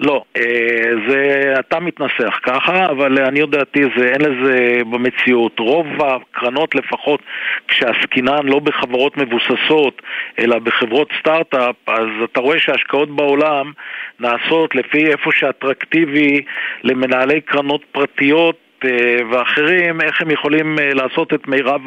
לא, 0.00 0.24
אה, 0.36 0.92
זה, 1.08 1.52
אתה 1.58 1.80
מתנסח 1.80 2.38
ככה, 2.42 2.86
אבל 2.86 3.08
לעניות 3.08 3.50
דעתי 3.50 3.82
זה, 3.96 4.04
אין 4.06 4.20
לזה 4.20 4.80
במציאות. 4.90 5.58
רוב 5.58 5.86
הקרנות 6.02 6.74
לפחות, 6.74 7.20
כשעסקינן 7.68 8.46
לא 8.46 8.58
בחברות 8.58 9.16
מבוססות, 9.16 10.02
אלא 10.38 10.58
בחברות 10.58 11.08
סטארט-אפ, 11.20 11.76
אז 11.86 12.08
אתה 12.24 12.40
רואה 12.40 12.58
שהשקעות 12.58 13.16
בעולם 13.16 13.72
נעשות 14.20 14.74
לפי 14.74 15.06
איפה 15.06 15.30
שאטרקטיבי 15.32 16.44
למנהלי 16.84 17.40
קרנות 17.40 17.84
פרטיות 17.92 18.61
ואחרים, 19.30 20.00
איך 20.00 20.22
הם 20.22 20.30
יכולים 20.30 20.78
אה, 20.78 20.94
לעשות 20.94 21.34
את 21.34 21.48
מירב 21.48 21.82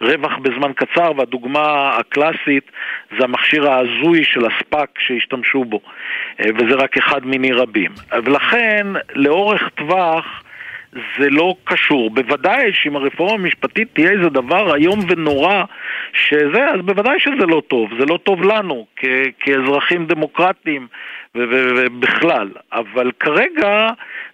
הרווח 0.00 0.38
בזמן 0.38 0.72
קצר, 0.72 1.12
והדוגמה 1.16 1.90
הקלאסית 1.98 2.70
זה 3.18 3.24
המכשיר 3.24 3.70
ההזוי 3.70 4.24
של 4.24 4.46
הספאק 4.46 4.88
שהשתמשו 4.98 5.64
בו, 5.64 5.80
אה, 6.40 6.50
וזה 6.54 6.74
רק 6.74 6.96
אחד 6.96 7.26
מיני 7.26 7.52
רבים. 7.52 7.90
ולכן, 8.24 8.86
לאורך 9.14 9.68
טווח, 9.68 10.42
זה 11.18 11.30
לא 11.30 11.54
קשור. 11.64 12.10
בוודאי 12.10 12.72
שאם 12.74 12.96
הרפורמה 12.96 13.34
המשפטית 13.34 13.88
תהיה 13.92 14.10
איזה 14.10 14.28
דבר 14.28 14.74
איום 14.74 15.00
ונורא 15.08 15.62
שזה, 16.12 16.66
אז 16.74 16.80
בוודאי 16.84 17.20
שזה 17.20 17.46
לא 17.46 17.62
טוב. 17.68 17.90
זה 17.98 18.04
לא 18.08 18.18
טוב 18.22 18.42
לנו 18.42 18.86
כ- 18.96 19.04
כאזרחים 19.40 20.06
דמוקרטיים 20.06 20.86
ובכלל. 21.34 22.48
אבל 22.72 23.10
כרגע, 23.20 23.88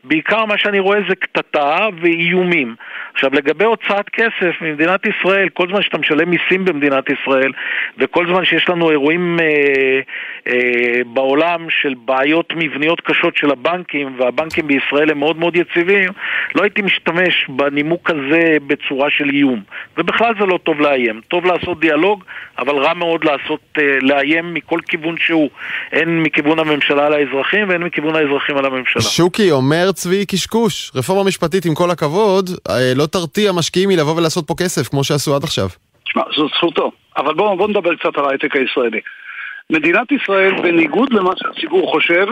בעיקר 0.05 0.45
מה 0.45 0.59
שאני 0.59 0.79
רואה 0.79 0.99
זה 1.09 1.15
קטטה 1.15 1.89
ואיומים. 2.01 2.75
עכשיו, 3.15 3.31
לגבי 3.35 3.65
הוצאת 3.65 4.09
כסף 4.09 4.61
ממדינת 4.61 5.01
ישראל, 5.07 5.49
כל 5.49 5.69
זמן 5.69 5.83
שאתה 5.83 5.99
משלם 5.99 6.31
מיסים 6.31 6.65
במדינת 6.65 7.05
ישראל, 7.11 7.53
וכל 7.99 8.27
זמן 8.27 8.45
שיש 8.45 8.69
לנו 8.69 8.91
אירועים 8.91 9.41
אה, 9.41 10.01
אה, 10.49 11.03
בעולם 11.07 11.67
של 11.71 11.95
בעיות 12.05 12.53
מבניות 12.57 13.01
קשות 13.01 13.37
של 13.37 13.51
הבנקים, 13.51 14.17
והבנקים 14.19 14.67
בישראל 14.67 15.11
הם 15.11 15.19
מאוד 15.19 15.39
מאוד 15.39 15.57
יציבים, 15.57 16.09
לא 16.55 16.63
הייתי 16.63 16.83
משתמש 16.83 17.47
בנימוק 17.49 18.11
הזה 18.11 18.57
בצורה 18.67 19.11
של 19.11 19.31
איום. 19.31 19.63
ובכלל 19.99 20.35
זה 20.41 20.47
לא 20.47 20.59
טוב 20.63 20.81
לאיים. 20.81 21.21
טוב 21.29 21.45
לעשות 21.47 21.81
דיאלוג, 21.81 22.25
אבל 22.59 22.75
רע 22.77 22.95
מאוד 22.95 23.25
לעשות, 23.25 23.61
אה, 23.79 23.99
לאיים 24.01 24.55
מכל 24.55 24.79
כיוון 24.89 25.15
שהוא. 25.19 25.51
הן 25.93 26.23
מכיוון 26.23 26.59
הממשלה 26.59 27.07
על 27.07 27.13
האזרחים 27.13 27.69
והן 27.69 27.83
מכיוון 27.83 28.17
האזרחים 28.17 28.57
על 28.57 28.65
הממשלה. 28.65 29.03
שוקי 29.03 29.51
אומר 29.51 29.93
צבי 29.95 30.27
קשקוש, 30.27 30.91
רפורמה 30.95 31.25
משפטית 31.25 31.67
עם 31.67 31.75
כל 31.75 31.91
הכבוד, 31.91 32.51
אה, 32.71 32.93
לא 32.97 33.07
תרתיע 33.07 33.53
משקיעים 33.53 33.89
מלבוא 33.89 34.17
ולעשות 34.17 34.47
פה 34.47 34.55
כסף 34.59 34.89
כמו 34.89 35.05
שעשו 35.05 35.37
עד 35.37 35.45
עכשיו. 35.45 35.69
תשמע, 36.05 36.23
זאת 36.37 36.51
זכותו. 36.57 36.91
אבל 37.17 37.35
בואו 37.35 37.57
בוא 37.57 37.69
נדבר 37.69 37.95
קצת 37.95 38.19
על 38.19 38.25
ההייטק 38.25 38.57
הישראלי. 38.57 39.01
מדינת 39.71 40.13
ישראל, 40.13 40.63
בניגוד 40.63 41.13
למה 41.13 41.31
שהציבור 41.37 41.91
חושב, 41.91 42.27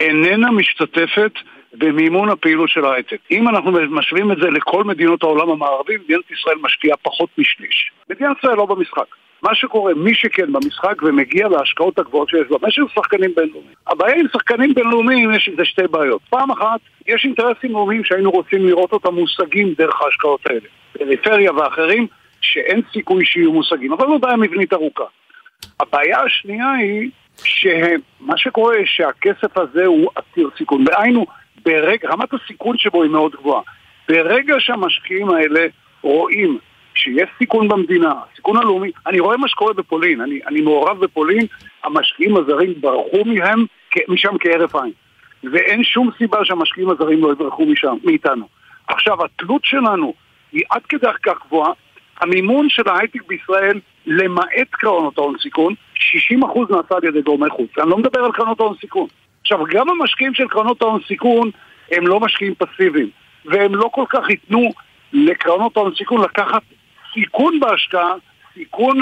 איננה 0.00 0.50
משתתפת 0.50 1.32
במימון 1.74 2.28
הפעילות 2.28 2.68
של 2.68 2.84
ההייטק. 2.84 3.16
אם 3.30 3.48
אנחנו 3.48 3.72
משווים 3.72 4.32
את 4.32 4.36
זה 4.42 4.50
לכל 4.50 4.84
מדינות 4.84 5.22
העולם 5.22 5.50
המערבי, 5.50 5.96
מדינת 5.96 6.30
ישראל 6.30 6.56
משקיעה 6.62 6.96
פחות 6.96 7.28
משליש. 7.38 7.90
מדינת 8.10 8.36
ישראל 8.38 8.56
לא 8.56 8.66
במשחק. 8.66 9.06
מה 9.42 9.54
שקורה, 9.54 9.94
מי 9.94 10.14
שכן 10.14 10.52
במשחק 10.52 11.02
ומגיע 11.02 11.48
להשקעות 11.48 11.98
הגבוהות 11.98 12.28
שיש 12.28 12.46
במשק 12.50 12.82
זה 12.82 12.88
שחקנים 12.94 13.34
בינלאומיים. 13.36 13.74
הבעיה 13.86 14.14
עם 14.14 14.26
שחקנים 14.32 14.74
בינלאומיים 14.74 15.34
יש 15.34 15.48
עם 15.48 15.54
זה 15.56 15.64
שתי 15.64 15.86
בעיות. 15.90 16.20
פעם 16.30 16.50
אחת, 16.50 16.80
יש 17.06 17.24
אינטרסים 17.24 17.72
לאומיים 17.72 18.04
שהיינו 18.04 18.30
רוצים 18.30 18.66
לראות 18.66 18.92
אותם 18.92 19.14
מושגים 19.14 19.74
דרך 19.78 20.02
ההשקעות 20.02 20.40
האלה. 20.46 20.68
פריפריה 20.92 21.52
ואחרים, 21.52 22.06
שאין 22.40 22.80
סיכוי 22.92 23.24
שיהיו 23.24 23.52
מושגים, 23.52 23.92
אבל 23.92 24.06
זו 24.06 24.18
בעיה 24.18 24.36
מבנית 24.36 24.72
ארוכה. 24.72 25.04
הבעיה 25.80 26.22
השנייה 26.22 26.72
היא 26.72 27.10
שמה 27.44 28.36
שקורה 28.36 28.76
שהכסף 28.84 29.58
הזה 29.58 29.86
הוא 29.86 30.10
עתיר 30.14 30.50
סיכון. 30.58 30.84
דהיינו, 30.84 31.26
ברגע, 31.64 32.08
רמת 32.08 32.28
הסיכון 32.34 32.78
שבו 32.78 33.02
היא 33.02 33.10
מאוד 33.10 33.32
גבוהה. 33.32 33.62
ברגע 34.08 34.54
שהמשקיעים 34.58 35.30
האלה 35.30 35.66
רואים 36.02 36.58
שיש 36.98 37.28
סיכון 37.38 37.68
במדינה, 37.68 38.12
סיכון 38.36 38.56
הלאומי, 38.56 38.90
אני 39.06 39.20
רואה 39.20 39.36
מה 39.36 39.48
שקורה 39.48 39.72
בפולין, 39.72 40.20
אני, 40.20 40.40
אני 40.46 40.60
מעורב 40.60 41.00
בפולין, 41.00 41.46
המשקיעים 41.84 42.36
הזרים 42.36 42.74
ברחו 42.80 43.24
מהם, 43.24 43.64
משם 44.08 44.38
כהרף 44.40 44.74
עין. 44.74 44.92
ואין 45.52 45.84
שום 45.84 46.10
סיבה 46.18 46.44
שהמשקיעים 46.44 46.90
הזרים 46.90 47.22
לא 47.22 47.32
יברחו 47.32 47.66
משם, 47.66 47.96
מאיתנו. 48.04 48.48
עכשיו, 48.88 49.24
התלות 49.24 49.64
שלנו 49.64 50.14
היא 50.52 50.62
עד 50.70 50.82
כדי 50.88 51.06
כך 51.22 51.46
גבוהה, 51.46 51.72
המימון 52.20 52.68
של 52.68 52.88
ההייטק 52.88 53.26
בישראל, 53.26 53.80
למעט 54.06 54.68
קרנות 54.70 55.18
ההון 55.18 55.34
סיכון, 55.42 55.74
60% 55.96 56.00
נעשה 56.70 56.94
על 56.96 57.04
ידי 57.04 57.22
גורמי 57.22 57.50
חוץ. 57.50 57.70
אני 57.78 57.90
לא 57.90 57.98
מדבר 57.98 58.24
על 58.24 58.32
קרנות 58.32 58.60
ההון 58.60 58.76
סיכון. 58.80 59.06
עכשיו, 59.40 59.58
גם 59.70 59.90
המשקיעים 59.90 60.34
של 60.34 60.48
קרנות 60.48 60.82
ההון 60.82 61.00
סיכון 61.08 61.50
הם 61.92 62.06
לא 62.06 62.20
משקיעים 62.20 62.54
פסיביים, 62.54 63.10
והם 63.44 63.74
לא 63.74 63.90
כל 63.92 64.04
כך 64.08 64.30
ייתנו 64.30 64.70
לקרנות 65.12 65.76
ההון 65.76 65.94
סיכון 65.94 66.20
לקחת 66.20 66.62
סיכון 67.18 67.60
בהשקעה, 67.60 68.12
סיכון 68.54 69.00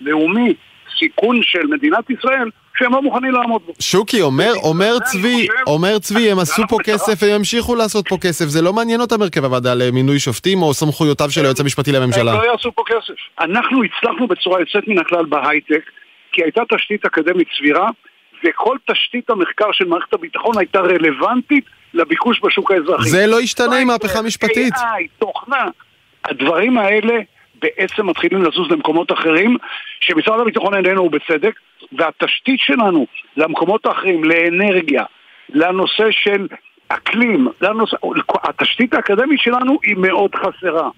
לאומי, 0.00 0.54
סיכון 0.98 1.40
של 1.42 1.66
מדינת 1.66 2.10
ישראל, 2.10 2.50
שהם 2.78 2.92
לא 2.92 3.02
מוכנים 3.02 3.32
לעמוד 3.32 3.62
בו. 3.66 3.72
שוקי, 3.80 4.22
אומר, 4.22 4.52
אומר 4.62 4.98
צבי, 4.98 5.46
אומר 5.66 5.98
צבי, 5.98 6.30
הם 6.30 6.38
עשו 6.38 6.62
פה 6.68 6.78
כסף 6.84 7.22
והם 7.22 7.36
ימשיכו 7.36 7.74
לעשות 7.74 8.08
פה 8.08 8.16
כסף. 8.20 8.44
זה 8.44 8.62
לא 8.62 8.72
מעניין 8.72 9.00
אותם 9.00 9.22
הרכב 9.22 9.44
הוועדה 9.44 9.74
למינוי 9.74 10.18
שופטים 10.18 10.62
או 10.62 10.74
סמכויותיו 10.74 11.30
של 11.30 11.40
היועץ 11.40 11.60
המשפטי 11.60 11.92
לממשלה. 11.92 12.32
הם 12.32 12.38
לא 12.38 12.50
יעשו 12.52 12.72
פה 12.72 12.82
כסף. 12.86 13.14
אנחנו 13.40 13.82
הצלחנו 13.84 14.26
בצורה 14.26 14.60
יוצאת 14.60 14.88
מן 14.88 14.98
הכלל 14.98 15.24
בהייטק, 15.24 15.90
כי 16.32 16.42
הייתה 16.42 16.62
תשתית 16.76 17.04
אקדמית 17.04 17.48
סבירה, 17.58 17.88
וכל 18.44 18.76
תשתית 18.90 19.30
המחקר 19.30 19.72
של 19.72 19.84
מערכת 19.84 20.14
הביטחון 20.14 20.58
הייתה 20.58 20.80
רלוונטית 20.80 21.64
לביקוש 21.94 22.40
בשוק 22.44 22.70
האזרחי. 22.70 23.08
זה 23.08 23.26
לא 23.26 23.40
ישתנה 23.40 23.76
עם 23.76 23.86
מהפכה 23.86 24.22
משפטית. 24.22 24.74
AI, 24.74 25.08
תוכנה, 25.18 25.64
הדברים 26.24 26.78
האלה 26.78 27.14
בעצם 27.62 28.06
מתחילים 28.06 28.42
לזוז 28.42 28.70
למקומות 28.70 29.12
אחרים, 29.12 29.56
שמשרד 30.00 30.40
הביטחון 30.40 30.74
איננו 30.74 31.02
ובצדק, 31.02 31.54
והתשתית 31.92 32.60
שלנו 32.60 33.06
למקומות 33.36 33.86
האחרים, 33.86 34.24
לאנרגיה, 34.24 35.04
לנושא 35.48 36.10
של 36.10 36.46
אקלים, 36.88 37.48
לנושא, 37.60 37.96
התשתית 38.42 38.94
האקדמית 38.94 39.40
שלנו 39.40 39.78
היא 39.82 39.96
מאוד 39.96 40.30
חסרה. 40.34 40.88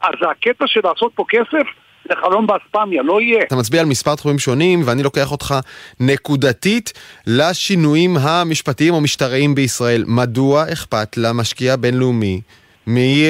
אז 0.00 0.14
הקטע 0.30 0.66
של 0.66 0.80
לעשות 0.84 1.12
פה 1.14 1.24
כסף 1.28 1.66
זה 2.08 2.14
חלום 2.20 2.46
באספמיה, 2.46 3.02
לא 3.02 3.20
יהיה. 3.20 3.42
אתה 3.42 3.56
מצביע 3.56 3.80
על 3.80 3.86
מספר 3.86 4.14
תחומים 4.14 4.38
שונים, 4.38 4.80
ואני 4.84 5.02
לוקח 5.02 5.32
אותך 5.32 5.54
נקודתית 6.00 6.92
לשינויים 7.26 8.16
המשפטיים 8.16 8.94
או 8.94 9.00
משטריים 9.00 9.54
בישראל. 9.54 10.04
מדוע 10.06 10.64
אכפת 10.72 11.16
למשקיע 11.16 11.76
בינלאומי 11.76 12.40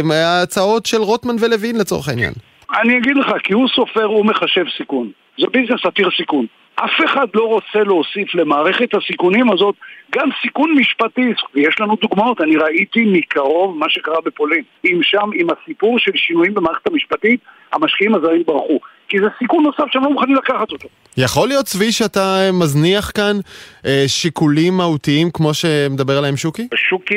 מההצעות 0.04 0.86
של 0.86 0.96
רוטמן 0.96 1.36
ולוין 1.40 1.78
לצורך 1.78 2.08
העניין? 2.08 2.32
אני 2.74 2.98
אגיד 2.98 3.16
לך, 3.16 3.32
כי 3.44 3.52
הוא 3.52 3.68
סופר, 3.68 4.04
הוא 4.04 4.26
מחשב 4.26 4.64
סיכון. 4.76 5.10
זה 5.38 5.46
ביזנס 5.52 5.86
עתיר 5.86 6.10
סיכון. 6.16 6.46
אף 6.74 7.04
אחד 7.04 7.26
לא 7.34 7.44
רוצה 7.44 7.78
להוסיף 7.84 8.34
למערכת 8.34 8.94
הסיכונים 8.94 9.52
הזאת 9.52 9.74
גם 10.10 10.28
סיכון 10.42 10.74
משפטי, 10.78 11.32
ויש 11.54 11.80
לנו 11.80 11.96
דוגמאות, 12.02 12.40
אני 12.40 12.56
ראיתי 12.56 13.04
מקרוב 13.12 13.78
מה 13.78 13.86
שקרה 13.88 14.20
בפולין. 14.24 14.62
אם 14.84 15.00
שם, 15.02 15.30
עם 15.34 15.46
הסיפור 15.50 15.98
של 15.98 16.12
שינויים 16.14 16.54
במערכת 16.54 16.86
המשפטית, 16.86 17.40
המשקיעים 17.72 18.14
הזרים 18.14 18.42
ברחו. 18.46 18.78
כי 19.10 19.18
זה 19.18 19.26
סיכון 19.38 19.64
נוסף 19.64 19.84
שהם 19.92 20.04
לא 20.04 20.10
מוכנים 20.10 20.36
לקחת 20.36 20.72
אותו. 20.72 20.88
יכול 21.16 21.48
להיות, 21.48 21.64
צבי, 21.64 21.92
שאתה 21.92 22.50
מזניח 22.52 23.10
כאן 23.14 23.36
אה, 23.86 24.04
שיקולים 24.06 24.76
מהותיים 24.76 25.30
כמו 25.30 25.54
שמדבר 25.54 26.18
עליהם 26.18 26.36
שוקי? 26.36 26.68
שוקי 26.74 27.14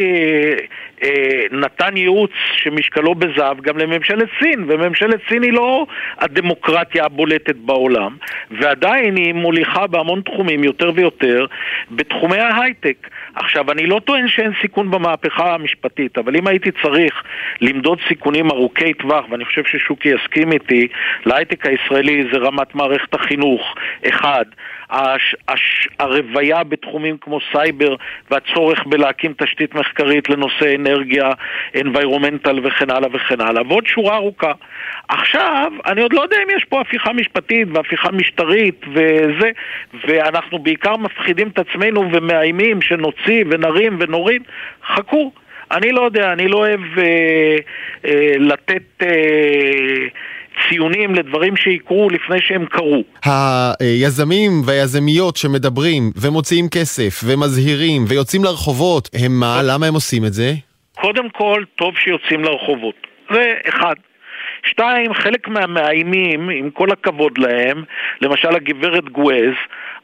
אה, 1.03 1.43
נתן 1.51 1.97
ייעוץ 1.97 2.31
שמשקלו 2.57 3.15
בזהב 3.15 3.61
גם 3.61 3.77
לממשלת 3.77 4.29
סין, 4.39 4.65
וממשלת 4.67 5.19
סין 5.29 5.43
היא 5.43 5.53
לא 5.53 5.85
הדמוקרטיה 6.19 7.05
הבולטת 7.05 7.55
בעולם, 7.55 8.17
ועדיין 8.51 9.15
היא 9.15 9.33
מוליכה 9.33 9.87
בהמון 9.87 10.21
תחומים 10.21 10.63
יותר 10.63 10.91
ויותר 10.95 11.45
בתחומי 11.91 12.37
ההייטק. 12.37 13.07
עכשיו, 13.35 13.71
אני 13.71 13.85
לא 13.85 13.99
טוען 14.05 14.27
שאין 14.27 14.51
סיכון 14.61 14.91
במהפכה 14.91 15.53
המשפטית, 15.53 16.17
אבל 16.17 16.35
אם 16.35 16.47
הייתי 16.47 16.71
צריך 16.83 17.23
למדוד 17.61 17.99
סיכונים 18.07 18.51
ארוכי 18.51 18.93
טווח, 18.93 19.25
ואני 19.29 19.45
חושב 19.45 19.63
ששוקי 19.65 20.09
יסכים 20.09 20.51
איתי, 20.51 20.87
להייטק 21.25 21.65
הישראלי 21.65 22.23
זה 22.31 22.37
רמת 22.37 22.75
מערכת 22.75 23.13
החינוך, 23.13 23.75
אחד. 24.09 24.45
הש, 24.93 25.35
הש, 25.47 25.87
הרוויה 25.99 26.63
בתחומים 26.63 27.17
כמו 27.17 27.39
סייבר 27.51 27.95
והצורך 28.31 28.85
בלהקים 28.85 29.33
תשתית 29.37 29.75
מחקרית 29.75 30.29
לנושא 30.29 30.75
אנרגיה, 30.75 31.29
environmental 31.75 32.59
וכן 32.63 32.89
הלאה 32.89 33.09
וכן 33.13 33.41
הלאה, 33.41 33.61
ועוד 33.67 33.87
שורה 33.87 34.15
ארוכה. 34.15 34.51
עכשיו, 35.07 35.71
אני 35.85 36.01
עוד 36.01 36.13
לא 36.13 36.21
יודע 36.21 36.37
אם 36.43 36.57
יש 36.57 36.65
פה 36.69 36.81
הפיכה 36.81 37.13
משפטית 37.13 37.67
והפיכה 37.73 38.11
משטרית 38.11 38.85
וזה, 38.93 39.51
ואנחנו 40.07 40.59
בעיקר 40.59 40.97
מפחידים 40.97 41.47
את 41.47 41.59
עצמנו 41.59 42.09
ומאיימים 42.11 42.81
שנוציא 42.81 43.43
ונרים 43.49 43.97
ונוריד, 43.99 44.41
חכו. 44.85 45.31
אני 45.71 45.91
לא 45.91 46.01
יודע, 46.01 46.33
אני 46.33 46.47
לא 46.47 46.57
אוהב 46.57 46.81
אה, 46.97 47.57
אה, 48.05 48.33
לתת... 48.39 49.03
אה, 49.03 50.07
ציונים 50.69 51.15
לדברים 51.15 51.55
שיקרו 51.55 52.09
לפני 52.09 52.37
שהם 52.41 52.65
קרו. 52.65 53.03
היזמים 53.79 54.51
והיזמיות 54.65 55.37
שמדברים 55.37 56.11
ומוציאים 56.15 56.69
כסף 56.69 57.21
ומזהירים 57.25 58.05
ויוצאים 58.07 58.43
לרחובות, 58.43 59.09
הם 59.13 59.39
מה? 59.39 59.61
למה 59.63 59.85
הם 59.85 59.93
עושים 59.93 60.25
את 60.25 60.33
זה? 60.33 60.53
קודם 61.01 61.29
כל, 61.29 61.63
טוב 61.75 61.93
שיוצאים 61.97 62.43
לרחובות. 62.43 62.95
זה 63.33 63.53
אחד. 63.69 63.95
שתיים, 64.63 65.13
חלק 65.13 65.47
מהמאיימים, 65.47 66.49
עם 66.49 66.69
כל 66.69 66.91
הכבוד 66.91 67.37
להם, 67.37 67.83
למשל 68.21 68.55
הגברת 68.55 69.09
גואז, 69.09 69.53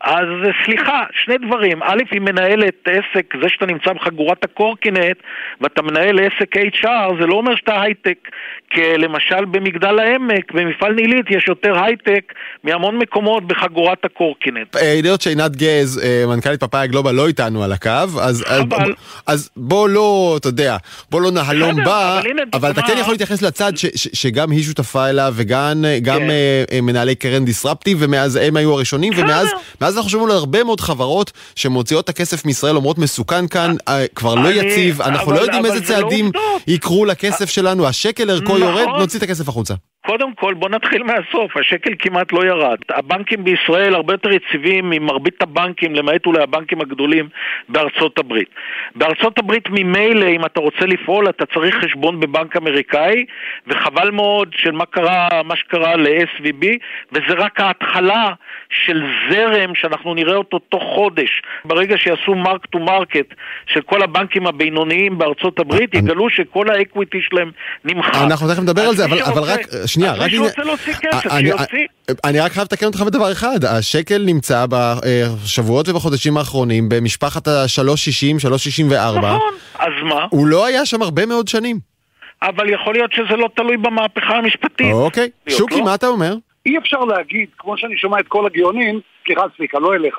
אז 0.02 0.28
סליחה, 0.66 1.04
שני 1.24 1.38
דברים. 1.48 1.84
א', 1.84 2.02
היא 2.12 2.22
מנהלת 2.22 2.88
עסק, 2.88 3.34
זה 3.42 3.50
שאתה 3.50 3.66
נמצא 3.66 3.94
בחגורת 3.94 4.44
הקורקינט 4.44 5.18
ואתה 5.62 5.82
מנהל 5.82 6.20
עסק 6.20 6.58
HR, 6.58 7.22
זה 7.22 7.26
לא 7.28 7.36
אומר 7.36 7.56
שאתה 7.56 7.82
הייטק. 7.82 8.18
כי 8.70 8.82
למשל 8.98 9.46
במגדל 9.46 10.00
העמק, 10.00 10.52
במפעל 10.54 10.94
נילית, 10.94 11.26
יש 11.30 11.46
יותר 11.48 11.84
הייטק 11.84 12.34
מהמון 12.64 12.98
מקומות 12.98 13.48
בחגורת 13.48 14.06
הקורקינט. 14.06 14.76
היות 14.76 15.22
שעינת 15.22 15.56
גז, 15.56 16.02
אה, 16.04 16.24
מנכ"לית 16.28 16.60
פאפאיה 16.60 16.86
גלובל, 16.86 17.12
לא 17.12 17.28
איתנו 17.28 17.64
על 17.64 17.72
הקו, 17.72 17.90
אז, 18.22 18.44
אה, 18.44 18.58
חבל. 18.58 18.94
אז 19.28 19.50
בוא 19.58 19.90
לא, 19.90 20.36
אתה 20.40 20.48
יודע, 20.48 20.78
בוא 21.12 21.22
לא 21.22 21.32
נהלום 21.32 21.84
בה, 21.84 22.20
אבל, 22.20 22.30
אבל 22.54 22.72
אתה 22.72 22.82
כן 22.82 22.94
יכול 23.00 23.14
להתייחס 23.14 23.42
לצד 23.42 23.78
ש, 23.78 23.86
ש, 23.86 24.08
שגם 24.14 24.49
היא 24.52 24.64
שותפה 24.64 25.10
אליו 25.10 25.34
וגם 25.38 25.86
גם 26.02 26.20
כן. 26.20 26.86
מנהלי 26.86 27.16
קרן 27.16 27.46
דיסרפטי, 27.46 27.96
ומאז 28.00 28.36
הם 28.36 28.58
היו 28.58 28.74
הראשונים, 28.74 29.14
ומאז... 29.18 29.48
אנחנו 29.82 30.10
שומעים 30.10 30.32
על 30.32 30.38
הרבה 30.38 30.64
מאוד 30.64 30.82
חברות 30.82 31.32
שמוציאות 31.56 32.04
את 32.04 32.10
הכסף 32.10 32.46
מישראל, 32.46 32.76
אומרות 32.76 32.98
מסוכן 32.98 33.48
כאן, 33.48 33.76
אה, 33.88 34.08
כבר 34.16 34.36
לא 34.36 34.50
יציב, 34.50 35.02
אנחנו 35.02 35.32
לא 35.32 35.40
יודעים 35.40 35.66
איזה 35.66 35.86
צעדים 35.86 36.32
יקרו 36.68 37.06
לכסף 37.06 37.50
שלנו, 37.50 37.88
השקל 37.88 38.30
ערכו 38.30 38.58
יורד, 38.58 38.82
נכון. 38.88 39.00
נוציא 39.00 39.18
את 39.20 39.24
הכסף 39.24 39.50
החוצה. 39.50 39.74
קודם 40.10 40.34
כל, 40.34 40.54
בוא 40.54 40.70
נתחיל 40.70 41.04
מהסוף, 41.04 41.58
השקל 41.58 41.94
כמעט 42.00 42.32
לא 42.32 42.46
ירד. 42.46 42.78
הבנקים 42.90 43.44
בישראל 43.44 43.96
הרבה 43.96 44.14
יותר 44.14 44.32
יציבים 44.32 44.90
ממרבית 44.90 45.42
הבנקים, 45.42 45.96
למעט 45.96 46.26
אולי 46.26 46.44
הבנקים 46.44 46.82
הגדולים 46.82 47.30
בארצות 47.70 48.20
הברית. 48.20 48.50
בארצות 48.96 49.40
הברית 49.40 49.70
ממילא, 49.70 50.26
אם 50.26 50.46
אתה 50.46 50.60
רוצה 50.60 50.86
לפעול, 50.86 51.30
אתה 51.30 51.46
צריך 51.46 51.76
חשבון 51.76 52.20
בבנק 52.20 52.56
אמריקאי, 52.56 53.26
וחבל 53.68 54.12
מאוד 54.12 54.50
של 54.58 54.72
מה 54.72 54.86
קרה, 54.86 55.28
מה 55.46 55.56
שקרה 55.56 55.96
ל-SVB, 55.96 56.66
וזה 57.12 57.34
רק 57.38 57.60
ההתחלה 57.60 58.34
של 58.86 59.02
זרם 59.32 59.76
שאנחנו 59.76 60.14
נראה 60.14 60.36
אותו 60.36 60.60
תוך 60.60 60.84
חודש. 60.96 61.42
ברגע 61.66 61.96
שיעשו 61.98 62.36
mark 62.36 62.66
to 62.66 62.80
market 62.80 63.34
של 63.74 63.82
כל 63.82 64.02
הבנקים 64.02 64.48
הבינוניים 64.48 65.18
בארצות 65.18 65.60
הברית, 65.60 65.94
יגלו 65.94 66.30
שכל 66.30 66.70
ה 66.70 66.77
equity 66.77 67.18
שלהם 67.22 67.52
נמחק. 67.86 68.16
אנחנו 68.16 68.48
תכף 68.54 68.60
נדבר 68.60 68.82
על 68.82 68.96
זה, 68.96 69.06
אבל 69.06 69.44
רק... 69.44 69.60
שנייה, 69.86 70.14
רק... 70.14 70.32
מי 70.32 70.38
שרוצה 70.38 70.64
להוציא 70.64 70.94
כסף, 70.94 71.38
שיוציא. 71.40 71.88
אני 72.26 72.40
רק 72.40 72.52
חייב 72.52 72.66
לתקן 72.66 72.86
אותך 72.86 73.02
בדבר 73.02 73.32
אחד, 73.32 73.66
השקל 73.66 74.22
נמצא 74.26 74.66
בשבועות 74.70 75.90
ובחודשים 75.90 76.38
האחרונים 76.38 76.90
במשפחת 76.90 77.48
ה-360, 77.48 78.40
364. 78.40 79.20
נכון, 79.20 79.54
אז 79.80 79.94
מה? 80.04 80.26
הוא 80.30 80.48
לא 80.48 80.66
היה 80.66 80.86
שם 80.86 81.02
הרבה 81.02 81.26
מאוד 81.26 81.48
שנים. 81.48 81.80
אבל 82.42 82.70
יכול 82.70 82.94
להיות 82.94 83.12
שזה 83.12 83.36
לא 83.38 83.50
תלוי 83.56 83.78
במהפכה 83.78 84.38
המשפטית. 84.38 84.94
אוקיי. 84.94 85.30
שוקי, 85.50 85.76
לא? 85.76 85.84
מה 85.86 85.96
אתה 85.96 86.08
אומר? 86.08 86.36
אי 86.66 86.78
אפשר 86.78 87.00
להגיד, 87.00 87.50
כמו 87.58 87.78
שאני 87.78 87.98
שומע 87.98 88.20
את 88.20 88.28
כל 88.28 88.46
הגאונים, 88.46 89.00
סליחה 89.26 89.42
צביקה, 89.58 89.80
לא 89.80 89.96
אליך, 89.96 90.16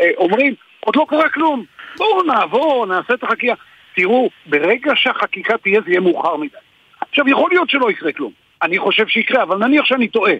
אה, 0.00 0.10
אומרים, 0.16 0.54
עוד 0.80 0.96
לא 0.96 1.06
קרה 1.08 1.28
כלום, 1.28 1.64
בואו 1.96 2.22
נעבור, 2.22 2.86
נעשה 2.86 3.14
את 3.14 3.22
החקיקה. 3.22 3.54
תראו, 3.96 4.30
ברגע 4.46 4.92
שהחקיקה 4.94 5.58
תהיה 5.58 5.80
זה 5.84 5.90
יהיה 5.90 6.00
מאוחר 6.00 6.36
מדי. 6.36 6.56
עכשיו, 7.00 7.28
יכול 7.28 7.50
להיות 7.50 7.70
שלא 7.70 7.90
יקרה 7.90 8.12
כלום. 8.12 8.32
אני 8.62 8.78
חושב 8.78 9.06
שיקרה, 9.06 9.42
אבל 9.42 9.56
נניח 9.56 9.84
שאני 9.84 10.08
טועה. 10.08 10.32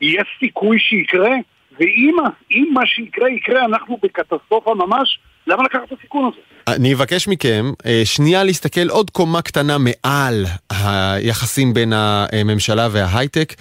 יש 0.00 0.24
סיכוי 0.40 0.78
שיקרה, 0.78 1.30
ואם 1.78 2.64
מה 2.72 2.86
שיקרה 2.86 3.30
יקרה, 3.30 3.64
אנחנו 3.64 3.98
בקטסטרופה 4.02 4.74
ממש, 4.74 5.18
למה 5.46 5.62
לקחת 5.62 5.82
את 5.92 5.98
הסיכון 5.98 6.30
הזה? 6.32 6.40
אני 6.76 6.94
אבקש 6.94 7.28
מכם 7.28 7.64
אה, 7.86 8.00
שנייה 8.04 8.44
להסתכל 8.44 8.88
עוד 8.88 9.10
קומה 9.10 9.42
קטנה 9.42 9.76
מעל 9.78 10.44
היחסים 10.70 11.74
בין 11.74 11.92
הממשלה 11.92 12.88
וההייטק. 12.92 13.52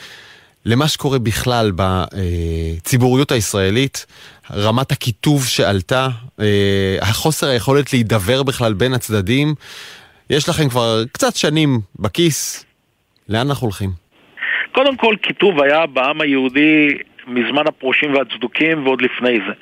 למה 0.69 0.87
שקורה 0.87 1.19
בכלל 1.19 1.71
בציבוריות 1.75 3.31
הישראלית, 3.31 4.05
רמת 4.51 4.91
הקיטוב 4.91 5.45
שעלתה, 5.45 6.07
אה, 6.39 6.97
החוסר 7.01 7.47
היכולת 7.47 7.93
להידבר 7.93 8.43
בכלל 8.43 8.73
בין 8.73 8.93
הצדדים. 8.93 9.55
יש 10.29 10.49
לכם 10.49 10.69
כבר 10.69 11.03
קצת 11.11 11.35
שנים 11.35 11.79
בכיס, 11.99 12.65
לאן 13.29 13.47
אנחנו 13.47 13.65
הולכים? 13.65 13.89
קודם 14.71 14.97
כל, 14.97 15.15
קיטוב 15.21 15.61
היה 15.61 15.85
בעם 15.85 16.21
היהודי 16.21 16.87
מזמן 17.27 17.67
הפרושים 17.67 18.13
והצדוקים 18.13 18.85
ועוד 18.85 19.01
לפני 19.01 19.37
זה. 19.47 19.53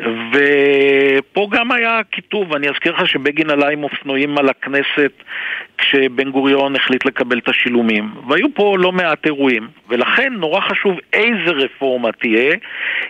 ופה 0.00 1.48
גם 1.50 1.72
היה 1.72 2.00
כיתוב, 2.10 2.54
אני 2.54 2.68
אזכיר 2.68 2.92
לך 2.92 3.08
שבגין 3.08 3.50
עלה 3.50 3.68
עם 3.68 3.84
אופנועים 3.84 4.38
על 4.38 4.48
הכנסת 4.48 5.12
כשבן 5.78 6.30
גוריון 6.30 6.76
החליט 6.76 7.04
לקבל 7.04 7.38
את 7.38 7.48
השילומים, 7.48 8.10
והיו 8.28 8.54
פה 8.54 8.76
לא 8.78 8.92
מעט 8.92 9.26
אירועים, 9.26 9.68
ולכן 9.88 10.32
נורא 10.32 10.60
חשוב 10.60 10.98
איזה 11.12 11.50
רפורמה 11.50 12.12
תהיה, 12.12 12.56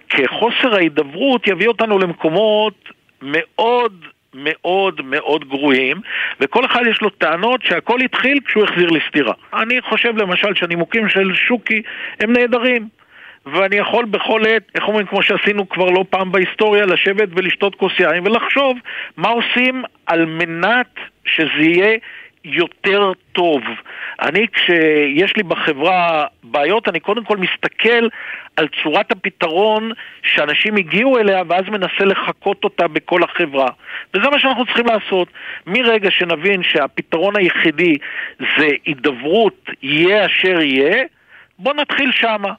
כי 0.08 0.28
חוסר 0.28 0.74
ההידברות 0.74 1.46
יביא 1.46 1.68
אותנו 1.68 1.98
למקומות 1.98 2.88
מאוד 3.22 4.04
מאוד 4.34 5.00
מאוד 5.04 5.48
גרועים, 5.48 6.00
וכל 6.40 6.64
אחד 6.64 6.82
יש 6.90 7.02
לו 7.02 7.10
טענות 7.10 7.62
שהכל 7.62 8.00
התחיל 8.00 8.38
כשהוא 8.46 8.64
החזיר 8.64 8.90
לי 8.90 9.00
סטירה. 9.08 9.32
אני 9.54 9.80
חושב 9.80 10.16
למשל 10.16 10.54
שהנימוקים 10.54 11.08
של 11.08 11.34
שוקי 11.34 11.82
הם 12.20 12.32
נהדרים. 12.32 12.97
ואני 13.52 13.76
יכול 13.76 14.04
בכל 14.04 14.42
עת, 14.48 14.62
איך 14.74 14.88
אומרים, 14.88 15.06
כמו 15.06 15.22
שעשינו 15.22 15.68
כבר 15.68 15.90
לא 15.90 16.04
פעם 16.10 16.32
בהיסטוריה, 16.32 16.86
לשבת 16.86 17.28
ולשתות 17.32 17.74
כוס 17.74 17.92
יין 18.00 18.26
ולחשוב 18.26 18.78
מה 19.16 19.28
עושים 19.28 19.82
על 20.06 20.24
מנת 20.24 20.94
שזה 21.24 21.62
יהיה 21.62 21.98
יותר 22.44 23.12
טוב. 23.32 23.60
אני, 24.22 24.46
כשיש 24.52 25.36
לי 25.36 25.42
בחברה 25.42 26.26
בעיות, 26.42 26.88
אני 26.88 27.00
קודם 27.00 27.24
כל 27.24 27.36
מסתכל 27.36 28.08
על 28.56 28.68
צורת 28.82 29.12
הפתרון 29.12 29.92
שאנשים 30.22 30.76
הגיעו 30.76 31.18
אליה 31.18 31.42
ואז 31.48 31.64
מנסה 31.68 32.04
לחקות 32.04 32.64
אותה 32.64 32.88
בכל 32.88 33.22
החברה. 33.22 33.68
וזה 34.14 34.30
מה 34.30 34.40
שאנחנו 34.40 34.66
צריכים 34.66 34.86
לעשות. 34.86 35.28
מרגע 35.66 36.10
שנבין 36.10 36.62
שהפתרון 36.62 37.36
היחידי 37.36 37.94
זה 38.58 38.68
הידברות, 38.84 39.70
יהיה 39.82 40.26
אשר 40.26 40.60
יהיה, 40.60 41.04
בואו 41.58 41.76
נתחיל 41.76 42.12
שמה. 42.12 42.52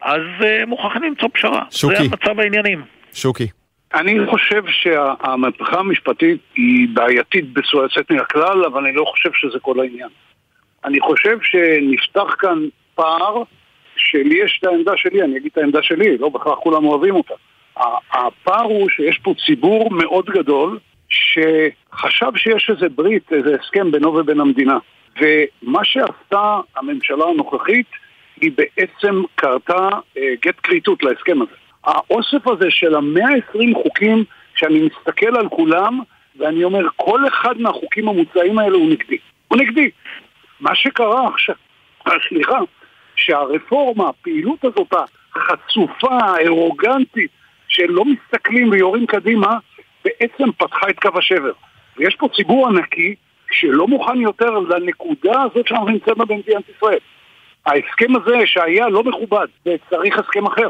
אז 0.00 0.20
uh, 0.40 0.66
מוכרחים 0.66 1.02
למצוא 1.02 1.28
פשרה. 1.32 1.62
שוקי. 1.70 1.96
זה 1.96 2.02
המצב 2.02 2.40
העניינים. 2.40 2.82
שוקי. 3.12 3.46
אני 3.94 4.26
חושב 4.30 4.62
שהמהפכה 4.68 5.78
המשפטית 5.78 6.40
היא 6.56 6.88
בעייתית 6.92 7.52
בצורה 7.52 7.84
יוצאת 7.84 8.10
מן 8.10 8.18
הכלל, 8.18 8.64
אבל 8.64 8.84
אני 8.86 8.96
לא 8.96 9.04
חושב 9.04 9.30
שזה 9.34 9.58
כל 9.58 9.80
העניין. 9.80 10.08
אני 10.84 11.00
חושב 11.00 11.38
שנפתח 11.42 12.34
כאן 12.38 12.58
פער 12.94 13.42
שלי 13.96 14.44
יש 14.44 14.58
את 14.60 14.68
העמדה 14.68 14.92
שלי, 14.96 15.22
אני 15.22 15.36
אגיד 15.36 15.50
את 15.52 15.58
העמדה 15.58 15.82
שלי, 15.82 16.18
לא 16.18 16.28
בהכרח 16.28 16.58
כולם 16.58 16.84
אוהבים 16.84 17.14
אותה. 17.14 17.34
הפער 18.12 18.62
הוא 18.62 18.88
שיש 18.88 19.18
פה 19.18 19.34
ציבור 19.46 19.90
מאוד 19.90 20.26
גדול 20.26 20.78
שחשב 21.08 22.36
שיש 22.36 22.70
איזה 22.70 22.88
ברית, 22.88 23.32
איזה 23.32 23.56
הסכם 23.60 23.90
בינו 23.90 24.14
ובין 24.14 24.40
המדינה. 24.40 24.78
ומה 25.20 25.84
שעשתה 25.84 26.60
הממשלה 26.76 27.24
הנוכחית 27.24 27.86
היא 28.40 28.50
בעצם 28.56 29.22
קרתה 29.34 29.88
גט 30.16 30.54
כריתות 30.62 31.02
להסכם 31.02 31.42
הזה. 31.42 31.54
האוסף 31.84 32.48
הזה 32.48 32.70
של 32.70 32.94
המאה 32.94 33.28
עשרים 33.34 33.74
חוקים, 33.74 34.24
שאני 34.56 34.80
מסתכל 34.80 35.36
על 35.36 35.48
כולם, 35.48 36.00
ואני 36.36 36.64
אומר, 36.64 36.86
כל 36.96 37.28
אחד 37.28 37.60
מהחוקים 37.60 38.08
המוצעים 38.08 38.58
האלה 38.58 38.76
הוא 38.76 38.90
נגדי. 38.90 39.18
הוא 39.48 39.58
נגדי. 39.58 39.90
מה 40.60 40.74
שקרה 40.74 41.28
עכשיו, 41.28 41.54
סליחה, 42.28 42.58
שהרפורמה, 43.16 44.08
הפעילות 44.08 44.64
הזאת 44.64 44.94
החצופה, 45.36 46.18
הארוגנטית, 46.22 47.30
שלא 47.68 48.04
מסתכלים 48.04 48.70
ויורים 48.70 49.06
קדימה, 49.06 49.58
בעצם 50.04 50.52
פתחה 50.58 50.88
את 50.90 51.00
קו 51.00 51.18
השבר. 51.18 51.52
ויש 51.96 52.14
פה 52.14 52.28
ציבור 52.36 52.68
ענקי 52.68 53.14
שלא 53.50 53.88
מוכן 53.88 54.20
יותר 54.20 54.50
לנקודה 54.50 55.42
הזאת 55.42 55.68
שאנחנו 55.68 55.88
נמצאים 55.88 56.16
בה 56.18 56.24
במדינת 56.24 56.64
ישראל. 56.76 56.98
ההסכם 57.66 58.16
הזה 58.16 58.36
שהיה 58.46 58.88
לא 58.88 59.02
מכובד, 59.04 59.46
וצריך 59.60 60.18
הסכם 60.18 60.46
אחר. 60.46 60.68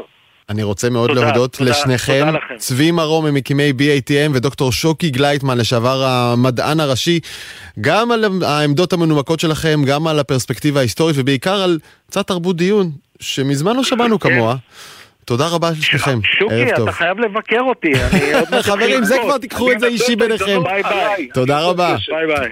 אני 0.49 0.63
רוצה 0.63 0.89
מאוד 0.89 1.09
תודה, 1.09 1.21
להודות 1.21 1.53
תודה, 1.55 1.71
לשניכם, 1.71 2.25
תודה 2.25 2.39
צבי 2.57 2.91
מרום 2.91 3.25
ממקימי 3.25 3.69
BATM 3.69 4.31
ודוקטור 4.33 4.71
שוקי 4.71 5.09
גלייטמן, 5.09 5.57
לשעבר 5.57 6.03
המדען 6.03 6.79
הראשי, 6.79 7.19
גם 7.81 8.11
על 8.11 8.25
העמדות 8.45 8.93
המנומקות 8.93 9.39
שלכם, 9.39 9.81
גם 9.85 10.07
על 10.07 10.19
הפרספקטיבה 10.19 10.79
ההיסטורית 10.79 11.15
ובעיקר 11.19 11.61
על 11.61 11.79
קצת 12.07 12.27
תרבות 12.27 12.57
דיון, 12.57 12.91
שמזמן 13.19 13.75
לא 13.75 13.83
שמענו 13.83 14.19
כן. 14.19 14.29
כמוה. 14.29 14.55
תודה 15.25 15.47
רבה 15.47 15.69
לשניכם, 15.71 16.11
ערב 16.11 16.21
טוב. 16.39 16.49
שוקי, 16.49 16.83
אתה 16.83 16.91
חייב 16.91 17.19
לבקר 17.19 17.61
אותי, 17.61 17.91
חברים, 18.61 19.03
זה 19.03 19.17
כבר 19.23 19.37
תיקחו 19.37 19.71
את 19.71 19.79
זה 19.79 19.87
אישי 19.87 20.15
ביניכם. 20.15 20.63
ביי 20.63 20.83
ביי. 20.83 21.29
תודה 21.33 21.59
רבה. 21.59 21.95
ביי 22.09 22.27
ביי. 22.27 22.49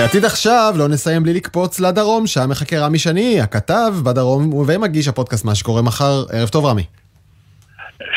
בעתיד 0.00 0.24
עכשיו 0.24 0.72
לא 0.78 0.88
נסיים 0.88 1.22
בלי 1.22 1.34
לקפוץ 1.34 1.80
לדרום, 1.80 2.26
שם 2.26 2.50
מחכה 2.50 2.76
רמי 2.78 2.98
שני, 2.98 3.40
הכתב 3.40 3.92
בדרום 4.04 4.54
ומגיש 4.54 5.08
הפודקאסט 5.08 5.44
מה 5.44 5.54
שקורה 5.54 5.82
מחר. 5.82 6.14
ערב 6.32 6.48
טוב 6.48 6.66
רמי. 6.66 6.82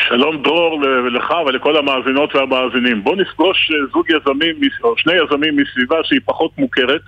שלום 0.08 0.42
דרור 0.42 0.82
לך 1.16 1.30
ולכל 1.46 1.76
המאזינות 1.76 2.34
והמאזינים. 2.34 3.04
בוא 3.04 3.16
נפגוש 3.16 3.70
אה, 3.70 3.76
זוג 3.92 4.06
יזמים, 4.10 4.54
או 4.84 4.94
שני 4.96 5.12
יזמים 5.12 5.56
מסביבה 5.56 5.96
שהיא 6.04 6.20
פחות 6.24 6.50
מוכרת, 6.58 7.00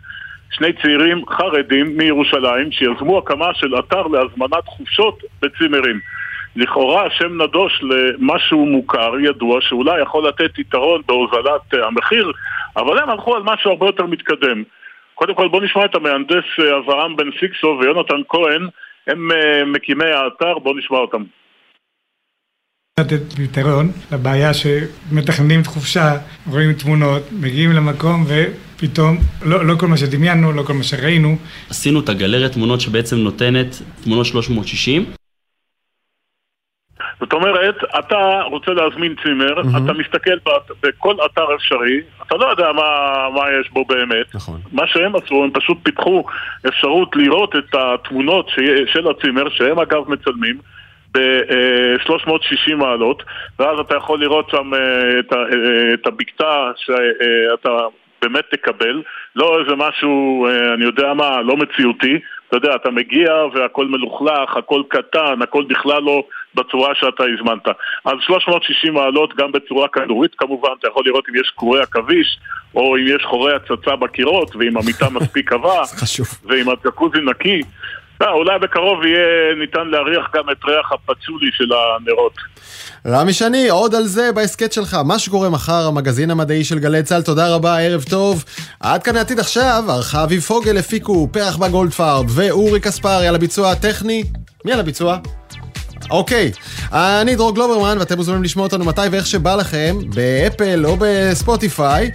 שני 0.51 0.73
צעירים 0.83 1.25
חרדים 1.29 1.97
מירושלים 1.97 2.73
שיזמו 2.73 3.19
הקמה 3.19 3.51
של 3.55 3.79
אתר 3.79 4.03
להזמנת 4.03 4.65
חופשות 4.67 5.23
בצימרים. 5.43 6.01
לכאורה 6.57 7.11
שם 7.11 7.43
נדוש 7.43 7.83
למשהו 7.83 8.67
מוכר, 8.67 9.13
ידוע, 9.21 9.61
שאולי 9.61 10.03
יכול 10.03 10.29
לתת 10.29 10.59
יתרון 10.59 11.03
בהוזלת 11.07 11.75
אה, 11.75 11.87
המחיר, 11.87 12.33
אבל 12.77 12.99
הם 12.99 13.11
הלכו 13.11 13.37
על 13.37 13.43
משהו 13.45 13.71
הרבה 13.71 13.87
יותר 13.87 14.07
מתקדם. 14.07 14.63
קודם 15.15 15.35
כל 15.35 15.49
בואו 15.49 15.65
נשמע 15.65 15.85
את 15.85 15.95
המהנדס 15.95 16.45
אה, 16.61 16.79
אברהם 16.79 17.17
בן 17.17 17.31
סיקסו 17.41 17.79
ויונתן 17.81 18.21
כהן, 18.29 18.69
הם 19.07 19.33
אה, 19.33 19.65
מקימי 19.65 20.05
האתר, 20.05 20.59
בואו 20.59 20.79
נשמע 20.79 20.99
אותם. 20.99 21.23
לתת 23.01 23.33
פתרון 23.33 23.87
לבעיה 24.13 24.51
שמתכננים 24.55 25.61
את 25.61 25.67
חופשה, 25.67 26.11
רואים 26.51 26.73
תמונות, 26.73 27.23
מגיעים 27.33 27.71
למקום 27.73 28.25
ופתאום 28.29 29.17
לא, 29.47 29.67
לא 29.67 29.75
כל 29.81 29.87
מה 29.87 29.97
שדמיינו, 29.97 30.53
לא 30.53 30.63
כל 30.63 30.73
מה 30.73 30.83
שראינו. 30.83 31.37
עשינו 31.71 32.01
את 32.01 32.09
הגלריית 32.09 32.53
תמונות 32.53 32.81
שבעצם 32.81 33.17
נותנת 33.17 33.83
תמונות 34.05 34.27
360 34.27 35.05
זאת 37.25 37.33
אומרת, 37.33 37.75
אתה 37.99 38.43
רוצה 38.45 38.73
להזמין 38.73 39.15
צימר, 39.23 39.61
mm-hmm. 39.61 39.85
אתה 39.85 39.93
מסתכל 39.93 40.37
בכל 40.83 41.15
אתר 41.27 41.55
אפשרי, 41.55 42.01
אתה 42.27 42.37
לא 42.37 42.47
יודע 42.47 42.73
מה, 42.73 43.29
מה 43.35 43.43
יש 43.61 43.71
בו 43.71 43.85
באמת. 43.85 44.35
נכון. 44.35 44.61
מה 44.73 44.87
שהם 44.87 45.17
עשו, 45.17 45.45
הם 45.45 45.51
פשוט 45.51 45.79
פיתחו 45.83 46.25
אפשרות 46.69 47.17
לראות 47.17 47.57
את 47.57 47.75
התמונות 47.75 48.49
ש... 48.49 48.59
של 48.93 49.09
הצימר, 49.09 49.49
שהם 49.49 49.79
אגב 49.79 50.11
מצלמים. 50.11 50.59
ב-360 51.15 52.75
מעלות, 52.77 53.23
ואז 53.59 53.79
אתה 53.81 53.97
יכול 53.97 54.21
לראות 54.21 54.51
שם 54.51 54.75
אה, 54.75 55.19
את, 55.19 55.33
אה, 55.33 55.95
את 55.95 56.07
הבקתה 56.07 56.71
שאתה 56.77 57.71
באמת 58.23 58.45
תקבל, 58.51 59.03
לא 59.37 59.59
איזה 59.61 59.77
משהו, 59.77 60.47
אה, 60.47 60.75
אני 60.75 60.85
יודע 60.85 61.15
מה, 61.15 61.43
לא 61.43 61.57
מציאותי, 61.57 62.19
אתה 62.49 62.57
יודע, 62.57 62.75
אתה 62.75 62.91
מגיע 62.91 63.33
והכל 63.55 63.87
מלוכלך, 63.87 64.57
הכל 64.57 64.83
קטן, 64.89 65.43
הכל 65.43 65.65
בכלל 65.65 66.03
לא 66.03 66.25
בצורה 66.55 66.95
שאתה 66.95 67.25
הזמנת. 67.35 67.67
אז 68.05 68.15
360 68.27 68.95
מעלות 68.95 69.35
גם 69.37 69.53
בצורה 69.53 69.89
כדורית 69.89 70.35
כמובן, 70.35 70.69
אתה 70.79 70.89
יכול 70.89 71.03
לראות 71.07 71.25
אם 71.29 71.41
יש 71.41 71.53
קורי 71.55 71.83
עכביש, 71.83 72.39
או 72.75 72.97
אם 72.97 73.05
יש 73.07 73.25
חורי 73.25 73.55
הצצה 73.55 73.97
בקירות, 73.97 74.57
ואם 74.57 74.77
המיטה 74.77 75.11
מספיק 75.11 75.49
קבע, 75.49 75.83
ואם 76.49 76.69
הג'קוזי 76.69 77.19
נקי. 77.31 77.61
לא, 78.21 78.31
אולי 78.31 78.59
בקרוב 78.59 79.05
יהיה 79.05 79.55
ניתן 79.61 79.87
להריח 79.87 80.27
גם 80.35 80.51
את 80.51 80.65
ריח 80.65 80.93
הפצ'ולי 80.93 81.51
של 81.53 81.69
הנרות. 81.73 82.33
רמי 83.07 83.33
שני, 83.33 83.69
עוד 83.69 83.95
על 83.95 84.03
זה 84.03 84.33
בהסכת 84.35 84.73
שלך. 84.73 84.97
מה 85.07 85.19
שקורה 85.19 85.51
מחר, 85.51 85.87
המגזין 85.89 86.31
המדעי 86.31 86.65
של 86.65 86.79
גלי 86.79 87.03
צה"ל, 87.03 87.23
תודה 87.23 87.55
רבה, 87.55 87.81
ערב 87.81 88.03
טוב. 88.11 88.45
עד 88.81 89.03
כאן 89.03 89.17
העתיד 89.17 89.39
עכשיו, 89.39 89.85
ערכה 89.89 90.25
אביב 90.25 90.41
פוגל, 90.41 90.79
הפיקו 90.79 91.29
פרח 91.33 91.57
בגולדפארד 91.57 92.27
ואורי 92.35 92.81
קספרי 92.81 93.29
על 93.29 93.35
הביצוע 93.35 93.71
הטכני. 93.71 94.25
מי 94.65 94.73
על 94.73 94.81
הביצוע? 94.81 95.19
אוקיי, 96.11 96.51
אני 96.93 97.37
דרור 97.37 97.55
גלוברמן, 97.55 97.97
ואתם 97.99 98.17
מוזמנים 98.17 98.43
לשמוע 98.43 98.67
אותנו 98.67 98.85
מתי 98.85 99.01
ואיך 99.11 99.27
שבא 99.27 99.55
לכם, 99.55 99.97
באפל 100.15 100.87
או 100.87 100.97
בספוטיפיי. 101.01 102.11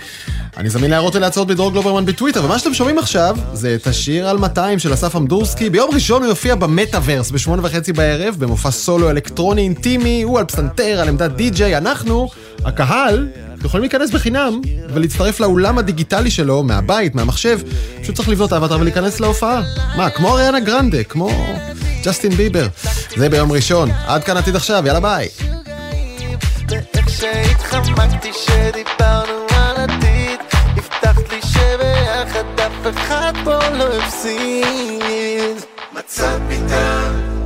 אני 0.58 0.70
זמין 0.70 0.92
להערות 0.92 1.16
ולהצעות 1.16 1.48
בדרור 1.48 1.72
גלוברמן 1.72 2.06
בטוויטר, 2.06 2.46
ומה 2.46 2.60
שאתם 2.60 2.74
שומעים 2.74 3.00
עכשיו 3.00 3.38
זה 3.54 3.76
את 3.76 3.88
השיר 3.88 4.30
על 4.30 4.38
200 4.38 4.80
של 4.80 4.94
אסף 4.94 5.16
אמדורסקי. 5.16 5.70
ביום 5.70 5.90
ראשון 5.94 6.22
הוא 6.22 6.30
יופיע 6.30 6.56
במטאוורס 6.56 7.32
בשמונה 7.32 7.62
וחצי 7.66 7.94
בערב, 7.94 8.36
במופע 8.40 8.72
סולו 8.72 9.10
אלקטרוני 9.10 9.62
אינטימי, 9.62 10.22
הוא 10.22 10.40
על 10.40 10.46
פסנתר, 10.46 11.00
על 11.02 11.08
עמדת 11.08 11.32
די-ג'יי, 11.32 11.78
אנחנו, 11.78 12.30
הקהל, 12.66 13.28
יכולים 13.66 13.82
להיכנס 13.82 14.12
בחינם 14.12 14.62
ולהצטרף 14.94 15.40
לאולם 15.40 15.78
הדיגיטלי 15.78 16.32
שלו, 16.32 16.64
מהבית, 16.64 17.16
מהמחשב, 17.16 17.60
פשוט 18.02 18.16
צריך 18.16 18.30
לבנות 18.30 18.52
אווטאר 18.52 18.80
ולהיכנס 18.80 19.20
להופעה. 19.20 19.62
מה, 19.98 20.10
כמו 20.10 20.38
אריאנה 20.38 20.60
גרנדה, 20.60 21.04
כמו 21.04 21.32
ג'סטין 22.04 22.32
ביבר. 22.32 22.68
זה 23.18 23.30
ביום 23.30 23.52
ראשון. 23.52 23.79
ראשון. 23.82 23.98
עד 24.08 24.24
כאן 24.24 24.38
עתיד 24.38 24.56
עכשיו, 24.56 24.84
יאללה 24.86 25.00
ביי. 25.00 25.28
מצב 26.74 27.10
שהתחמקתי 27.10 28.32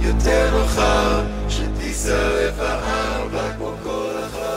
יותר 0.01 0.49
מאוחר, 0.53 1.21
שתיזהר 1.49 2.47
לבעל 2.47 3.02